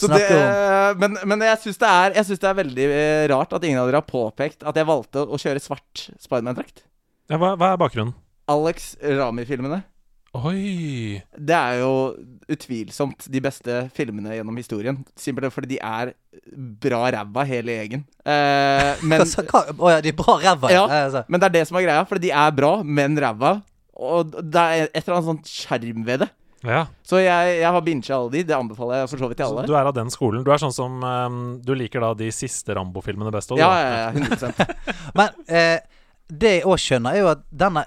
[0.08, 1.91] det, men, men jeg syns det,
[2.39, 5.39] det er veldig eh, rart at ingen av dere har påpekt at jeg valgte å
[5.41, 6.86] kjøre svart Spiderman-drakt.
[7.30, 8.16] Ja, hva, hva er bakgrunnen?
[8.50, 9.84] Alex Rami-filmene.
[10.38, 11.93] Oi Det er jo
[12.50, 15.00] utvilsomt de beste filmene gjennom historien.
[15.18, 16.14] Simpelthen fordi de er
[16.82, 18.06] bra ræva, hele gjengen.
[18.26, 20.72] Eh, men, Hva Å ja, de er bra ræva.
[20.74, 20.86] Ja.
[20.86, 21.04] Ja.
[21.08, 21.24] altså.
[21.28, 23.58] men det er det som er greia, fordi de er bra, men ræva.
[24.00, 26.30] Og det er et eller annet sånt sjarm ved det.
[26.64, 26.82] Ja.
[27.07, 28.41] Så jeg, jeg har bincha alle de.
[28.43, 29.68] Det anbefaler jeg for så vidt til Så alle.
[29.70, 30.43] du er av den skolen.
[30.43, 33.53] Du er sånn som um, Du liker da de siste Rambo-filmene best?
[33.55, 35.78] Ja, ja, ja, 100 Men eh,
[36.30, 37.86] det jeg òg skjønner, er jo at denne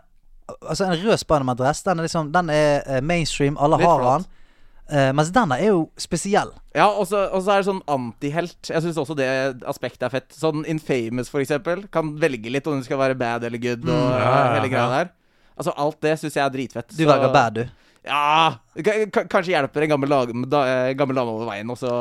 [0.62, 4.24] Altså, en rød Spiderman-dress, den er liksom Den er eh, mainstream, alle Litt har flott.
[4.24, 4.38] den.
[4.92, 6.50] Uh, mens denne er jo spesiell.
[6.76, 8.58] Ja, og så er det sånn antihelt.
[8.68, 9.28] Jeg syns også det
[9.70, 10.34] aspektet er fett.
[10.36, 13.86] Sånn Infamous, for eksempel, kan velge litt om du skal være bad eller good.
[13.86, 15.12] Og Mm, ja, ja, hele greia der.
[15.56, 16.90] Altså Alt det syns jeg er dritfett.
[16.92, 17.64] Du så- velger bad, du.
[18.05, 21.92] Ja k- Kanskje hjelper en gammel, lag, da, eh, gammel dame over veien, og så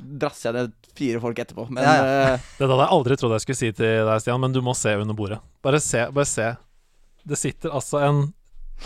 [0.00, 1.66] drasser jeg ned fire folk etterpå.
[1.70, 4.52] Men Ja, eh, Dette hadde jeg aldri trodd jeg skulle si til deg, Stian, men
[4.56, 5.40] du må se under bordet.
[5.62, 6.06] Bare se.
[6.16, 6.50] bare se
[7.28, 8.22] Det sitter altså en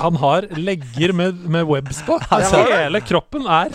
[0.01, 2.19] Han har legger med, med webs på.
[2.35, 3.71] Altså- Hele kroppen er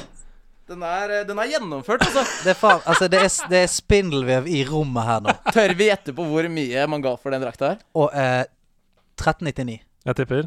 [0.70, 2.22] den, er, eh, den er gjennomført, altså.
[2.43, 5.34] Det er, faen, altså, det er, det er spindelvev i rommet her nå.
[5.56, 7.80] Tør vi gjette på hvor mye man ga for den drakta her?
[7.97, 8.43] Og eh,
[9.18, 9.80] 1399.
[10.06, 10.43] Jeg tipper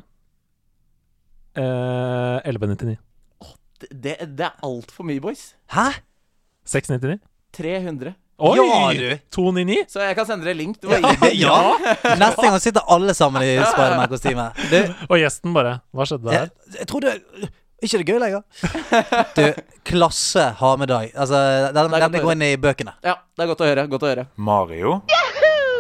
[1.59, 2.97] eh, 1199.
[3.83, 5.53] Det, det, det er altfor mye, boys.
[5.75, 5.89] Hæ?
[6.69, 7.19] 699.
[7.57, 8.15] 300.
[8.43, 8.57] Oi!
[8.59, 9.19] Ja, du.
[9.31, 9.85] 299.
[9.93, 10.79] Så jeg kan sende dere link.
[10.83, 10.99] Du var
[11.31, 12.15] Ja, ja.
[12.19, 14.49] Neste gang sitter alle sammen i Spiderman-kostyme.
[15.09, 16.51] Og gjesten bare Hva skjedde jeg,
[16.81, 17.13] jeg tror det
[17.83, 18.43] Ikke det gøy lenger?
[19.39, 19.43] Du,
[19.93, 21.13] klasse har med deg.
[21.15, 21.39] Altså,
[21.75, 22.97] den, den går inn i bøkene.
[23.05, 23.87] Ja, det er godt å høre.
[23.91, 24.27] Godt å høre.
[24.37, 25.01] Mario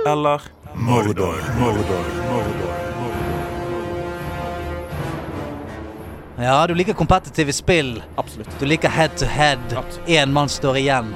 [0.03, 0.43] eller
[0.75, 1.39] Mordor?
[1.61, 2.62] Mordor, Mordor,
[6.43, 8.03] Ja, du liker kompetitive spill.
[8.17, 8.51] Absolutt.
[8.59, 9.59] Du liker head to head.
[10.07, 11.15] Én mann står igjen.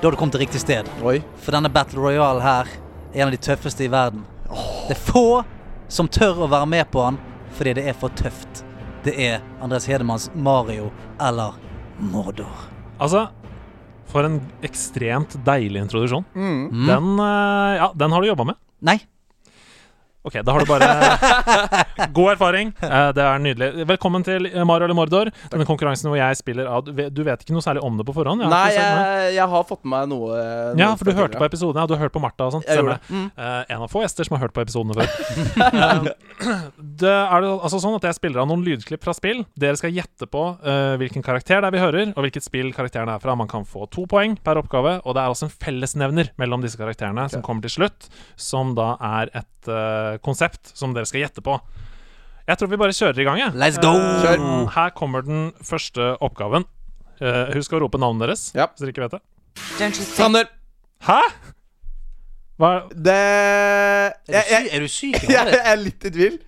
[0.00, 0.86] Da har du kommet til riktig sted.
[1.02, 1.16] Oi.
[1.42, 2.70] For denne Battle Royale her
[3.10, 4.22] er en av de tøffeste i verden.
[4.86, 5.42] Det er få
[5.90, 7.18] som tør å være med på den
[7.58, 8.62] fordi det er for tøft.
[9.02, 11.58] Det er Andres Hedemanns Mario eller
[11.98, 12.68] Mordor.
[13.02, 13.24] Altså,
[14.06, 16.26] for en ekstremt deilig introduksjon.
[16.38, 16.86] Mm.
[16.86, 18.62] Den, eh, ja, den har du jobba med.
[18.78, 19.00] Nei.
[20.28, 20.88] Ok, da har du bare
[22.16, 22.72] God erfaring.
[22.84, 23.86] Eh, det er nydelig.
[23.88, 25.30] Velkommen til Mario eller Mordor.
[25.52, 28.44] Denne konkurransen hvor jeg spiller av Du vet, ikke noe særlig om det på forhånd?
[28.44, 28.76] Jeg Nei, noe.
[28.76, 30.40] jeg, jeg har fått med meg noe.
[30.78, 31.80] Ja, for du hørte på episoden.
[31.80, 32.68] Ja, du har hørt på Martha og sånt.
[32.68, 32.98] Jeg.
[33.08, 33.30] Mm.
[33.32, 35.08] Eh, en av få gjester som har hørt på episodene før.
[35.78, 36.06] Eh,
[36.78, 39.40] det er altså sånn at jeg spiller av noen lydklipp fra spill.
[39.58, 43.10] Dere skal gjette på eh, hvilken karakter det er vi hører, og hvilket spill karakteren
[43.10, 43.34] er fra.
[43.38, 46.78] Man kan få to poeng per oppgave, og det er også en fellesnevner mellom disse
[46.78, 48.08] karakterene som kommer til slutt,
[48.38, 51.58] som da er et eh, konsept som dere skal gjette på.
[52.48, 53.52] Jeg tror vi bare kjører i gang, jeg.
[53.60, 53.90] Let's go!
[53.92, 54.44] Eh, Kjør.
[54.72, 56.64] Her kommer den første oppgaven.
[57.20, 58.66] Eh, husk å rope navnet deres, Ja.
[58.72, 59.22] hvis dere ikke vet det.
[59.78, 60.48] Don't you think Sander,
[61.04, 61.20] Hæ?!
[62.58, 65.18] Hva det Er du, jeg, sy jeg, er du syk?
[65.28, 65.60] jeg, eller?
[65.62, 66.38] er litt i tvil.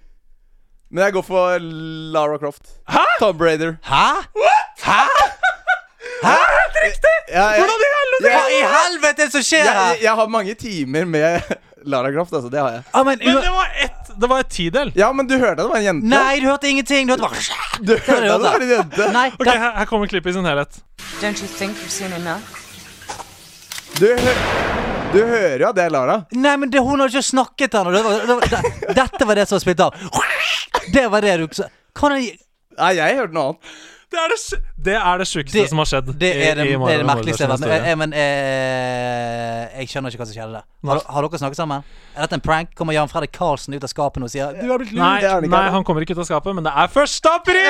[0.91, 1.59] Men jeg går for
[2.17, 2.73] Lara Croft.
[2.91, 3.05] Hæ?
[3.21, 3.77] Tom Brader.
[3.87, 4.07] Hæ?
[4.83, 5.05] Hæ?
[6.23, 6.37] Hæ?
[7.31, 8.31] Ja, jeg, Hvordan i helvete?
[8.31, 9.81] Hva i helvete er det som skjer her?
[9.95, 11.53] jeg, jeg har mange timer med
[11.91, 12.51] Lara Croft, altså.
[12.53, 12.83] Det har jeg.
[12.93, 14.91] Ah, men, Men det var ett Det var et tidel.
[14.99, 16.11] Ja, men du hørte det var en jente?
[16.13, 17.07] Nei, du hørte ingenting.
[17.09, 17.45] Du hørte bare
[17.89, 19.07] Du hørte det var en jente?
[19.15, 20.81] Nei, Ok, her, her kommer klippet i sin helhet.
[21.23, 22.43] Don't you think you've seen enough?
[24.01, 24.35] Du, hø
[25.11, 26.19] du hører jo at det er Lara.
[26.39, 27.91] nei, men det, hun har ikke snakket ennå.
[27.97, 29.95] Det var- det var- det- Dette var det som var spilt av.
[30.95, 31.47] Det var det du
[31.97, 32.37] Kan jeg
[32.79, 33.73] Nei, jeg hørte noe annet.
[34.11, 36.09] Det er det, det, er det sjukeste som har skjedd.
[36.19, 37.93] Det er det, i, i det, er det merkeligste jeg har vært med historie.
[37.93, 40.65] eh, Men eh, jeg skjønner ikke hva som skjedde der.
[40.91, 41.85] Har, har dere snakket sammen?
[42.17, 42.73] Er dette en prank?
[42.75, 45.05] Kommer Jan Fredrik Karlsen ut av skapet og sier Du har blitt lurt?
[45.05, 45.87] Nei, det er han nei, han.
[45.87, 47.61] kommer ikke ut av skapet, men det er første april!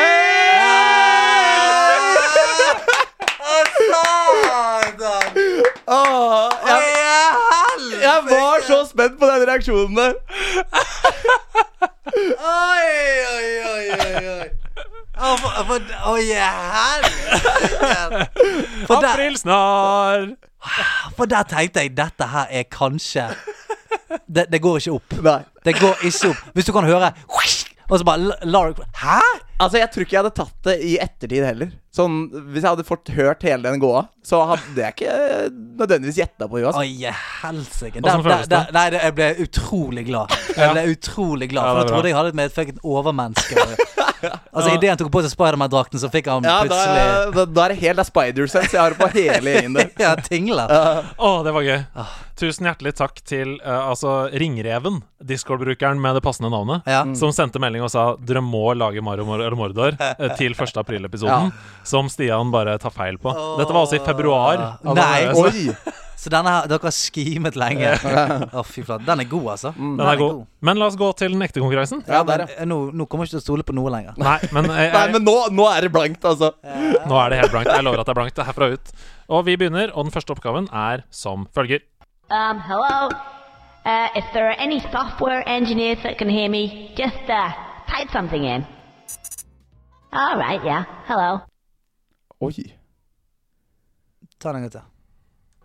[5.86, 6.82] Åh, jeg,
[8.02, 10.12] jeg var så spent på den reaksjonen der.
[12.50, 12.90] Oi,
[13.34, 14.48] oi, oi, oi, oi.
[15.20, 15.80] Å, for, for.
[18.88, 20.46] For der, April snart!
[21.16, 23.26] for der tenkte jeg dette her er kanskje
[24.28, 25.14] Det, det går ikke opp.
[25.24, 25.38] Nei.
[25.64, 26.40] Det går ikke opp.
[26.56, 27.12] Hvis du kan høre
[27.90, 29.20] Og så bare Lara Hæ?
[29.60, 31.72] Altså, Jeg tror ikke jeg hadde tatt det i ettertid heller.
[31.90, 33.90] Sånn, Hvis jeg hadde fått hørt hele den gå
[34.22, 35.14] så hadde jeg ikke
[35.80, 36.70] nødvendigvis gjetta på henne.
[36.70, 36.82] Altså.
[36.84, 38.02] Oi, helsike.
[38.04, 40.30] Der- der- der- Nei, det- jeg ble utrolig glad.
[40.56, 43.56] Jeg ble utrolig glad For ja, da trodde jeg hadde med et fucking overmenneske.
[44.20, 47.72] Altså, Idet han tok på seg Spiderman-drakten, så fikk han Ja, plutselig da, da er
[47.72, 49.88] det helt det er Spider-sense jeg har på hele gjengen der.
[50.04, 50.68] Ja, tingler.
[51.16, 51.78] Å, det var gøy.
[52.36, 57.02] Tusen hjertelig takk til uh, altså Ringreven, Discord-brukeren med det passende navnet, Ja.
[57.16, 59.24] som sendte melding og sa dere må lage Mario
[59.56, 60.76] Mordor eh, til 1.
[60.84, 61.52] april-episoden,
[61.86, 63.32] som Stian bare tar feil på.
[63.60, 64.64] Dette var altså i februar.
[64.84, 65.30] Nei.
[65.34, 65.98] Oi!
[66.20, 67.94] Så denne her, dere har skimet lenge.
[68.52, 69.06] Å, fy flate.
[69.06, 69.70] Den er god, altså.
[69.72, 70.42] Den er god.
[70.68, 72.02] Men la oss gå til den ekte konkurransen.
[72.04, 72.58] Ja, men, der, ja.
[72.60, 74.18] eh, nå, nå kommer jeg ikke til å stole på noe lenger.
[74.20, 76.52] Nei, men, jeg, Nei, men nå, nå er det blankt, altså.
[76.60, 77.72] nå er det helt blankt.
[77.72, 78.36] Jeg lover at det er blankt.
[78.36, 78.92] Det er herfra ut.
[79.32, 81.86] Og vi begynner, og den første oppgaven er som følger.
[82.28, 83.08] Um, hello?
[83.88, 87.48] Uh, if there are any software engineers that can hear me, just uh,
[87.88, 88.66] type something in.
[90.12, 90.84] All right, yeah.
[91.08, 91.40] Hello.
[92.40, 92.52] Oi.
[94.40, 94.84] Ta den en gang til.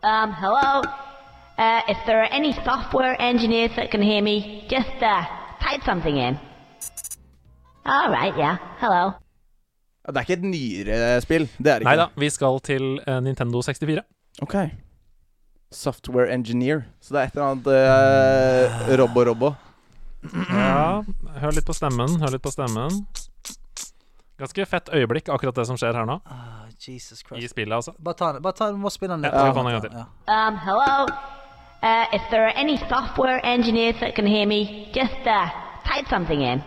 [0.03, 0.83] Um, hello?
[1.57, 5.23] Uh, if there are any software engineers that can hear me, just uh,
[5.63, 6.37] type something in.
[7.85, 8.57] All right, yeah.
[8.79, 9.13] Hello.
[10.07, 11.47] Det er ikke et nyere spill.
[11.57, 11.89] Det er det ikke.
[11.89, 14.03] Nei da, vi skal til uh, Nintendo 64.
[14.43, 14.55] Ok.
[15.71, 16.83] Software engineer.
[16.99, 17.71] Så det er et eller annet
[18.91, 19.53] uh, robbo-robbo.
[20.51, 21.01] Ja,
[21.39, 22.19] hør litt på stemmen.
[22.19, 23.05] Hør litt på stemmen.
[24.37, 26.19] Ganske fett øyeblikk, akkurat det som skjer her nå.
[26.85, 27.49] Jesus I Christ.
[27.49, 27.91] spillet, altså.
[28.03, 28.41] Bare ta den.
[28.41, 28.79] Bare ta den.
[28.79, 29.97] Må spille den Ja, skal vi den?
[29.97, 30.47] Ja.
[30.47, 31.05] Um, hello?
[31.83, 35.49] Uh, if there are any software engineers that can hear me, just uh,
[35.85, 36.63] type something in.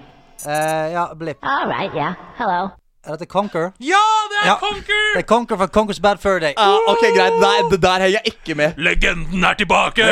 [0.46, 1.38] Uh, ja, blipp.
[1.42, 2.14] All right, yeah.
[2.36, 2.70] Hello.
[3.06, 3.70] Er dette Conquer?
[3.80, 3.96] Ja,
[4.30, 4.54] det er Ja.
[4.60, 5.04] Conquer!
[5.14, 6.52] Det er Conquer fra Conquer's Bad Fur Day.
[6.58, 7.32] Uh, ok, greit.
[7.40, 8.72] Nei, det der henger jeg ikke med.
[8.76, 10.02] Legenden er tilbake!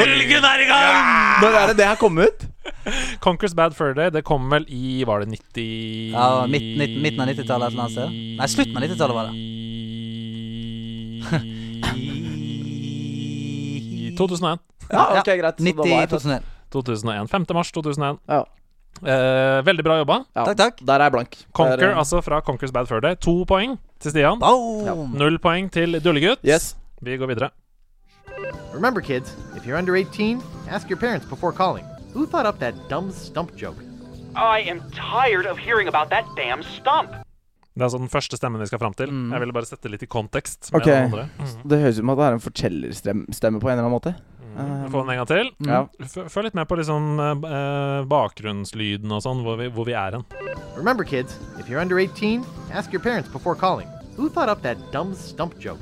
[0.00, 0.96] Helgen er i gang!
[1.42, 2.46] Når er det det her kom ut?
[3.20, 7.20] Conquers Bad Fur Day, det kom vel i Var det 90 Ja, midt- midt- midten
[7.20, 8.08] av 90-tallet et eller annet sted.
[8.40, 9.34] Nei, slutten av 90-tallet var det.
[14.10, 14.58] I 2001.
[14.90, 15.54] Ja, ok, greit.
[15.60, 16.42] Så da 90 var jeg 2001.
[16.72, 17.28] 2001.
[17.30, 17.44] 5.
[17.54, 18.18] mars 2001.
[18.28, 18.42] Ja.
[19.00, 20.24] Eh, veldig bra jobba.
[20.36, 20.82] Ja, Takk, takk.
[20.84, 21.36] Der er jeg blank.
[21.56, 23.14] Conquer, Der, eh, altså fra Conquers Bad Fur Day.
[23.16, 24.38] To poeng til Stian.
[24.38, 25.14] Boom!
[25.16, 26.44] Null poeng til Dullegutt.
[26.44, 26.74] Yes.
[27.02, 27.50] Vi går videre.
[28.74, 31.84] Remember, kids, if you're under 18, ask your parents before calling.
[32.14, 33.76] Who thought up that dumb stump joke?
[34.36, 37.10] I am tired of hearing about that damn stump.
[37.74, 39.10] Det er altså den første stemmen vi skal fram til.
[39.10, 39.30] Mm.
[39.32, 40.72] Jeg ville bare sette litt i kontekst.
[40.72, 40.88] med Ok.
[40.88, 41.28] andre.
[41.38, 41.68] Mm.
[41.70, 44.14] Det høres ut som at det er en fortellerstemme på en eller annen måte.
[44.56, 45.50] Vi får den en gang til.
[45.68, 45.80] Ja.
[46.28, 50.24] Følg litt med på liksom eh, bakgrunnslyden og sånn, hvor vi, hvor vi er hen.
[50.76, 53.88] Remember, kids, if you're under 18, ask your parents before calling.
[54.16, 55.80] Who thought up that dumb stump joke?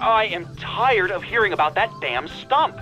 [0.00, 2.76] I am tired of hearing about that damn stump.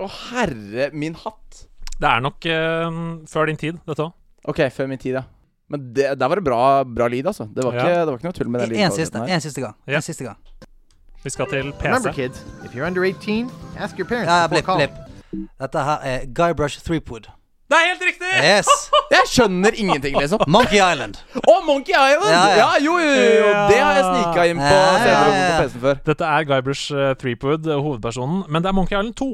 [0.00, 1.66] Å, herre min hatt.
[2.00, 4.14] Det er nok uh, før din tid, dette òg.
[4.48, 5.24] Ok, før min tid, ja.
[5.70, 7.44] Men det, der var det bra, bra lyd, altså.
[7.54, 7.82] Det var, Ja.
[7.84, 9.76] ikke, det var ikke noe tull med den En siste, en siste gang.
[9.86, 10.38] En siste gang.
[11.24, 12.14] Vi skal til Remember, PC.
[12.22, 14.90] kids, if you're under 18, ask your parents Ja, blipp, blipp.
[15.60, 17.28] Dette her er Guybrush Threepwood.
[17.70, 18.30] Det er helt riktig!
[18.56, 18.66] Yes!
[19.14, 20.40] Jeg skjønner ingenting, liksom.
[20.48, 21.14] Monkey Island.
[21.38, 22.32] Å, Monkey Island!
[22.34, 22.70] Ja, Ja, ja.
[22.84, 23.52] jo, jo, jo.
[23.70, 25.20] Det har jeg snika inn på Ja, ja, ja,
[25.60, 25.68] på.
[25.68, 26.00] PC-en før.
[26.08, 28.42] Dette er Guybrush uh, Threepwood, eh, hovedpersonen.
[28.48, 29.28] Men det er Monkey Island 2.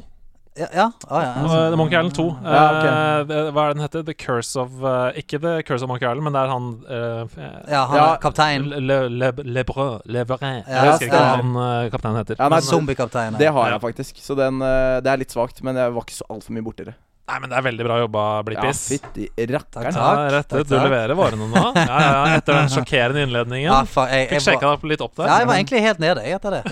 [0.56, 0.84] Ja, ja.
[1.08, 1.32] Ah, ja.
[1.44, 2.24] Uh, det er Monkey Island 2.
[2.44, 2.92] Ja, okay.
[3.36, 4.04] Eh, hva er det den heter?
[4.08, 7.36] The Curse of uh, Ikke The Curse of Monkey Island, men det er han uh,
[7.68, 8.06] ja, han Ja.
[8.14, 8.68] er kaptein.
[8.72, 10.62] Le, le, Lebrun Leverin.
[10.64, 12.40] Ja, Jeg husker ikke hva han uh, kapteinen heter.
[12.40, 13.38] Ja, Zombiekapteinen.
[13.40, 14.16] Det har jeg faktisk.
[14.24, 16.88] Så den, eh, det er litt svakt, men jeg var ikke så altfor mye borti
[16.88, 16.96] det.
[17.26, 18.80] Nei, men det er veldig bra jobba, Ja, Blippis.
[18.86, 19.96] fytti rakkeren.
[19.98, 20.68] Ja, rett ut.
[20.70, 21.62] Du leverer varene nå.
[21.74, 23.66] Ja, ja, etter den sjokkerende innledningen.
[23.66, 25.26] Ja, faen, jeg, Fikk sjekka deg litt opp der.
[25.26, 26.62] ja, jeg var egentlig helt nede jeg, etter det.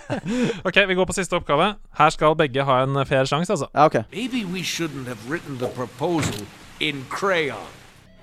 [0.70, 1.74] Ok, vi går på siste oppgave.
[2.00, 3.68] Her skal begge ha en fair sjanse, altså.
[3.74, 4.00] Ja, ok.
[4.14, 6.46] Maybe we shouldn't have written the proposal
[6.80, 7.68] in crayon.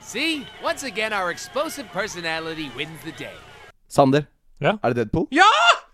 [0.02, 0.48] See?
[0.66, 3.36] Once again, our explosive personality wins the day.
[3.88, 4.26] Sander.
[4.60, 4.80] Ja.
[4.82, 5.28] Er det Deadpool?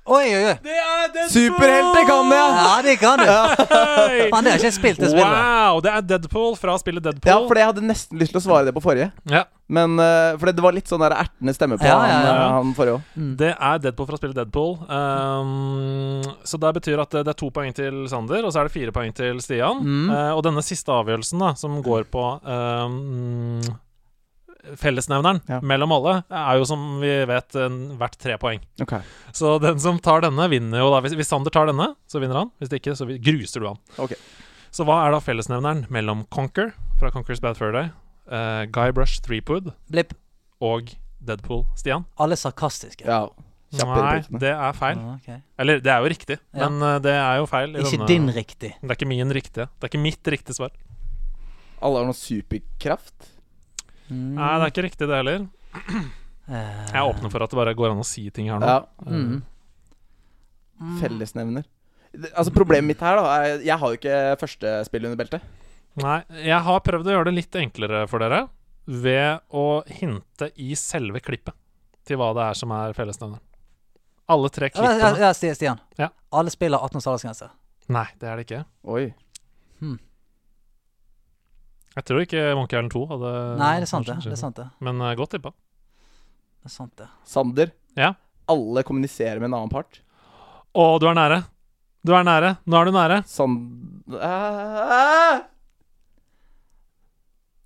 [0.04, 0.56] Oi, oi, oi.
[0.60, 1.30] Det er Deadpool!
[1.32, 2.39] Superhelter kan det!
[2.43, 3.30] Ja, det kan du.
[3.72, 4.26] Hei!
[4.34, 5.30] Faen, det har ikke jeg spilt, det spillet.
[5.32, 5.80] Wow!
[5.86, 7.32] Det er Deadpool fra spillet Deadpool.
[7.32, 9.14] Ja, for jeg hadde nesten lyst til å svare det på forrige.
[9.32, 12.28] Ja, Men uh, For det var litt sånn der ertende stemme på Ja, ja, han,
[12.28, 12.34] ja.
[12.34, 13.22] eh, han forrige òg.
[13.39, 14.76] Det er Deadpool fra spillet Deadpool.
[14.91, 18.68] Um, så det betyr at det det er to poeng til Sander, og så er
[18.68, 19.80] det fire poeng til Stian.
[19.88, 20.12] Mm.
[20.12, 23.64] Uh, og denne siste avgjørelsen, da, som går på um,
[24.80, 25.59] fellesnevneren Ja.
[25.61, 28.61] mellom alle, er jo som vi vet hvert verdt tre poeng.
[28.82, 28.93] Ok.
[29.34, 31.01] Så den som tar denne, vinner jo da.
[31.01, 32.51] Hvis, hvis Sander tar denne, så vinner han.
[32.59, 33.78] Hvis ikke, så gruser du han.
[33.99, 34.16] Ok.
[34.72, 37.91] Så hva er da fellesnevneren mellom Conquer fra Conquer's Bad Fur Day,
[38.72, 40.14] Guy Brush Threepood Blip.
[40.61, 42.05] og Deadpool, Stian?
[42.20, 43.05] Alle sarkastiske.
[43.05, 43.28] Ja.
[43.74, 44.97] Nei, det er feil.
[45.01, 45.39] Ah, okay.
[45.57, 46.70] Eller, det er jo riktig, Ja.
[46.70, 47.72] men uh, det er jo feil.
[47.76, 48.70] i Ikke denne- din riktig.
[48.82, 49.66] Det er ikke min riktige.
[49.80, 50.70] Det er ikke mitt riktige svar.
[51.82, 53.32] Alle har noe superkraft.
[54.10, 54.34] Mm.
[54.38, 55.45] Nei, det er ikke riktig, det heller.
[56.43, 58.68] Eh, Jeg åpner for at det bare går an å si ting her nå.
[58.68, 58.82] Ja.
[59.08, 59.41] mm.
[60.99, 61.64] Fellesnevner.
[62.36, 65.45] Altså Problemet mitt her da er Jeg har jo ikke første spill under beltet.
[66.01, 68.43] Nei, jeg har prøvd å gjøre det litt enklere for dere
[68.86, 71.56] ved å hinte i selve klippet
[72.04, 73.41] til hva det er som er fellesnevneren.
[74.34, 75.20] Alle tre Ja, ja, klippene.
[75.24, 75.80] ja, Stian.
[75.99, 76.10] Ja.
[76.34, 77.49] Alle spiller 18 års aldersgrense.
[77.93, 78.64] Nei, det er det ikke.
[78.89, 79.06] Oi.
[81.94, 84.16] Jeg tror ikke Monkey Island 2 hadde Nei, det er sant, det.
[84.26, 84.66] det er sant det.
[84.84, 85.52] Men uh, godt tippa.
[86.64, 87.08] Det er sant det.
[87.30, 87.74] Sander.
[88.00, 88.14] Ja.
[88.50, 90.00] Alle kommuniserer med en annen part.
[90.74, 91.44] Å, du er nære.
[92.04, 92.56] Du er nære.
[92.66, 93.20] Nå er du nære.
[93.30, 93.60] Sand...
[94.10, 95.44] Uh,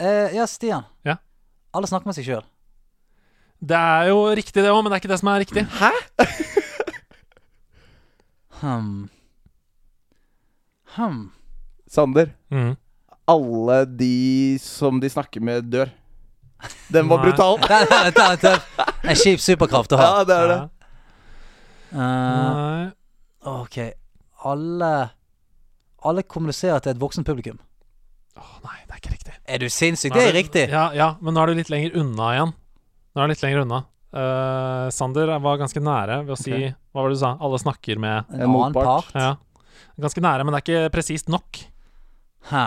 [0.03, 0.83] uh, ja, Stian.
[1.07, 1.17] Ja.
[1.77, 2.43] Alle snakker med seg sjøl.
[3.57, 5.63] Det er jo riktig, det òg, men det er ikke det som er riktig.
[5.79, 5.93] Hæ?
[8.57, 9.07] Hmm.
[10.95, 11.31] Hmm.
[11.87, 12.31] Sander.
[12.49, 12.75] Mm.
[13.27, 15.89] Alle de som de snakker med, dør.
[16.89, 17.59] Den var brutal.
[17.61, 20.05] Det er, det er, det er en kjip superkraft å ha.
[20.07, 20.57] Ja, det er det.
[20.57, 20.69] Ja.
[21.91, 22.87] Eh, Nei.
[23.47, 23.77] OK.
[24.47, 24.91] Alle
[26.07, 27.57] Alle kommuniserer til et voksent publikum.
[28.37, 29.35] Å, nei, det er ikke riktig.
[29.49, 30.13] Er du sinnssyk?
[30.13, 30.65] Det er riktig.
[30.71, 32.51] Ja, ja, men nå er du litt lenger unna igjen.
[32.53, 33.79] Nå er du litt lenger unna.
[34.17, 36.53] Uh, Sander var ganske nære ved å si.
[36.53, 37.31] Hva var det du sa?
[37.43, 39.09] Alle snakker med En En annen motpart.
[39.11, 39.17] part.
[39.17, 39.81] Ja.
[40.05, 41.59] Ganske nære, men det er ikke presist nok.
[42.51, 42.65] Hæ.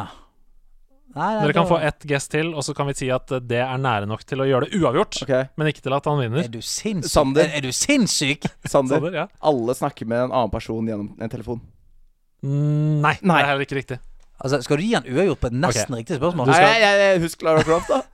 [1.10, 3.26] Nei, nei, Dere kan da- få ett guess til, og så kan vi si at
[3.26, 5.22] det er nære nok til å gjøre det uavgjort.
[5.24, 6.44] Ok, Men ikke til at han vinner.
[6.44, 7.10] Er du sinnssyk?
[7.10, 7.42] Sander.
[7.48, 8.46] Er, er du sinnssyk?
[8.70, 9.00] Sander.
[9.00, 9.26] Sander, ja.
[9.42, 11.60] Alle snakker med en annen person gjennom en telefon.
[12.44, 13.40] Mm, Nei, Nei.
[13.40, 13.98] det er heller ikke riktig.
[14.40, 16.46] Altså, Skal du gi han uavgjort på et nesten riktig spørsmål?
[16.48, 18.00] Nei, jeg, jeg, jeg husker Lara Croft, da.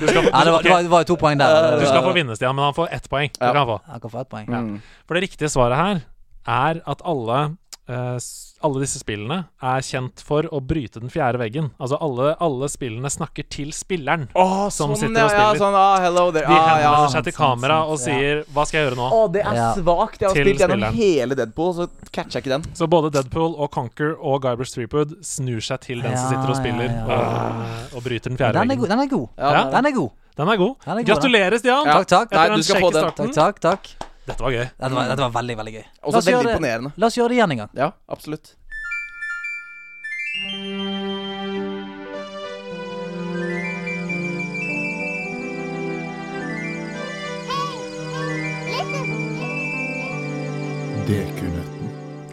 [0.00, 1.78] Du skal, få- Ja, det, var, det, var, det var jo to poeng der.
[1.80, 3.30] du skal få vinne, Stian, men han får ett poeng.
[3.32, 3.52] Det Ja.
[3.52, 3.78] kan han få.
[3.92, 4.46] Han kan få ett poeng.
[4.48, 4.82] Mm.
[5.06, 6.00] For det riktige svaret her
[6.46, 7.56] er at alle
[7.88, 8.18] eh,
[8.66, 11.70] alle disse spillene er kjent for å bryte den fjerde veggen.
[11.78, 14.28] Altså alle, alle spillene snakker til spilleren.
[14.34, 15.60] Åh, Som sånn, sitter og og ja, spiller.
[15.60, 16.46] sånn, ah, hello there.
[16.46, 17.06] De Ah, ja.
[17.12, 18.44] seg til kamera sånn, kamera og sier ja.
[18.52, 19.74] 'hva skal jeg gjøre nå?' Å, det er Ja.
[19.74, 20.18] svakt.
[20.20, 20.94] Jeg har spilt gjennom spilleren.
[20.94, 22.62] hele Deadpool, så catcha ikke den.
[22.74, 26.56] Så både Deadpool og Conquer og Guybrush Threepwood snur seg til den som sitter og
[26.56, 27.04] ja, spiller, ja.
[27.06, 28.88] Og, og bryter den fjerde Den veggen.
[28.88, 29.28] Den er god.
[29.38, 29.70] Ja, Ja.
[29.70, 30.10] den er- god.
[30.36, 30.74] Den er god.
[30.84, 31.86] Den er god, Gratulerer, Stian!
[31.86, 31.92] Ja.
[32.02, 32.30] Takk, takk.
[32.32, 33.32] Nei, Etter du skal få den.
[33.32, 33.60] Takk, takk.
[33.60, 33.86] takk.
[34.26, 34.64] Dette var gøy.
[34.66, 35.84] Dette var, dette var veldig, veldig gøy.
[36.02, 36.92] Også veldig imponerende.
[36.98, 37.74] La oss gjøre det igjen en gang.
[37.78, 38.54] Ja, absolutt.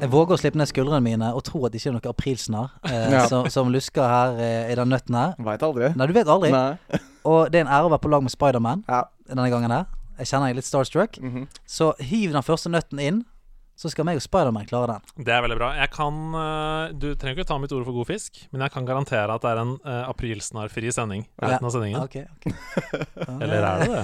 [0.03, 2.71] Jeg våger å slippe ned skuldrene mine og tro at det ikke er noe aprilsnarr
[2.89, 3.21] eh, Ja.
[3.31, 5.35] som, som lusker her eh, i den nøtten her.
[5.45, 5.91] Veit aldri.
[5.95, 6.49] Nei, du vet aldri.
[6.53, 6.99] Nei.
[7.29, 9.05] Og det er en ære å være på lag med Spiderman Ja.
[9.29, 9.85] denne gangen her.
[10.19, 11.19] Jeg kjenner jeg er litt starstruck.
[11.21, 11.47] Mhm.
[11.65, 13.23] Så hiv den første nøtten inn,
[13.73, 15.23] så skal meg og Spiderman klare den.
[15.25, 15.71] Det er veldig bra.
[15.79, 18.85] Jeg kan eh, Du trenger ikke ta mitt ord for god fisk, men jeg kan
[18.85, 21.57] garantere at det er en uh, aprilsnarrfri sending i Ja.
[21.57, 22.03] av sendingen.
[22.05, 22.53] Ok, okay.
[23.41, 24.03] Eller er det det?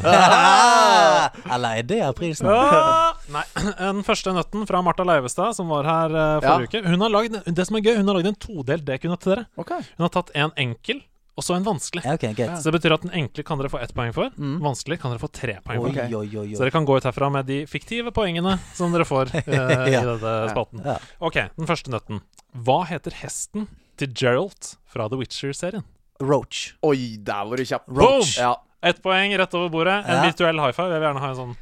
[1.54, 2.58] Eller er det aprilsnarr?
[2.58, 3.14] Ah!
[3.30, 3.46] Nei,
[3.94, 6.84] Den første nøtten fra Martha Leivestad, som var her uh, forrige uke.
[6.90, 9.46] Hun har lagd, det som er gøy, hun har lagd en todelt dekunøtt til dere.
[9.62, 9.76] Ok.
[10.00, 11.04] Hun har tatt en enkel
[11.40, 12.04] og så en vanskelig.
[12.18, 12.42] Okay, ok.
[12.60, 14.30] Så det betyr at den enkle kan dere få ett poeng for.
[14.36, 14.58] Mm.
[14.66, 15.96] Vanskelig kan dere få tre poeng for.
[15.96, 16.16] for.
[16.20, 19.32] oi, oi, Så dere kan gå ut herfra med de fiktive poengene som dere får
[19.40, 20.04] eh, i Ja.
[20.06, 20.84] denne spalten.
[20.86, 20.98] Ja.
[21.24, 22.22] Ok, den første nøtten.
[22.54, 23.68] Hva heter hesten
[24.00, 25.84] til Geralt fra The Witcher-serien?
[26.20, 26.74] Roach.
[26.84, 27.86] Oi, der var du kjapp.
[27.88, 28.26] Boom!
[28.38, 28.58] Ja.
[28.84, 30.06] Ett poeng rett over bordet.
[30.08, 30.26] En Ja.
[30.28, 30.92] virtuell high five.
[30.92, 31.56] Jeg vil gjerne ha en sånn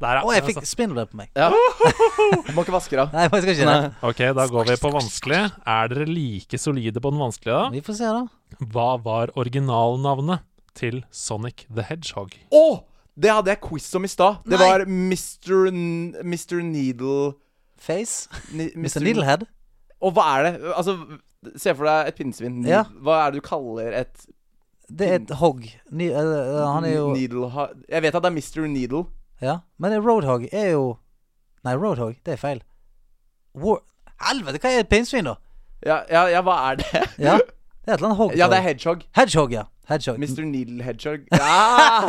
[0.00, 1.30] Der, og jeg fikk spindelweb på meg.
[1.36, 1.48] Ja.
[2.54, 3.14] Må ikke vaske det av.
[3.16, 3.92] Nei, jeg skal ikke det.
[4.10, 5.40] Ok, da går vi på vanskelig.
[5.76, 7.70] Er dere like solide på den vanskelige, da?
[7.72, 8.60] Vi får se, da.
[8.74, 10.44] Hva var originalnavnet
[10.76, 12.36] til Sonic the Hedgehog?
[12.52, 12.64] Å!
[13.16, 14.42] Det hadde jeg quiz om i stad.
[14.44, 15.70] Det var Mr.
[15.72, 16.58] N Mr.
[16.60, 17.30] Needle
[17.80, 18.28] Face.
[18.52, 19.00] Ni- Mr.
[19.00, 19.46] Needlehead.
[20.04, 20.54] Og hva er det?
[20.76, 20.98] Altså,
[21.56, 22.58] se for deg et pinnsvin.
[22.68, 22.82] Ja.
[23.00, 24.26] Hva er det du kaller et
[24.92, 25.64] Det er et hogg.
[25.96, 28.68] Ni, eh, han er jo Needle ha- Jeg vet at det er Mr.
[28.68, 29.06] Needle.
[29.42, 30.96] Ja, men Roadhog er jo
[31.66, 32.60] Nei, Roadhog, det er feil.
[33.58, 33.80] War...
[34.28, 35.34] Helvete, hva er et pinnsvin, da?
[35.84, 36.90] Ja, ja, ja, hva er det?
[37.26, 38.36] Ja, det er et eller annet hog.
[38.38, 39.02] Ja, det er Hedgehog.
[39.18, 39.64] Hedgehog, ja.
[39.90, 40.18] Hedgehog.
[40.22, 40.44] Mr.
[40.46, 41.26] Needle Hedgehog.
[41.36, 42.06] Ja!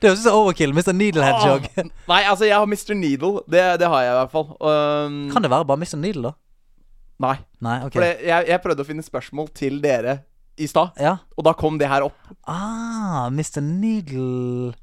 [0.00, 0.74] det høres ut som overkill.
[0.76, 0.92] Mr.
[0.96, 1.68] Needle Hedgehog.
[2.08, 2.92] Nei, altså, jeg har Mr.
[2.98, 3.42] Needle.
[3.48, 4.50] Det, det har jeg i hvert fall.
[4.60, 5.96] Um, kan det være bare Mr.
[6.00, 6.34] Needle, da?
[7.24, 7.36] Nei.
[7.64, 7.96] Nei, ok.
[7.96, 10.18] For jeg, jeg prøvde å finne spørsmål til dere
[10.60, 11.16] i stad, Ja.
[11.36, 12.18] og da kom det her opp.
[12.50, 13.60] Ah, Mr.
[13.64, 14.74] Needle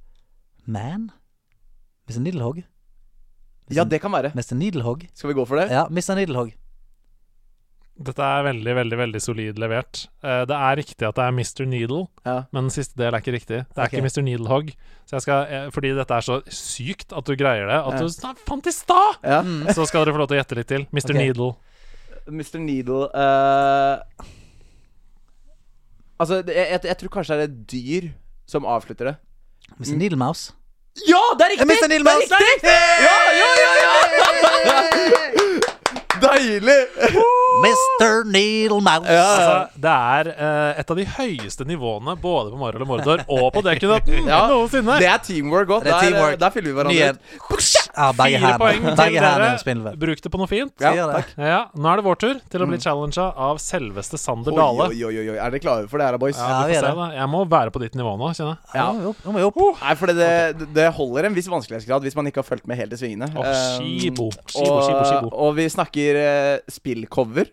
[0.65, 1.09] Man?
[2.09, 2.21] Mr.
[2.25, 2.63] Needlehog?
[3.71, 4.33] Ja, det kan være.
[4.35, 4.55] Mr.
[4.57, 5.05] Needlehog?
[5.13, 5.69] Skal vi gå for det?
[5.71, 6.15] Ja, Mr.
[6.19, 6.51] Needlehog.
[8.01, 10.05] Dette er veldig, veldig veldig solid levert.
[10.23, 11.65] Uh, det er riktig at det er Mr.
[11.69, 12.37] Needle, Ja.
[12.55, 13.59] men siste del er ikke riktig.
[13.67, 13.99] Det er okay.
[13.99, 14.23] ikke Mr.
[14.25, 14.71] Needlehog.
[15.05, 18.33] Så jeg skal, eh, fordi dette er så sykt at du greier det, at Ja.
[18.33, 19.19] du fant i stad!
[19.23, 19.41] Ja.
[19.73, 20.87] Så skal dere få lov til å gjette litt til.
[20.91, 21.11] Mr.
[21.11, 21.19] Okay.
[21.19, 21.55] Needle.
[22.27, 22.57] Mr.
[22.59, 24.25] Needle uh,
[26.21, 28.09] Altså, jeg, jeg, jeg tror kanskje det er et dyr
[28.45, 29.15] som avslutter det.
[29.79, 29.95] Mr.
[29.97, 30.53] Needlemouse?
[31.07, 31.67] Ja, det er riktig!
[32.03, 32.27] Mouse.
[32.27, 32.79] Det er riktig!
[33.07, 34.31] Ja, ja, ja, ja!
[36.21, 36.81] Deilig!
[37.63, 38.23] Mr.
[38.29, 39.07] Needlemouse.
[39.09, 43.47] Altså, det er uh, et av de høyeste nivåene både på Mario og Mordor og
[43.55, 44.99] på Dekunøtten Ja, noensinne.
[45.01, 46.39] Det er teamwork er Der, teamwork.
[46.43, 47.47] der fyller vi hverandre ut.
[47.91, 49.93] Ja, begge Fire poeng til Begge dere.
[49.99, 50.73] Bruk det på noe fint.
[50.81, 51.33] Ja, takk.
[51.37, 54.87] Ja, Nå er det vår tur til å bli challengea av selveste Sander Dale.
[54.91, 55.37] oi, oi, oi.
[55.37, 56.39] Er dere klare for det her, boys?
[56.39, 57.07] Ja, vi er det.
[57.17, 58.73] Jeg må være på ditt nivå nå, kjenner jeg.
[58.79, 58.87] Ja.
[58.89, 59.61] ja opp, opp.
[59.67, 59.81] Opp.
[59.83, 60.31] Nei, for det,
[60.75, 63.31] det holder en viss vanskelighetsgrad hvis man ikke har fulgt med helt i svingene.
[63.35, 64.29] Åh, Eh, skibo.
[64.47, 65.31] Skibo, og, skibo, skibo.
[65.43, 67.49] og vi snakker uh, spillcover.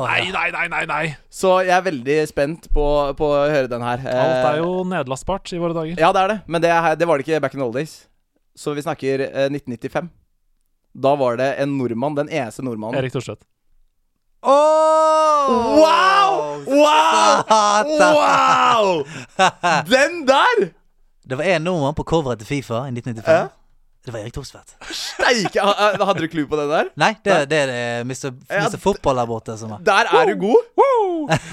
[0.00, 0.30] Nei, ja.
[0.36, 0.84] nei, nei, nei!
[0.86, 1.00] nei
[1.34, 2.84] Så jeg er veldig spent på,
[3.18, 3.98] på å høre den her.
[4.06, 5.98] Eh, Alt er jo nedlastbart i våre dager.
[5.98, 6.38] Ja, det er det.
[6.46, 7.96] Men det, det var det ikke back in the old days.
[8.54, 10.08] Så vi snakker eh, 1995.
[10.92, 12.98] Da var det en nordmann, den eneste nordmannen.
[12.98, 13.44] Erik Thorstvedt.
[14.42, 16.64] Wow!
[16.66, 16.66] Wow!
[16.66, 17.86] Satan.
[18.20, 19.04] Wow!
[19.86, 20.70] Den der!
[21.22, 23.50] Det var én nordmann på coveret til Fifa i 1995.
[24.00, 24.70] Det var Erik Thorsvedt.
[24.96, 25.60] Steike!
[25.60, 26.86] Ha- ha- Hadde du clue på den der?
[26.96, 28.30] Nei, det, det er det Mr.
[28.48, 28.78] Ja, Mr.
[28.80, 29.82] Fotball der borte som er.
[29.84, 30.64] Der er du god!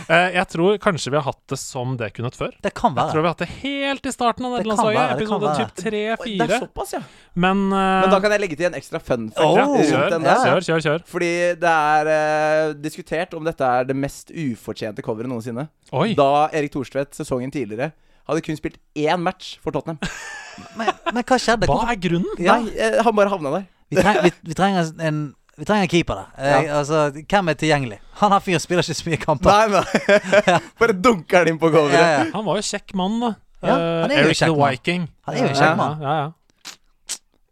[0.08, 2.54] Eh, jeg tror kanskje vi har hatt det som det kunne hatt før.
[2.64, 5.10] Det kan være Jeg tror vi har hatt det helt i starten av Det nederlandslaget.
[5.10, 6.60] det Episode typ Oi, Det 3-4.
[6.64, 7.02] såpass, ja.
[7.36, 9.44] Men, uh, Men da kan jeg legge til en ekstra fun fact.
[9.44, 11.04] Oh, kjør, ja, kjør, kjør, kjør.
[11.12, 11.32] Fordi
[11.66, 15.68] det er uh, diskutert om dette er det mest ufortjente coveret noensinne.
[15.92, 16.14] Oi.
[16.18, 17.92] Da Erik Thorstvedt sesongen tidligere
[18.28, 20.00] hadde kun spilt én match for Tottenham.
[20.78, 21.68] Men, men hva skjedde?
[21.70, 22.38] Hva er grunnen?
[22.42, 23.66] Ja, Nei, eh, han bare havna der.
[23.90, 25.20] vi, treng, vi, vi trenger en
[25.58, 26.28] vi trenger en keeper der.
[26.38, 27.96] Eh, altså, hvem er tilgjengelig?
[28.20, 29.50] Han her fyren spiller ikke så mye kamper.
[29.50, 30.58] Nei, nei.
[30.82, 31.98] Bare dunker han inn på coveret.
[31.98, 32.26] Ja, ja.
[32.36, 33.32] Han var jo kjekk mann, da.
[33.66, 33.74] Ja,
[34.04, 34.60] han er jo Eric kjekk the.
[34.62, 35.08] Viking.
[35.26, 36.04] Han er jo en Ja, kjekk mann.
[36.06, 36.28] Ja, ja.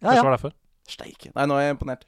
[0.05, 0.13] Ja, ja.
[0.19, 0.53] det var derfor.
[0.85, 1.31] Steike.
[1.33, 2.05] Nei, nå er jeg imponert.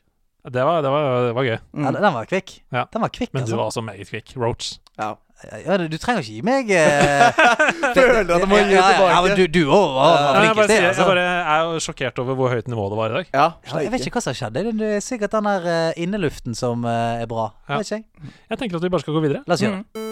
[0.48, 1.56] Det var, det var, det var gøy.
[1.58, 2.54] ja, den var kvikk.
[2.72, 2.84] Ja.
[2.94, 3.58] Den var kvikk, Men du altså.
[3.58, 4.36] var også meget kvikk.
[4.38, 4.76] Roach.
[5.02, 5.16] Ja.
[5.38, 7.42] Ja, du, trenger ikke gi meg eh,
[7.98, 9.20] Føler at du må gi ja, tilbake.
[9.28, 10.74] men du, du òg var jeg, flink i sted.
[10.82, 11.06] jeg Altså.
[11.12, 13.30] bare er jo sjokkert over hvor høyt nivå det var i dag.
[13.38, 14.66] Ja, Ja, jeg vet ikke hva som skjedde.
[14.66, 17.52] Det det er sikkert den der eh, inneluften som eh, er bra.
[17.70, 17.78] Ja.
[17.78, 18.34] Vet ikke jeg.
[18.50, 19.46] Jeg tenker at vi bare skal gå videre.
[19.46, 20.08] La oss gjøre det.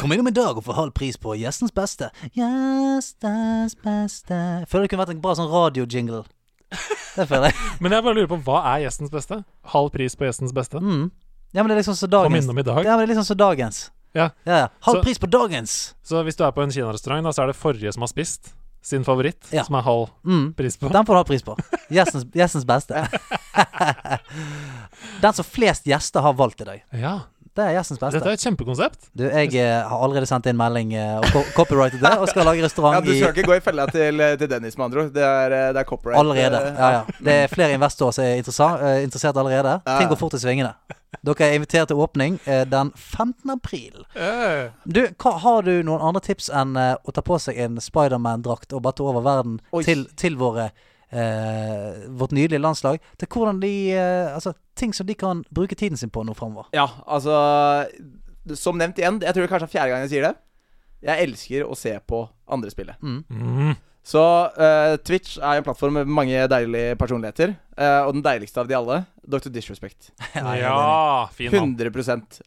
[0.00, 2.08] Kom innom i dag og få halv pris på Gjestens beste.
[2.32, 4.38] Gjestens beste
[4.70, 6.22] føler det kunne vært en bra sånn radiojingle.
[7.16, 7.54] Det føler jeg.
[7.82, 9.40] Men jeg bare lurer på, hva er gjestens beste?
[9.72, 10.78] Halv pris på gjestens beste?
[10.78, 11.10] Mm.
[11.52, 12.44] Ja, men det er liksom så Kom dagens.
[12.46, 12.84] innom i dag.
[12.86, 13.80] Ja, men det er liksom så dagens.
[14.14, 14.28] Ja.
[14.46, 14.68] Ja, ja.
[14.86, 15.94] Halv Så- pris på dagens!
[16.06, 18.52] Så hvis du er på en kinarestaurant, da, så er det forrige som har spist
[18.82, 19.62] sin favoritt, Ja.
[19.66, 20.54] som er halv Mm.
[20.56, 20.88] pris på.
[20.90, 21.56] Den får du ha pris på.
[21.90, 22.94] Gjestens, gjestens beste.
[25.20, 26.82] Den som flest gjester har valgt i dag.
[26.92, 27.20] Ja.
[27.58, 28.18] Det er gjestens beste.
[28.20, 29.08] Dette er et kjempekonsept.
[29.18, 32.46] Du, jeg eh, har allerede sendt inn melding eh, og co- copyrightet det, og skal
[32.46, 34.84] lage restaurant Ja, restaurant Du i skal ikke gå i fella til, til Dennis, med
[34.86, 35.10] andre ord.
[35.16, 36.20] Det er, eh, det er copyright.
[36.22, 36.60] Allerede.
[36.70, 37.02] eh, Ja, ja.
[37.26, 39.74] Det er flere investorer som er eh, interessert allerede.
[39.86, 40.74] Ja, Ting går fort i svingene.
[41.26, 43.50] Dere er invitert til åpning eh, den 15.
[43.50, 44.04] april.
[44.14, 44.70] Eh.
[44.86, 48.72] Du, hva, Har du noen andre tips enn eh, å ta på seg en Spiderman-drakt
[48.78, 49.82] og bare ta over verden Oi.
[49.84, 50.70] til, til våre
[51.12, 53.00] eh, vårt nydelige landslag?
[53.18, 56.70] Til hvordan de eh, Altså, ting som de kan bruke tiden sin på nå framover.
[56.72, 57.86] Ja, altså
[58.54, 60.34] Som nevnt igjen, jeg tror det kanskje er fjerde gang jeg sier det.
[61.00, 63.00] Jeg elsker å se på andre spillet.
[63.00, 63.76] Mm.
[64.04, 64.20] Så
[64.56, 67.54] eh, Twitch er en plattform med mange deilige personligheter.
[67.76, 69.48] eh, og den deiligste av de alle, Dr.
[69.52, 70.10] Disrespect.
[70.34, 71.90] Ja, fin 100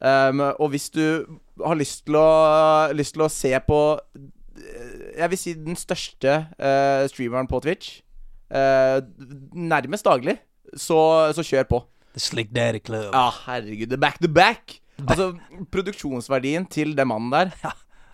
[0.01, 1.25] um, Og hvis du
[1.63, 2.29] har lyst til å,
[2.93, 3.81] lyst til å se på
[5.17, 8.01] jeg vil si den største uh, streameren på Twitch.
[8.53, 9.01] Eh,
[9.57, 10.37] nærmest daglig.
[10.77, 10.97] Så,
[11.35, 11.81] så kjør på.
[12.13, 13.09] The Slick Daddy Club.
[13.13, 13.89] Ja, herregud.
[13.89, 14.79] Det er back to back.
[15.07, 15.31] Altså,
[15.73, 17.53] produksjonsverdien til den mannen der,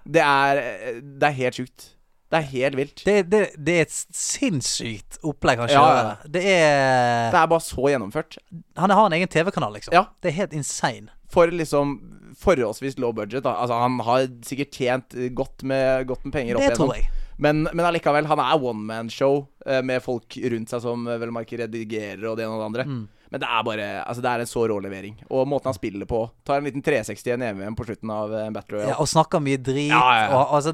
[0.10, 0.61] det er,
[1.02, 1.90] det er helt sjukt.
[2.30, 3.02] Det er helt vilt.
[3.07, 6.10] Det, det, det er et sinnssykt opplegg han kjører.
[6.11, 6.30] ja.
[6.30, 8.38] Det er Det er bare så gjennomført.
[8.78, 9.95] Han har en egen TV-kanal, liksom.
[9.98, 10.03] Ja.
[10.22, 11.10] Det er helt insane.
[11.34, 11.95] For liksom
[12.40, 13.44] forholdsvis low budget.
[13.48, 13.56] Da.
[13.64, 17.10] Altså, han har sikkert tjent godt med, godt med penger opp Det tror jeg.
[17.40, 21.32] Men, men allikevel, han er one man-show eh, med folk rundt seg som eh, vel
[21.32, 22.86] merker redigerer og det ene og det andre.
[22.90, 23.06] Mm.
[23.30, 25.14] Men det er bare Altså det er en så rå levering.
[25.30, 28.34] Og måten han spiller på Tar en liten 360 i en EVM på slutten av
[28.34, 28.95] eh, en Battle Royale.
[28.95, 29.91] Ja, og snakker mye drit.
[29.94, 30.28] Ja, ja.
[30.34, 30.74] Og, altså,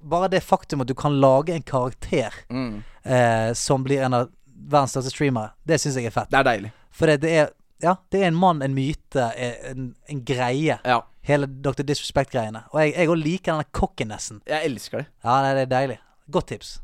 [0.00, 2.82] bare det faktum at du kan lage en karakter Mm.
[3.04, 6.30] eh, som blir en av verdens største streamere, det syns jeg er fett.
[6.32, 6.72] Det er deilig.
[6.90, 10.80] For det, det er Ja, det er en mann, en myte, en, en greie.
[10.82, 10.96] Ja.
[11.26, 11.82] Hele Dr.
[11.82, 12.64] Disrespect-greiene.
[12.72, 14.40] Og jeg, jeg også liker denne cockinessen.
[14.48, 15.06] Jeg elsker det.
[15.24, 15.98] Ja, det, det er deilig.
[16.30, 16.78] Godt tips.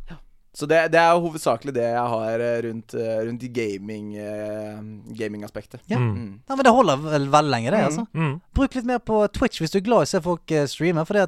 [0.54, 4.76] Så det, det er hovedsakelig det jeg har eh, rundt, eh, rundt i gaming eh,
[5.18, 5.80] gamingaspektet.
[5.90, 5.98] Ja.
[5.98, 6.40] Mm.
[6.48, 7.80] ja, men det holder vel veldig lenge, det.
[7.80, 7.84] Mm.
[7.84, 8.36] altså Mm.
[8.54, 11.02] Bruk litt mer på Twitch hvis du er glad i å se folk eh, streame.
[11.08, 11.26] For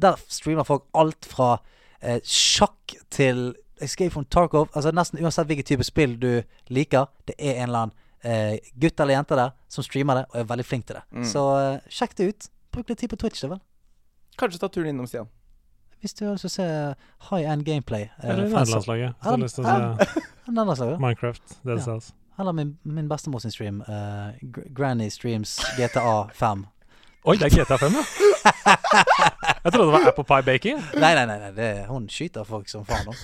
[0.00, 1.58] der streamer folk alt fra
[2.00, 3.52] eh, sjakk til
[3.84, 4.70] Escape from Tarkov.
[4.72, 6.42] Altså Nesten uansett hvilken type spill du
[6.72, 10.40] liker, det er en eller annen eh, gutt eller jente der som streamer det og
[10.42, 11.04] er veldig flink til det.
[11.12, 11.24] Mm.
[11.30, 12.48] Så eh, sjekk det ut.
[12.74, 13.60] Bruk litt tid på Twitch, det vel.
[14.40, 15.28] Kanskje ta turen innom Stian.
[16.02, 16.66] Hvis du har lyst til å se
[17.30, 18.08] high end gameplay.
[18.18, 19.14] eh, Eller nederlandslaget.
[19.14, 20.98] Hvis du har lyst til å se da.
[21.00, 21.58] Minecraft.
[21.64, 21.84] Det Ja.
[21.86, 22.12] Cells.
[22.38, 23.80] Eller min, min bestemor sin stream.
[23.86, 24.34] Uh,
[24.74, 26.64] Granny streams GTA 5.
[27.24, 28.02] Oi, det er GTA 5, ja.
[29.64, 30.80] Jeg trodde det var Apple Pie Baking.
[30.98, 33.06] Nei, nei, nei, nei det, hun skyter folk som faen.
[33.06, 33.14] nå.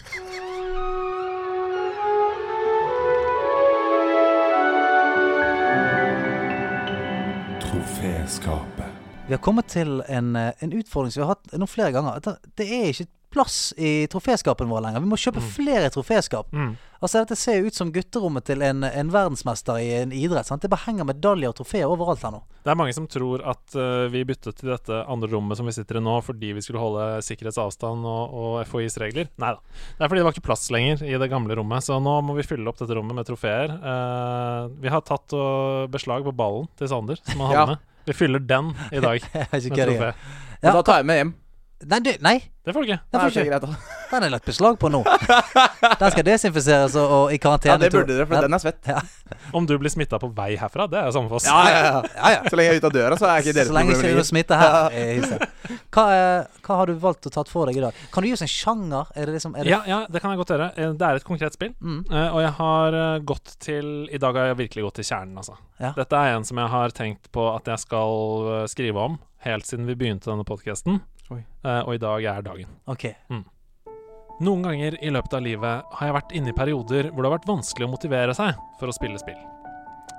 [7.71, 8.87] Troféskapet.
[9.27, 12.19] Vi har kommet til en, eh, en utfordring som vi har hatt noen flere ganger.
[12.57, 15.02] Det- er ikke plass i troféskapene våre lenger.
[15.05, 16.51] Vi må kjøpe flere troféskap.
[16.52, 16.73] Mm.
[17.01, 20.48] Altså Dette ser jo ut som gutterommet til en, en verdensmester i en idrett.
[20.48, 20.61] Sant?
[20.61, 22.40] Det bare henger medaljer og trofeer overalt her nå.
[22.66, 25.73] Det er mange som tror at uh, vi byttet til dette andre rommet som vi
[25.73, 29.31] sitter i nå, fordi vi skulle holde sikkerhetsavstand og, og FHIs regler.
[29.40, 29.81] Nei da.
[29.97, 32.36] Det er fordi det var ikke plass lenger i det gamle rommet, så nå må
[32.36, 33.73] vi fylle opp dette rommet med trofeer.
[33.81, 35.32] Uh, vi har tatt
[35.94, 37.62] beslag på ballen til Sander, som han Ja.
[37.65, 37.86] hadde med.
[38.11, 40.12] Vi fyller den i dag med trofé.
[40.61, 41.32] Ja, da tar jeg med hjem.
[41.89, 42.35] Nei, du, nei
[42.66, 43.01] Det får du ikke.
[43.09, 43.59] den, får det ikke.
[43.61, 44.98] greit, den er lagt beslag på nå.
[46.01, 47.73] Den skal desinfiseres og, og i karantene.
[47.73, 48.89] Ja, det burde dere, for den, den er svett.
[48.90, 49.01] Ja.
[49.57, 51.47] Om du blir smitta på vei herfra, det er jo samme for oss.
[51.48, 52.01] Ja, ja, ja.
[52.16, 52.40] Ja, ja.
[52.51, 54.09] Så lenge jeg er ute av døra, så er ikke deres Så lenge ikke du
[54.11, 54.61] er lenger.
[54.61, 55.47] her.
[55.94, 58.02] Hva, eh, hva har du valgt å tatt for deg i dag?
[58.12, 59.12] Kan du gi oss en sjanger?
[59.16, 60.69] Er det liksom er det Ja, ja, det kan jeg godt gjøre.
[60.77, 61.73] Eh, Det er et konkret spill.
[61.81, 62.02] Mm.
[62.11, 62.98] Eh, og jeg har
[63.31, 65.57] gått til I dag har jeg virkelig gått til kjernen, altså.
[65.81, 65.94] Ja.
[65.97, 69.16] Dette er en som jeg har tenkt på at jeg skal skrive om
[69.47, 71.01] helt siden vi begynte denne podkasten.
[71.31, 71.40] Oi.
[71.62, 72.77] og i dag er dagen.
[72.90, 73.07] Ok.
[74.40, 77.36] Noen ganger i løpet av livet har jeg vært inne i perioder hvor det har
[77.36, 79.40] vært vanskelig å motivere seg for å spille spill.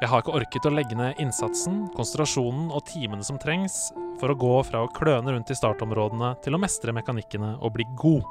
[0.02, 4.38] Jeg har ikke orket å legge ned innsatsen, konsentrasjonen og timene som trengs for å
[4.38, 8.26] gå fra å kløne rundt i startområdene til å mestre mekanikkene og bli god.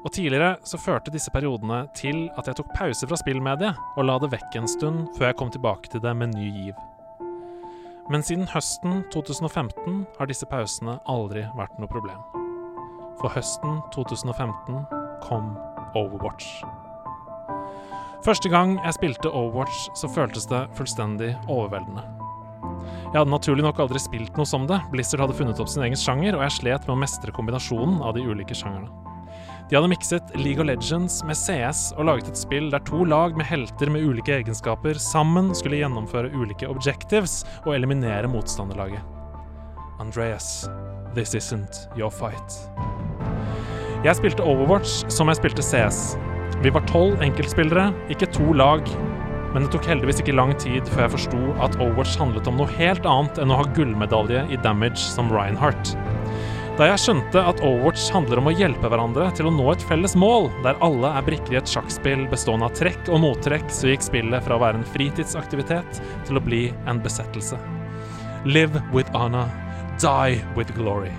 [0.00, 4.16] Og tidligere så førte disse periodene til at jeg tok pause fra spillmediet og la
[4.20, 6.76] det vekk en stund før jeg kom tilbake til det med ny giv.
[8.10, 12.18] Men siden høsten 2015 har disse pausene aldri vært noe problem.
[13.20, 14.80] For høsten 2015
[15.22, 15.52] kom
[15.94, 16.48] Overwatch.
[18.26, 22.02] Første gang jeg spilte Overwatch, så føltes det fullstendig overveldende.
[23.10, 24.80] Jeg hadde naturlig nok aldri spilt noe som det.
[24.90, 28.18] Blizzard hadde funnet opp sin egen sjanger, og jeg slet med å mestre kombinasjonen av
[28.18, 28.90] de ulike sjangerne.
[29.70, 33.36] De hadde mikset League of Legends med CS og laget et spill der to lag
[33.38, 38.98] med helter med ulike egenskaper sammen skulle gjennomføre ulike objectives og eliminere motstanderlaget.
[40.02, 40.66] Andreas,
[41.14, 42.58] this isn't your fight.
[44.02, 46.16] Jeg spilte Overwatch som jeg spilte CS.
[46.64, 48.82] Vi var tolv enkeltspillere, ikke to lag.
[49.54, 52.74] Men det tok heldigvis ikke lang tid før jeg forsto at Overwatch handlet om noe
[52.74, 55.94] helt annet enn å ha gullmedalje i damage som Reinhardt.
[56.80, 60.14] Da jeg skjønte at Overwatch handler om å hjelpe hverandre til å nå et felles
[60.16, 64.08] mål, der alle er brikker i et sjakkspill bestående av trekk og mottrekk, så gikk
[64.08, 67.60] spillet fra å være en fritidsaktivitet til å bli en besettelse.
[68.48, 69.52] Live with honor,
[70.00, 71.12] die with glory.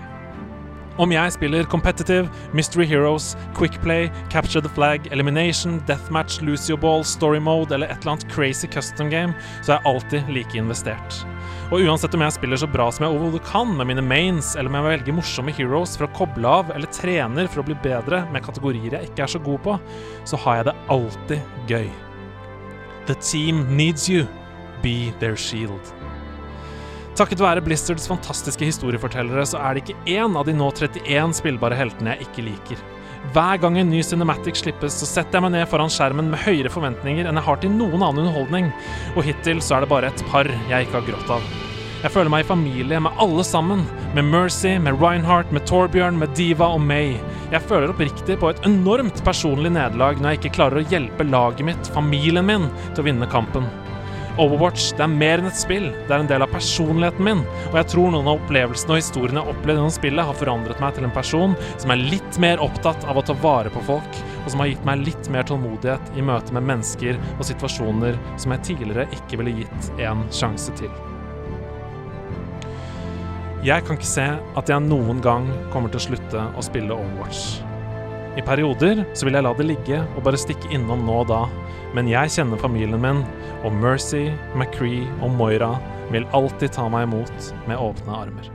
[1.01, 7.01] Om jeg spiller Competitive, Mystery Heroes, Quick Play, Capture the Flag, Elimination, Deathmatch, Lucio Ball,
[7.03, 9.33] Story Mode eller et eller annet crazy custom game,
[9.63, 11.23] så er jeg alltid like investert.
[11.71, 14.69] Og uansett om jeg spiller så bra som jeg overhodet kan med mine mains, eller
[14.69, 18.21] om jeg velger morsomme heroes for å koble av, eller trener for å bli bedre
[18.29, 19.79] med kategorier jeg ikke er så god på,
[20.29, 21.89] så har jeg det alltid gøy.
[23.09, 24.27] The team needs you.
[24.85, 25.93] Be their shield.
[27.21, 31.75] Takket være Blizzards fantastiske historiefortellere så er det ikke én av de nå 31 spillbare
[31.77, 32.79] heltene jeg ikke liker.
[33.35, 36.71] Hver gang en ny Cinematic slippes, så setter jeg meg ned foran skjermen med høyere
[36.73, 38.71] forventninger enn jeg har til noen annen underholdning,
[39.13, 41.45] og hittil så er det bare et par jeg ikke har grått av.
[42.01, 43.85] Jeg føler meg i familie med alle sammen.
[44.17, 47.19] Med Mercy, med Reinhardt, med Torbjørn, med Diva og May.
[47.53, 51.69] Jeg føler oppriktig på et enormt personlig nederlag når jeg ikke klarer å hjelpe laget
[51.69, 52.65] mitt, familien min,
[52.95, 53.69] til å vinne kampen.
[54.39, 57.41] Overwatch det er mer enn et spill, det er en del av personligheten min,
[57.71, 60.83] og jeg tror noen av opplevelsene og historiene jeg har opplevd gjennom spillet, har forandret
[60.83, 64.21] meg til en person som er litt mer opptatt av å ta vare på folk,
[64.41, 68.55] og som har gitt meg litt mer tålmodighet i møte med mennesker og situasjoner som
[68.55, 70.93] jeg tidligere ikke ville gitt en sjanse til.
[73.61, 77.70] Jeg kan ikke se at jeg noen gang kommer til å slutte å spille Overwatch.
[78.39, 81.41] I perioder så vil jeg la det ligge og bare stikke innom nå og da,
[81.91, 83.25] men jeg kjenner familien min,
[83.67, 85.73] og Mercy, McCree og Moira
[86.13, 88.47] vil alltid ta meg imot med åpne armer.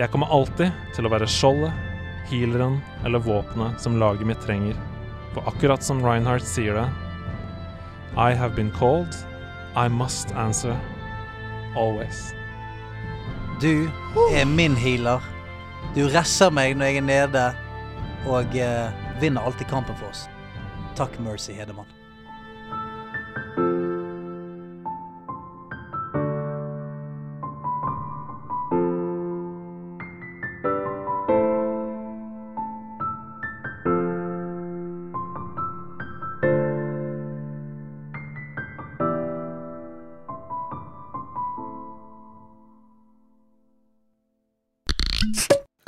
[0.00, 1.70] Jeg kommer alltid til å være skjoldet,
[2.32, 4.74] healeren eller våpenet som laget mitt trenger,
[5.34, 6.88] for akkurat som Reinhardt sier det
[8.18, 9.14] I have been called,
[9.78, 10.74] I must answer,
[11.78, 12.32] always.
[13.62, 13.86] Du
[14.34, 15.22] er min healer.
[15.94, 17.44] Du resser meg når jeg er nede,
[18.26, 20.28] og eh, vinner alltid kampen for oss.
[20.96, 21.86] Takk, Mercy Hedemann.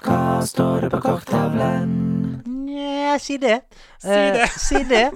[0.05, 2.14] Hva står det på korktavlen?
[3.15, 3.63] Nja, si det.
[3.99, 4.33] Si det.
[4.35, 4.51] det.
[4.59, 5.07] si det.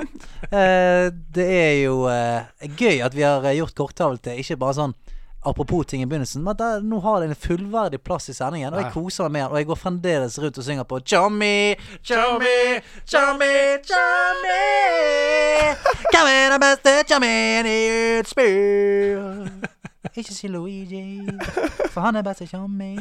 [0.52, 2.46] Uh, det er jo uh,
[2.78, 4.98] gøy at vi har eh, gjort korttavle til ikke bare sånn
[5.48, 8.74] Apropos ting i begynnelsen, men der, nå har det en fullverdig plass i sendingen.
[8.74, 9.52] Og jeg koser meg med den.
[9.52, 13.54] Og jeg går fremdeles rundt og synger på Chummy, chummy, chummy,
[13.86, 14.58] chummy.
[16.10, 17.78] Hvem er den beste chommyen i
[18.18, 19.46] utspill?
[20.18, 21.06] Ikke si Luigi,
[21.94, 22.98] for han er beste chommy.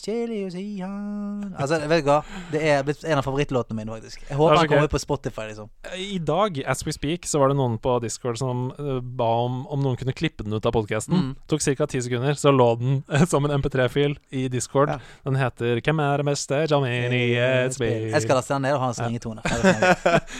[0.00, 2.20] Kjedelig å si han Altså, vet du hva?
[2.52, 4.22] Det er blitt en av favorittlåtene mine, faktisk.
[4.24, 5.68] Jeg håper er han kommer på Spotify, liksom.
[6.00, 9.60] I dag, as we speak, så var det noen på Discord som eh, ba om
[9.72, 11.12] om noen kunne klippe den ut av podkasten.
[11.12, 11.30] Mm.
[11.52, 11.86] Tok ca.
[11.92, 14.94] ti sekunder, så lå den eh, som en MP3-fil i Discord.
[15.28, 17.76] Den heter 'Hvem er det beste jammen i et?
[17.76, 19.08] Jeg skal laste den ned og ha en Ja.
[19.08, 19.42] ringetone.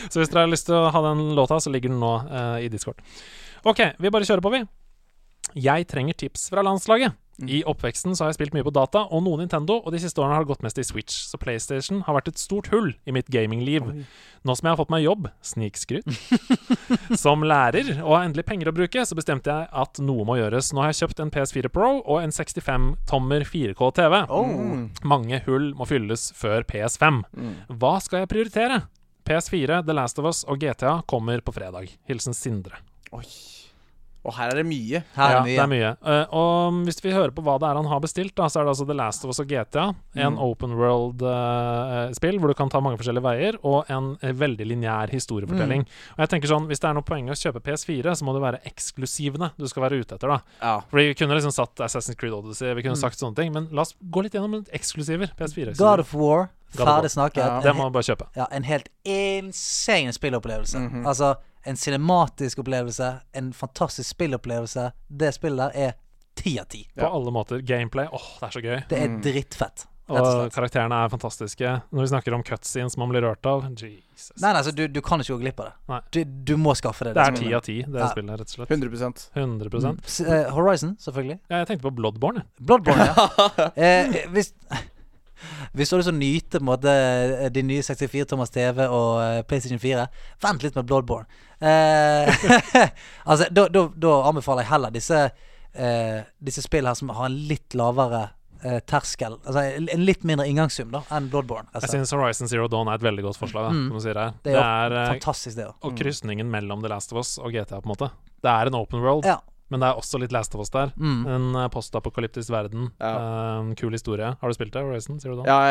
[0.09, 2.57] Så hvis dere har lyst til å ha den låta, så ligger den nå uh,
[2.57, 2.97] i Discord.
[3.63, 4.63] OK, vi bare kjører på, vi.
[5.61, 7.13] Jeg trenger tips fra landslaget.
[7.41, 10.21] I oppveksten så har jeg spilt mye på data og noe Nintendo, og de siste
[10.21, 13.15] årene har det gått mest i Switch, så PlayStation har vært et stort hull i
[13.15, 13.87] mitt gamingliv.
[14.43, 16.05] Nå som jeg har fått meg jobb, snikskryt,
[17.23, 20.73] som lærer og har endelig penger å bruke, så bestemte jeg at noe må gjøres.
[20.75, 24.19] Nå har jeg kjøpt en PS4 Pro og en 65-tommer 4K-TV.
[24.29, 24.85] Oh.
[25.07, 27.23] Mange hull må fylles før PS5.
[27.33, 27.55] Mm.
[27.81, 28.83] Hva skal jeg prioritere?
[29.23, 31.93] PS4, The Last of Us og GTA kommer på fredag.
[32.09, 32.83] Hilsen Sindre.
[33.15, 33.23] Oi.
[34.25, 35.03] Og her er det mye.
[35.17, 35.89] ja, det er mye.
[36.01, 38.63] Uh, og hvis vi hører på hva det er han har bestilt, da, så er
[38.63, 39.89] det altså The Last of Us og GTA.
[40.15, 40.39] En Mm.
[40.39, 45.83] open world-spill hvor du kan ta mange forskjellige veier, og en uh, veldig lineær historiefortelling.
[45.83, 46.15] Mm.
[46.15, 48.41] Og jeg tenker sånn, Hvis det er noe poeng å kjøpe PS4, så må det
[48.45, 50.27] være eksklusivene du skal være ute etter.
[50.27, 50.79] da Ja.
[50.89, 53.01] Fordi Vi kunne liksom satt Assassin's Creed Odyssey, vi kunne Mm.
[53.03, 55.31] sagt sånne ting, men la oss gå litt gjennom eksklusiver.
[55.37, 55.75] PS4.
[55.77, 57.43] God of War, God ferdig snakket.
[57.43, 57.59] Ja.
[57.61, 58.27] Det må du bare kjøpe.
[58.35, 60.77] Ja, en helt insane spillopplevelse.
[60.77, 61.05] -hmm.
[61.07, 64.91] Altså, en cinematisk opplevelse, en fantastisk spillopplevelse.
[65.09, 65.93] Det spillet der er
[66.35, 66.87] ti av ti.
[66.97, 67.61] På alle måter.
[67.61, 68.87] Gameplay, åh, det er så gøy.
[68.89, 69.21] Det er Mm.
[69.21, 69.85] drittfett.
[70.09, 71.69] Og Og karakterene er fantastiske.
[71.93, 74.33] Når vi snakker om cutscenes man blir rørt av Jesus.
[74.41, 76.01] Nei, nei, altså, du, du kan ikke gå glipp av det.
[76.11, 77.13] Du, du må skaffe det.
[77.15, 77.47] Det er spillet.
[77.47, 78.09] ti av ti, det Ja.
[78.11, 78.69] spillet, rett og slett.
[78.69, 81.39] 100 100 S- eh, Horizon, selvfølgelig.
[81.49, 82.43] Ja, jeg tenkte på Bloodborne.
[82.59, 83.69] Bloodborne, ja.
[83.77, 84.51] eh, hvis
[85.73, 88.85] hvis du har lyst til å nyte på en måte, de nye 64 Thomas TV
[88.87, 90.07] og eh, PlayStation 4,
[90.43, 91.25] vent litt med Bloodborne.
[91.59, 92.29] Eh,
[93.29, 95.19] altså, da, da, da anbefaler jeg heller disse
[95.73, 98.25] eh, Disse spillene her som har en litt lavere
[98.63, 99.37] eh, terskel.
[99.45, 99.63] Altså
[99.95, 101.69] en litt mindre inngangssum da enn Bloodborne.
[101.71, 101.93] Jeg Altså.
[101.95, 103.69] syns Horizon Zero Dawn er et veldig godt forslag.
[103.69, 103.87] Da, Mm.
[104.03, 104.27] si det.
[104.43, 104.53] det.
[104.53, 105.69] er, Det er eh, fantastisk, det.
[105.81, 105.97] Og Mm.
[106.03, 108.11] krysningen mellom The Last of Us og GTA, på en måte.
[108.43, 109.39] Det er en open world, Ja.
[109.73, 110.93] Men det er også litt Last of Us der.
[110.95, 111.21] Mm.
[111.35, 112.91] En eh, postapokalyptisk verden.
[113.01, 113.13] Ja.
[113.59, 114.35] En kul historie.
[114.39, 115.49] Har du spilt det, Horizon Zero Dawn?
[115.49, 115.61] Ja,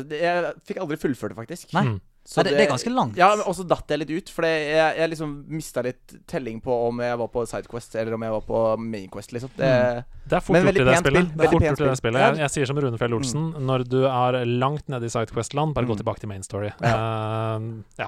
[0.00, 1.74] jeg, jeg fikk aldri fullført det, faktisk.
[1.76, 1.84] Nei.
[1.92, 1.98] Mm.
[2.30, 3.16] Nei, det- det er ganske langt.
[3.18, 4.28] Ja, men også datt jeg litt ut.
[4.30, 8.22] For jeg, jeg liksom mista litt telling på om jeg var på Sidequest eller om
[8.22, 9.50] jeg var på Mainquest, liksom.
[9.56, 10.04] Det, Mm.
[10.30, 11.30] Det er fort gjort i det spillet.
[11.34, 12.20] Det er fort gjort i det spillet.
[12.22, 15.88] Jeg, jeg sier som Rune Fjell Olsen, når du er langt nede i Sidequest-land, bare
[15.88, 16.02] gå Mm.
[16.04, 16.70] tilbake til main story.
[16.80, 17.58] Eh,
[17.98, 18.06] ja.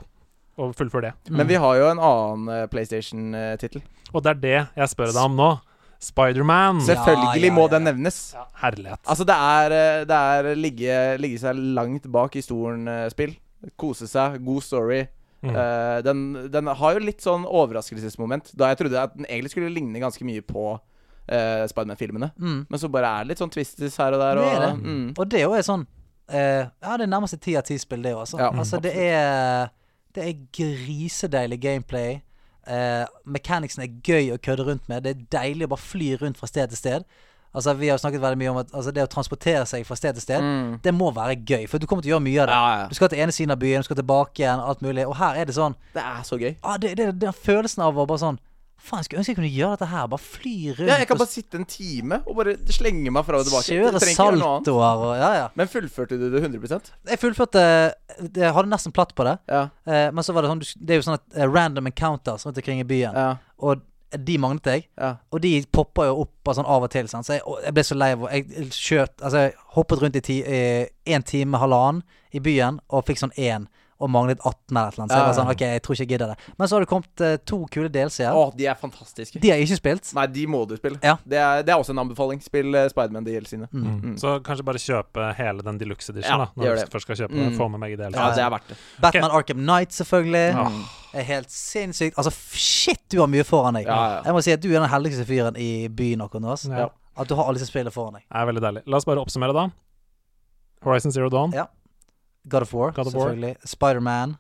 [0.60, 1.32] Og fullføre det.
[1.32, 3.84] Men vi har jo en annen uh, PlayStation-tittel.
[4.12, 5.52] Og det er det jeg spør deg om nå.
[6.02, 6.80] Spiderman.
[6.82, 8.34] Selvfølgelig Ja, ja, må den nevnes.
[8.58, 9.00] Herlighet.
[9.06, 13.36] Altså, det er, eh, det er ligge, ligge seg langt bak i stolen-spill.
[13.78, 14.40] Kose seg.
[14.44, 15.04] God story.
[15.42, 15.54] Mm.
[15.54, 19.72] Uh, den, den har jo litt sånn overraskelsesmoment, da jeg trodde at den egentlig skulle
[19.74, 22.30] ligne ganske mye på uh, Spiderman-filmene.
[22.38, 22.60] Mm.
[22.70, 24.38] Men så bare er det litt sånn twistes her og der.
[24.38, 24.72] Det er det.
[24.82, 25.08] Mm.
[25.16, 28.24] Og det er sånn uh, Ja, det er nærmest ti av ti spill, det òg.
[28.26, 28.42] Altså.
[28.42, 29.70] Ja, altså, det er
[30.14, 32.20] Det er grisedeilig gameplay.
[32.68, 35.02] Uh, mechanicsen er gøy å kødde rundt med.
[35.06, 37.06] Det er deilig å bare fly rundt fra sted til sted.
[37.52, 40.14] Altså Vi har snakket veldig mye om at altså, det å transportere seg fra sted
[40.16, 40.78] til sted, Mm.
[40.84, 41.66] det må være gøy.
[41.68, 42.54] For du kommer til å gjøre mye av det.
[42.54, 42.86] Ja, ja.
[42.88, 45.04] Du skal til ene siden av byen, du skal tilbake igjen, alt mulig.
[45.06, 46.54] Og her er det sånn Det er så gøy.
[46.62, 48.38] ah, det, det, det er følelsen av å bare sånn
[48.82, 50.08] Faen, skulle ønske jeg kunne gjøre dette her.
[50.10, 50.88] Bare fly rundt.
[50.90, 53.76] Ja, jeg kan bare sitte en time og bare slenge meg fra og tilbake.
[53.76, 55.44] Kjøre saltoer og Ja, ja.
[55.58, 57.62] Men fullførte du det 100 Jeg fullførte
[58.34, 59.36] Jeg hadde nesten platt på det.
[59.46, 59.68] Ja.
[59.86, 62.58] Eh, men så var det sånn Det er jo sånn at eh, random encounters rundt
[62.58, 63.14] omkring i byen.
[63.14, 63.30] Ja.
[63.62, 64.86] Og de manglet jeg.
[64.98, 65.14] Ja.
[65.32, 67.06] Og de poppa jo opp sånn av og til.
[67.08, 67.24] Sånn.
[67.26, 70.40] Så jeg, jeg ble så lei av Jeg skjøt Altså, jeg hoppet rundt i ti,
[70.42, 72.02] eh, en time, halvannen
[72.32, 73.68] i byen og fikk sånn én.
[74.02, 75.12] Og manglet 18 eller et eller annet.
[75.12, 75.50] Så jeg var sånn.
[75.52, 76.48] OK, jeg tror ikke jeg gidder det.
[76.58, 78.34] Men så har det kommet eh, to kule delsider.
[78.34, 79.38] Å, de er fantastiske.
[79.42, 80.10] De har jeg ikke spilt.
[80.18, 80.98] Nei, de må du spille.
[81.06, 81.14] Ja.
[81.22, 82.40] Det, er, det er også en anbefaling.
[82.42, 83.68] Spill uh, Spiderman DLC-ene.
[83.70, 84.16] Mm.
[84.18, 86.48] Så kanskje bare kjøpe hele den deluxe edition, Ja, da.
[86.58, 86.88] Når gjør du det.
[86.96, 87.54] først skal kjøpe Mm.
[87.56, 88.18] Få med begge deler.
[88.18, 88.76] Ja, det er verdt det.
[89.06, 90.44] Batman Arkham Knight, selvfølgelig.
[90.58, 90.80] Ah.
[91.20, 92.16] Er helt sinnssykt.
[92.18, 93.86] Altså, f- shit, du har mye foran deg.
[93.86, 94.18] Ja, ja.
[94.26, 96.52] Jeg må si at du er den heldigste fyren i byen akkurat nå.
[96.56, 96.66] ass.
[96.70, 96.88] Ja.
[97.16, 98.26] At du har alle disse spillene foran deg.
[98.26, 98.82] Det er veldig deilig.
[98.88, 99.66] La oss bare oppsummere, da.
[100.84, 101.52] Horizon Zero Dawn.
[101.54, 101.66] Ja.
[102.48, 103.56] God of War, God of selvfølgelig.
[103.68, 104.36] Spiderman.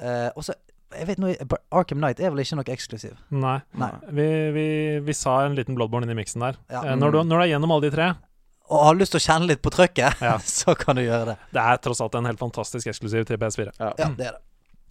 [0.00, 0.54] Uh, og så
[0.94, 1.34] Jeg vet noe
[1.74, 3.16] Arkham Knight er vel ikke noe eksklusiv.
[3.34, 3.56] Nei.
[3.78, 3.90] Nei.
[4.14, 4.66] Vi, vi,
[5.02, 6.58] vi sa en liten Bloodborne inni miksen der.
[6.70, 6.84] Ja.
[6.84, 8.06] Eh, Når, du, når du er gjennom alle de tre,
[8.70, 10.36] Og har lyst til å kjenne litt på trøkket, Ja.
[10.62, 11.36] så kan du gjøre det.
[11.56, 13.74] det er tross alt en helt fantastisk eksklusiv til PS4.
[13.80, 14.42] Ja, det er det.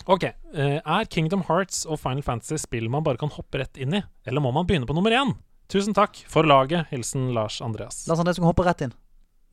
[0.10, 3.95] Ok, eh, Er Kingdom Hearts og Final Fantasy spill man bare kan hoppe rett inn
[3.95, 5.32] i, eller må man begynne på nummer én?
[5.72, 6.90] Tusen takk for laget.
[6.91, 8.03] Hilsen Lars Andreas.
[8.10, 8.91] Lars Andreas, kan hoppe rett inn.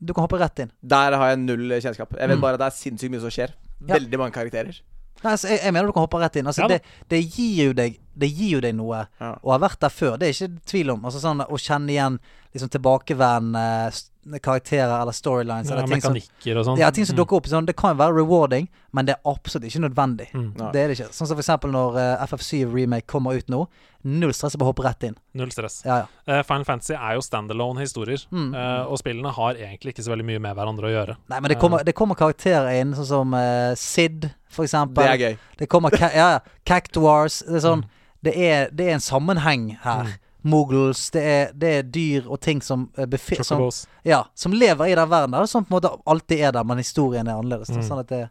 [0.03, 0.71] Du kan hoppe rett inn.
[0.81, 2.15] Der har jeg null kjennskap.
[2.17, 2.41] Jeg vet Mm.
[2.41, 3.51] bare at det er sinnssykt mye som skjer.
[3.87, 3.95] Ja.
[3.95, 4.79] Veldig mange karakterer.
[5.23, 6.47] Nei, altså, jeg, jeg mener du kan hoppe rett inn.
[6.47, 9.35] Altså, Ja det, det, gir jo deg, det gir jo deg noe Ja.
[9.43, 10.17] å ha vært der før.
[10.17, 11.05] Det er ikke tvil om.
[11.05, 12.19] Altså, sånn, å kjenne igjen
[12.53, 13.93] liksom, tilbakevendende
[14.41, 15.69] karakterer eller storylines.
[15.69, 16.77] Ja, eller ting som, mekanikker og sånn.
[16.77, 17.21] ja, ting som Mm.
[17.23, 17.47] dukker opp.
[17.47, 20.27] Sånn, det kan jo være rewarding, men det er absolutt ikke nødvendig.
[20.33, 20.53] Mm.
[20.71, 21.09] Det er det ikke.
[21.13, 23.67] Sånn som for eksempel når uh, FF7 Remake kommer ut nå.
[24.03, 25.15] Null stress, bare hopp rett inn.
[25.37, 25.83] Null stress.
[25.85, 26.39] Ja, ja.
[26.39, 28.53] Uh, Final Fantasy er jo standalone-historier, Mm.
[28.55, 31.17] uh, og spillene har egentlig ikke så veldig mye med hverandre å gjøre.
[31.29, 35.03] Nei, men det kommer, det kommer karakterer inn, sånn som eh, Sid, for eksempel.
[35.03, 35.37] Det er gøy.
[35.57, 37.39] Det kommer ca ja, ja, Cactuars.
[37.45, 37.67] Det er Mm.
[37.67, 37.83] sånn
[38.23, 40.17] det, er, det er en sammenheng her.
[40.41, 41.09] Moogles.
[41.13, 43.69] Det er, det er dyr og ting som uh, som,
[44.03, 46.81] ja, som lever i den verden der, som på en måte alltid er der, men
[46.81, 47.69] historien er annerledes.
[47.69, 47.83] Mm.
[47.85, 48.27] Sånn det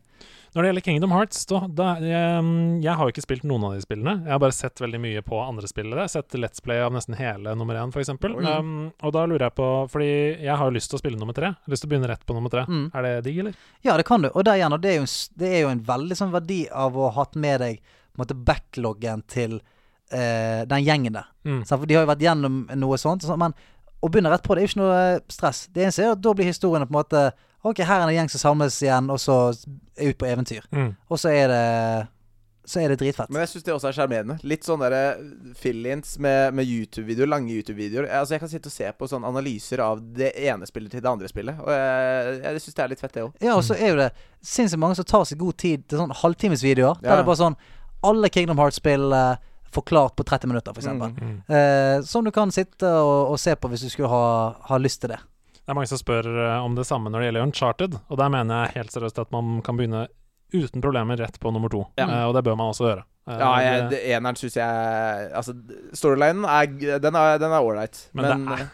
[0.53, 2.43] Når det gjelder Kingdom Hearts, da, da jeg,
[2.82, 4.16] jeg har jo ikke spilt noen av de spillene.
[4.24, 6.09] Jeg har bare sett veldig mye på andre spillere.
[6.11, 8.11] Sett Let's Play av nesten hele nummer én, f.eks.
[8.11, 10.11] Um, og da lurer jeg på Fordi
[10.43, 11.53] jeg har lyst til å spille nummer tre.
[11.70, 12.66] Lyst til å begynne rett på nummer tre.
[12.66, 12.89] Mm.
[12.91, 13.62] Er det digg, eller?
[13.87, 14.32] Ja, det kan du.
[14.32, 15.09] Og der igjen, og det er jo
[15.39, 17.78] det er jo en veldig sånn verdi av å ha hatt med deg
[18.11, 19.61] på en måte backloggen til
[20.12, 21.28] eh, den gjengen der.
[21.45, 21.62] Mm.
[21.66, 23.23] For de har jo vært gjennom noe sånt.
[23.27, 23.55] Så, men
[24.01, 25.66] å begynne rett på det er jo ikke noe eh, stress.
[25.73, 27.31] Det eneste er at da blir historiene på en måte
[27.61, 29.35] Ok, her er en gjeng som samles igjen, og så
[30.01, 30.65] er ut på eventyr.
[30.73, 30.95] Mm.
[31.12, 32.07] Og så er det
[32.70, 33.28] Så er det dritfett.
[33.28, 34.37] Men jeg syns det også er sjarmerende.
[34.49, 35.01] Litt sånn derre
[35.59, 38.07] fill-ins med, med YouTube-videoer, lange YouTube-videoer.
[38.20, 41.11] Altså Jeg kan sitte og se på sånne analyser av det ene spillet til det
[41.11, 41.61] andre spillet.
[41.61, 43.32] Og jeg, jeg syns det er litt fett, det òg.
[43.45, 44.09] Ja, og så er jo det
[44.41, 47.01] sinnssykt mange som tar seg god tid til sånn halvtimesvideoer.
[47.03, 47.16] Der Ja.
[47.19, 47.59] det er bare sånn
[48.07, 49.37] Alle Kingdom Hearts-spill eh,
[49.73, 50.87] forklart på 30 minutter, f.eks.
[50.87, 51.17] Mm.
[51.21, 51.35] Mm.
[51.49, 54.25] Eh, som du kan sitte og, og se på hvis du skulle ha,
[54.71, 55.21] ha lyst til det.
[55.61, 58.33] Det er mange som spør eh, om det samme når det gjelder Uncharted, og der
[58.33, 60.07] mener jeg helt seriøst at man kan begynne
[60.51, 61.85] uten problemer rett på nummer to.
[62.01, 62.09] Ja.
[62.09, 63.05] Eh, og det bør man også gjøre.
[63.29, 65.53] Eh, Ja, jeg, det- eneren syns jeg Altså,
[65.95, 66.41] storylinen
[67.05, 68.09] Den er Den er ålreit.
[68.13, 68.71] Men, Men, det, er,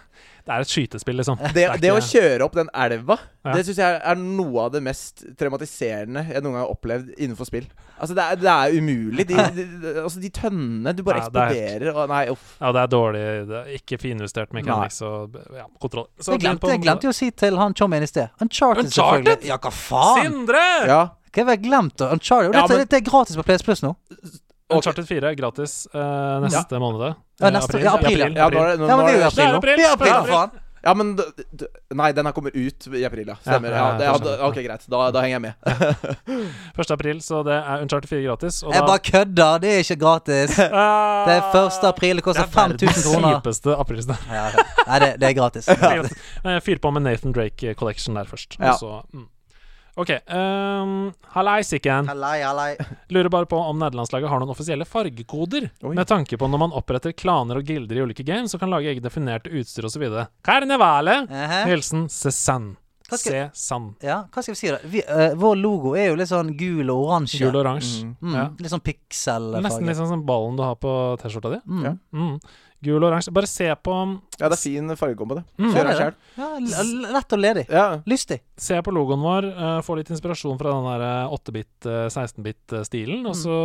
[0.46, 1.40] det er et skytespill, liksom.
[1.42, 3.16] det, det, det å kjøre opp den elva,
[3.46, 3.52] Ja.
[3.56, 7.48] det syns jeg er noe av det mest traumatiserende jeg noen gang har opplevd innenfor
[7.48, 7.66] spill.
[7.98, 9.26] Altså, det er, det er umulig.
[9.26, 9.66] De, de,
[10.04, 12.46] altså, de tønnene Du bare Ja, er eksploderer og Nei, uff.
[12.60, 13.22] Ja, det er dårlig.
[13.50, 16.06] Det er ikke finjustert mechanics og ja, kontroll.
[16.20, 18.28] Så Jeg glemte, jeg glemte jo å si til han chommien i sted.
[18.38, 19.30] Uncharted, Uncharted?
[19.32, 19.50] selvfølgelig.
[19.50, 20.22] Ja, hva faen?
[20.26, 20.64] Sindre!
[20.92, 21.00] Ja.
[21.36, 22.00] Hva har jeg glemt?
[22.06, 22.50] Uncharted.
[22.52, 23.94] Og Ja, det, men- dette er gratis på PS Plus nå.
[24.74, 27.14] Uncharted 4 er gratis uh, neste måned.
[27.40, 28.28] Ja, neste- ja, april, ja.
[28.34, 29.60] Ja, er det, nå, Ja, men vi er jo i er det- april nå.
[29.62, 30.62] Vi er i april, Ja, for faen.
[30.86, 31.16] Ja, men
[31.98, 33.34] Nei, den her kommer ut i april, ja.
[33.42, 33.70] Stemmer.
[33.74, 34.84] Ja, Ja, ja, det, ja, ok, greit.
[34.90, 35.54] Da, da henger jeg med.
[36.78, 36.90] 1.
[36.94, 38.60] april, så det er Uncharted 4 gratis.
[38.62, 39.58] Og Jeg da bare kødder.
[39.64, 40.54] Det er ikke gratis.
[40.60, 41.84] Det Ah, er 1.
[41.90, 42.16] april.
[42.20, 43.28] Det koster 5000 kroner.
[43.28, 44.14] Det kjipeste aprilsnø.
[44.30, 44.76] Ja, ok.
[44.86, 45.68] Nei, det, det er gratis.
[45.68, 48.54] Eh, Fyr på med Nathan Drake Collection der først.
[48.60, 48.72] Ja.
[48.76, 49.26] Og så, mm.
[49.96, 50.10] OK.
[50.28, 52.08] Um, Hallaisiken.
[52.10, 52.76] Hallei, hallei.
[53.14, 55.70] Lurer bare på om nederlandslaget har noen offisielle fargekoder.
[55.82, 55.94] Oi.
[55.96, 58.92] Med tanke på når man oppretter klaner og gilder i ulike games og kan lage
[58.92, 60.04] eget definerte utstyr osv.
[60.44, 61.22] Karnevale!
[61.32, 61.62] Ehe.
[61.70, 62.76] Hilsen Cézanne.
[63.06, 63.94] Se Cézanne.
[64.02, 64.80] Ja, hva skal vi si da?
[64.84, 67.40] Vi, uh, vår logo er jo litt sånn gul og oransje.
[67.44, 68.04] Gul og oransje.
[68.20, 68.46] Mm, Ja.
[68.58, 69.62] Litt sånn pikselfarge.
[69.64, 70.92] Nesten litt sånn som ballen du har på
[71.22, 71.60] T-skjorta di.
[71.70, 71.84] Mm.
[71.86, 71.94] Ja.
[72.76, 72.84] Mm.
[72.86, 73.32] Gul og oransje.
[73.32, 73.94] Bare se på
[74.38, 75.44] Ja, det er fin fargekombo, det.
[75.58, 75.70] Mm.
[75.72, 76.16] Kjør deg sjæl.
[76.36, 76.72] det.
[76.76, 76.82] Ja,
[77.16, 77.64] lett og ledig.
[77.72, 77.84] Ja.
[78.06, 78.40] Lystig.
[78.60, 83.26] Se på logoen vår, uh, få litt inspirasjon fra den der 8-bit, eh, 16-bit-stilen, Mm.
[83.30, 83.56] og så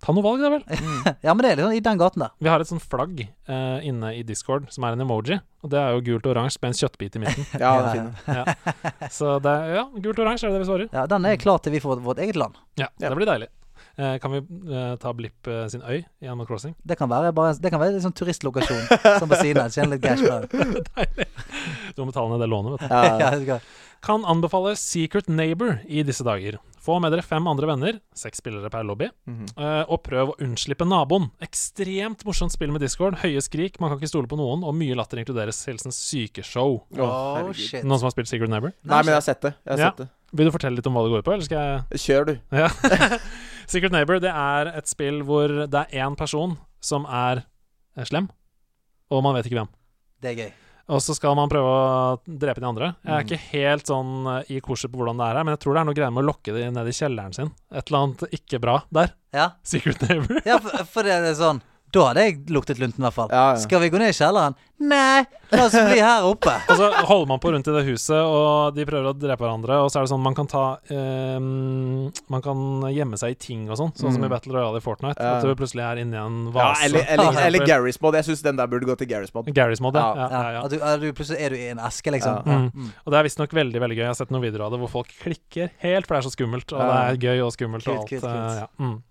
[0.00, 0.64] ta noe valg, da vel.
[1.26, 2.32] Ja, men det er sånn i den gaten der.
[2.40, 5.78] Vi har et sånt flagg uh, inne i Discord som er en emoji, og det
[5.78, 7.46] er jo gult og oransje med en kjøttbit i midten.
[7.62, 8.10] Ja, det er fin.
[8.38, 9.08] ja.
[9.12, 10.88] Så det er, ja, gult og oransje er det vi svarer.
[10.92, 12.56] Ja, Den er klar til vi får vårt eget land.
[12.80, 13.48] Ja, det blir deilig.
[13.98, 16.76] Eh, kan vi eh, ta Blipp eh, sin øy i Animal Crossing?
[16.86, 18.84] Det kan være bare Det kan være en sånn turistlokasjon
[19.18, 19.72] som på siden her.
[19.74, 20.86] Tjene litt cash på det.
[20.94, 21.26] Deilig.
[21.96, 22.94] Du må betale ned det lånet, vet du.
[22.94, 23.60] Ja, skal.
[24.06, 26.60] Kan anbefale Secret Neighbor i disse dager.
[26.78, 29.48] Få med dere fem andre venner, seks spillere per lobby, Mhm.
[29.58, 31.26] eh, og prøv å unnslippe naboen.
[31.42, 34.94] Ekstremt morsomt spill med Discord, høye skrik, man kan ikke stole på noen, og mye
[34.96, 35.58] latter inkluderes.
[35.66, 36.78] Hilsen Sykeshow.
[36.94, 37.50] Å, Oh,
[37.82, 38.72] Noen som har spilt Secret Neighbor?
[38.86, 39.52] Nei, men jeg har sett det.
[39.66, 39.90] Jeg har Ja.
[39.90, 40.08] sett det.
[40.38, 41.58] Vil du fortelle litt om hva det går ut på, eller skal
[41.90, 42.34] jeg Kjør, du.
[42.52, 42.68] Ja.
[43.68, 47.42] Secret Neighbor det er et spill hvor det er én person som er
[47.98, 48.30] eh, slem,
[49.12, 49.70] og man vet ikke hvem.
[50.24, 50.50] Det er gøy.
[50.88, 52.86] Og så skal man prøve å drepe de andre.
[53.04, 55.62] Jeg er ikke helt sånn eh, i kurset på hvordan det er her, men jeg
[55.66, 57.50] tror det er noe greier med å lokke de ned i kjelleren sin.
[57.68, 59.12] Et eller annet ikke bra der.
[59.36, 60.40] Ja, Secret Neighbor.
[60.48, 61.60] ja for, for det er sånn
[61.92, 63.30] Da hadde jeg luktet lunten, i hvert fall.
[63.32, 63.60] Ja, ja.
[63.62, 64.54] Skal vi gå ned i kjelleren?
[64.78, 66.52] Nei, la oss bli her oppe.
[66.70, 69.78] Og så holder man på rundt i det huset, og de prøver å drepe hverandre.
[69.82, 72.60] Og så er det sånn man kan ta eh, Man kan
[72.94, 75.16] gjemme seg i ting og sånn, sånn som i Battle Royale i Fortnite.
[75.18, 75.38] Ja.
[75.40, 76.84] At du plutselig er inni en Ja, vase.
[76.86, 78.14] eller, eller, eller Garys Mod.
[78.20, 79.48] Jeg syns den der burde gå til Garys Mod.
[79.56, 80.06] Garry's mod, ja.
[80.14, 80.28] Ja.
[80.28, 80.62] ja, ja, ja.
[80.68, 82.38] At du, er du, plutselig er du i en eske, liksom.
[82.46, 82.60] Ja.
[82.68, 82.92] Mm.
[83.02, 84.04] Og det er visstnok veldig veldig gøy.
[84.04, 86.36] Jeg har sett noen videoer av det hvor folk klikker helt, for det er så
[86.36, 86.70] skummelt.
[86.76, 86.88] Og Ja.
[86.92, 88.12] det er gøy og skummelt Kult, og alt.
[88.14, 89.04] kult, kult.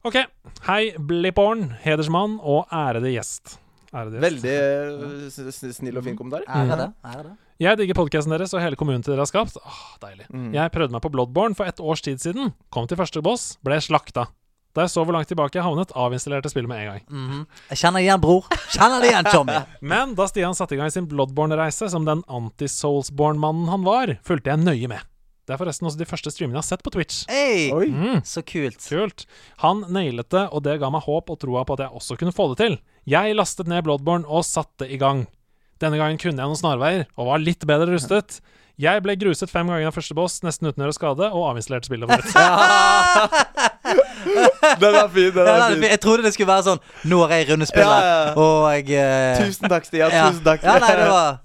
[0.00, 0.08] Mm.
[0.08, 0.16] OK.
[0.64, 3.58] Hei, Blipporn, hedersmann og ærede gjest.
[3.92, 4.44] Ærede gjest.
[4.48, 6.44] Veldig snill og fin kommentar.
[6.48, 6.90] Er det det?
[7.04, 7.36] Er det?
[7.60, 9.58] Jeg digger podkasten deres og hele kommunen til dere har skapt.
[9.60, 10.24] Åh, deilig.
[10.32, 10.54] Mm.
[10.56, 12.54] Jeg prøvde meg på Bloodborne for et års tid siden.
[12.72, 14.30] Kom til første boss, ble slakta.
[14.72, 17.04] Da jeg så hvor langt tilbake jeg havnet, avinstallerte spillet med en gang.
[17.10, 17.44] Mhm.
[17.72, 18.46] Jeg kjenner igjen, bror.
[18.70, 19.58] Kjenner det igjen, Tommy.
[19.92, 24.62] Men da Stian satte i gang sin Bloodborne-reise som den anti-Soulsborne-mannen han var, fulgte jeg
[24.64, 25.04] nøye med.
[25.50, 27.24] Det er forresten også de første streamene jeg har sett på Twitch.
[27.26, 27.88] Hey, Oi.
[27.90, 28.20] Mm.
[28.22, 28.78] så kult.
[28.86, 29.24] Kult.
[29.64, 32.34] Han nailet det, og det ga meg håp og troa på at jeg også kunne
[32.36, 32.76] få det til.
[33.10, 35.24] Jeg lastet ned Bloodborne og satte i gang.
[35.82, 38.38] Denne gangen kunne jeg noen snarveier, og var litt bedre rustet.
[38.78, 41.90] Jeg ble gruset fem ganger av første boss, nesten uten å gjøre skade, og avinstallerte
[41.90, 42.30] spillet vårt.
[44.80, 45.30] Den er fin.
[45.34, 45.86] Den Ja, er nei, fin.
[45.90, 46.80] jeg trodde det skulle være sånn
[47.10, 50.12] Nå har jeg rundespillet, Ja, ja, og jeg eh, Tusen takk, Stian.
[50.14, 50.26] ja.
[50.30, 50.64] Tusen takk.
[50.66, 51.40] Ja, nei, det var,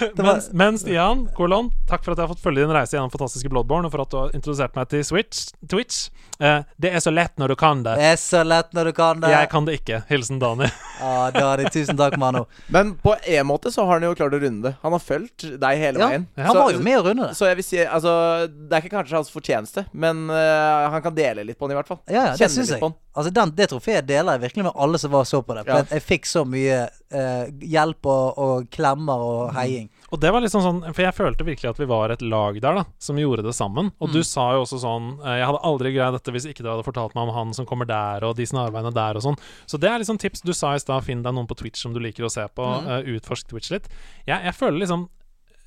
[0.00, 2.96] det var Men, men Stian, kolon, takk for at jeg har fått følge din reise
[2.96, 6.08] gjennom fantastiske Bloodborne, og for at du har introdusert meg til Switch, Twitch.
[6.40, 7.94] Eh, det er så lett når du kan det.
[8.00, 9.30] Det er så lett når du kan det.
[9.32, 9.98] Jeg kan det ikke.
[10.08, 10.70] Hilsen Dani.
[11.04, 12.46] ah, Dani, tusen takk, Mano.
[12.72, 14.74] Men på en måte så har han jo klart å runde det.
[14.80, 16.26] Han har fulgt deg hele Ja, veien.
[16.40, 17.36] han var jo med å runde det.
[17.36, 18.12] Så jeg vil si Altså,
[18.48, 21.80] det er ikke kanskje hans fortjeneste, men uh, han kan dele litt på den, i
[21.80, 22.00] hvert fall.
[22.08, 22.80] Ja, ja, det Kjenne litt jeg.
[22.82, 22.98] på den.
[23.16, 25.64] Altså, den, Det trofeet deler jeg virkelig med alle som var så på det.
[25.66, 25.86] For Ja.
[25.90, 26.76] jeg fikk så mye
[27.10, 29.88] eh, hjelp og, og klemmer og heiing.
[30.12, 32.74] Og det var liksom sånn For jeg følte virkelig at vi var et lag der,
[32.80, 33.90] da, som gjorde det sammen.
[34.00, 36.76] Og du sa jo også sånn eh, Jeg hadde aldri greid dette hvis ikke dere
[36.78, 39.38] hadde fortalt meg om han som kommer der, og de snarveiene der, og sånn.
[39.66, 40.42] Så det er liksom tips.
[40.46, 42.62] Du sa i stad finn deg noen på Twitch som du liker å se på.
[42.86, 43.88] eh, utforsk Twitch litt.
[44.26, 45.08] Jeg, jeg føler liksom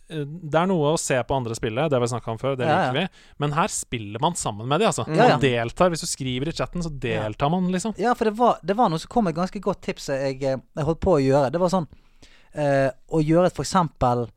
[0.07, 2.67] det er noe å se på andre spille, det har vi snakka om før, det
[2.67, 3.23] Ja, liker vi.
[3.41, 5.05] Men her spiller man sammen med de, altså.
[5.07, 5.30] Ja, ja.
[5.35, 5.93] Man deltar.
[5.93, 7.95] Hvis du skriver i chatten, så deltar man, liksom.
[8.01, 10.59] Ja, for det var, det var noe som kom et ganske godt tips jeg, eh,
[10.59, 11.49] jeg holdt på å gjøre.
[11.53, 11.88] Det var sånn
[12.53, 14.27] eh, Å gjøre et for eksempel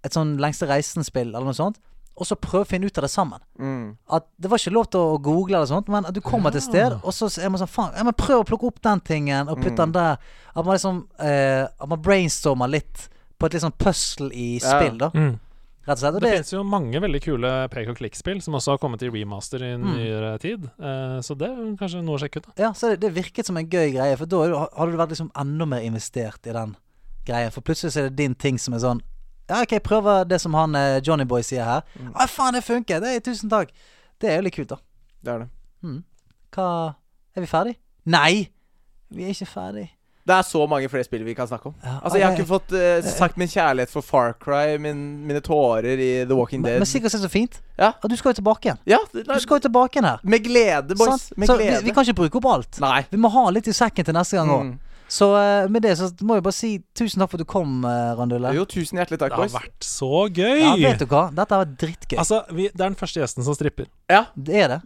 [0.00, 1.76] et sånn lengste reisen-spill eller noe sånt,
[2.20, 3.40] og så prøve å finne ut av det sammen.
[3.60, 3.84] Mm.
[4.16, 6.60] At Det var ikke lov til å google, eller sånt men at du kommer til
[6.62, 9.00] et sted, og så er man sånn Faen, ja, men prøv å plukke opp den
[9.04, 10.20] tingen, og putte den der.
[10.54, 13.08] At man liksom eh, At man brainstormer litt
[13.40, 14.74] på et litt sånn puzzle i Ja.
[14.76, 15.08] spill, da.
[15.16, 15.38] Mm.
[15.88, 16.14] Rett og slett.
[16.14, 19.02] Og Det det, finnes jo mange veldig kule pek og klikk-spill som også har kommet
[19.02, 20.66] i remaster i nyere tid.
[20.78, 22.50] Uh, så det er kanskje noe å sjekke ut.
[22.54, 24.42] da ja, så det, det virket som en gøy greie, for da
[24.76, 26.76] hadde du vært liksom enda mer investert i den
[27.26, 27.50] greia.
[27.50, 29.00] For plutselig så er det din ting som er sånn
[29.48, 31.82] Ja, OK, prøver det som han eh, Johnny Boy sier her.
[32.14, 33.00] Å, faen, det funker!
[33.02, 33.72] Det er Tusen takk.
[34.20, 34.76] Det er jo litt kult, da.
[35.24, 35.48] Det er det.
[36.54, 36.68] Hva
[37.34, 37.74] Er vi ferdig?
[38.06, 38.50] Nei!
[39.10, 39.88] Vi er ikke ferdig.
[40.26, 41.74] Det er så mange flere spill vi kan snakke om.
[41.82, 45.40] Ja, Altså Jeg har ikke fått uh, sagt min kjærlighet for Far Cry, min, mine
[45.40, 46.78] tårer i The Walking Dead.
[46.78, 47.56] men sikkert er det så fint.
[47.80, 47.92] Ja.
[48.04, 48.78] Og du skal jo tilbake igjen.
[48.86, 50.20] Ja, det, Du skal jo tilbake igjen her.
[50.22, 51.08] Med glede, boys.
[51.24, 51.38] Sant?
[51.38, 51.82] Med Så vi, glede.
[51.88, 52.80] vi kan ikke bruke opp alt.
[52.84, 53.00] Nei.
[53.10, 54.70] Vi må ha litt i sekken til neste gang òg.
[54.70, 54.78] Mm.
[55.10, 57.80] Så eh, med det så må jeg bare si tusen takk for at du kom,
[57.82, 58.52] uh, Randulle.
[58.54, 59.50] Jo, tusen hjertelig takk, boys.
[59.50, 60.60] Det har vært så gøy!
[60.62, 61.24] Ja, vet du hva?
[61.34, 62.18] Dette har vært drittgøy.
[62.22, 63.88] Altså, vi, det er den første gjesten som stripper.
[64.12, 64.26] Ja.
[64.36, 64.80] Det er det.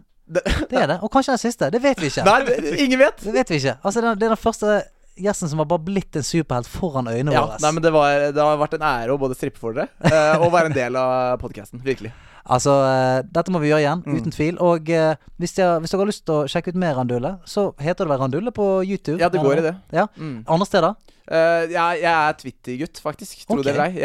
[0.71, 0.97] Det er det.
[1.05, 1.69] Og kanskje den siste.
[1.69, 2.23] Det vet vi ikke.
[2.25, 3.21] Nei, det, ingen vet.
[3.21, 3.75] Det vet vi ikke.
[3.85, 4.79] Altså, det er den første
[5.17, 7.59] gjesten som var bare blitt en superhelt foran øynene Ja, våre.
[7.63, 10.37] nei, men det, var, det har vært en ære å både strippe for dere eh,
[10.41, 11.83] og være en del av podkasten.
[11.85, 12.13] Virkelig.
[12.45, 14.17] Altså, uh, dette må vi gjøre igjen, Mm.
[14.19, 14.57] uten tvil.
[14.61, 17.71] Og uh, hvis, dere, hvis dere har lyst til å sjekke ut mer Randulle, så
[17.81, 19.17] heter det vel Randulle på YouTube?
[19.17, 19.71] Ja, det går i det.
[19.89, 20.03] Ja.
[20.13, 20.43] Mm.
[20.45, 20.93] Andre steder?
[21.25, 23.47] Uh, jeg, jeg er Twitter-gutt, faktisk.
[23.47, 23.65] Tro okay.
[23.65, 23.97] det eller ei.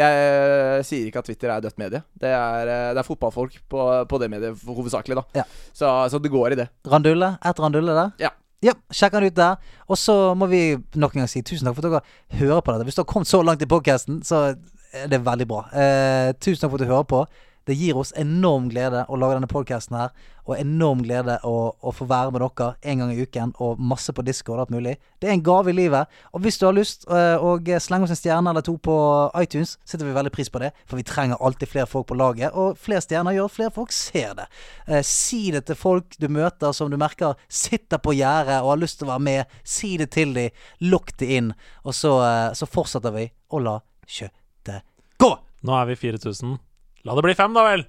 [0.81, 2.01] Jeg sier ikke at Twitter er dødt medie.
[2.17, 5.43] Det er, det er fotballfolk på, på det mediet hovedsakelig, da.
[5.43, 5.45] Ja.
[5.69, 6.71] Så, så det går i det.
[6.89, 7.35] Randulle?
[7.45, 8.15] Ett Randulle der?
[8.25, 8.33] Ja.
[8.61, 9.55] Ja, sjekk den ut der.
[9.89, 12.75] Og så må vi nok en gang si tusen takk for at dere hører på
[12.75, 12.85] dette.
[12.85, 14.51] Hvis du har kommet så langt i podkasten, så
[14.93, 15.63] er det veldig bra.
[15.73, 17.23] Eh, tusen takk for at du hører på.
[17.71, 20.09] Det gir oss enorm glede å lage denne podkasten her,
[20.43, 24.11] og enorm glede å, å få være med dere en gang i uken, og masse
[24.11, 24.95] på Discord og alt mulig.
[25.23, 26.09] Det er en gave i livet.
[26.35, 28.95] Og hvis du har lyst eh, å slenge oss en stjerne eller to på
[29.39, 32.51] iTunes, setter vi veldig pris på det, for vi trenger alltid flere folk på laget,
[32.51, 34.49] og flere stjerner gjør at flere folk ser det.
[34.89, 38.81] Eh, si det til folk du møter som du merker sitter på gjerdet og har
[38.81, 39.55] lyst til å være med.
[39.63, 40.59] Si det til dem,
[40.91, 41.53] lokk det inn,
[41.85, 44.83] og så, eh, så fortsetter vi å la kjøttet
[45.21, 45.31] gå.
[45.63, 46.59] Nå er vi 4000.
[47.03, 47.81] La det bli fem, da vel!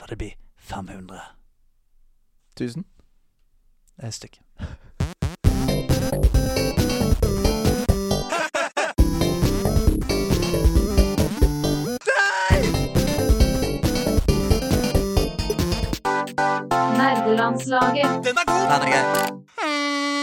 [0.00, 1.20] La det bli 500.
[2.56, 2.86] Tusen.
[4.02, 4.40] Et stykke.
[16.96, 18.24] Nerdelandslaget.
[18.24, 20.15] Den er grei.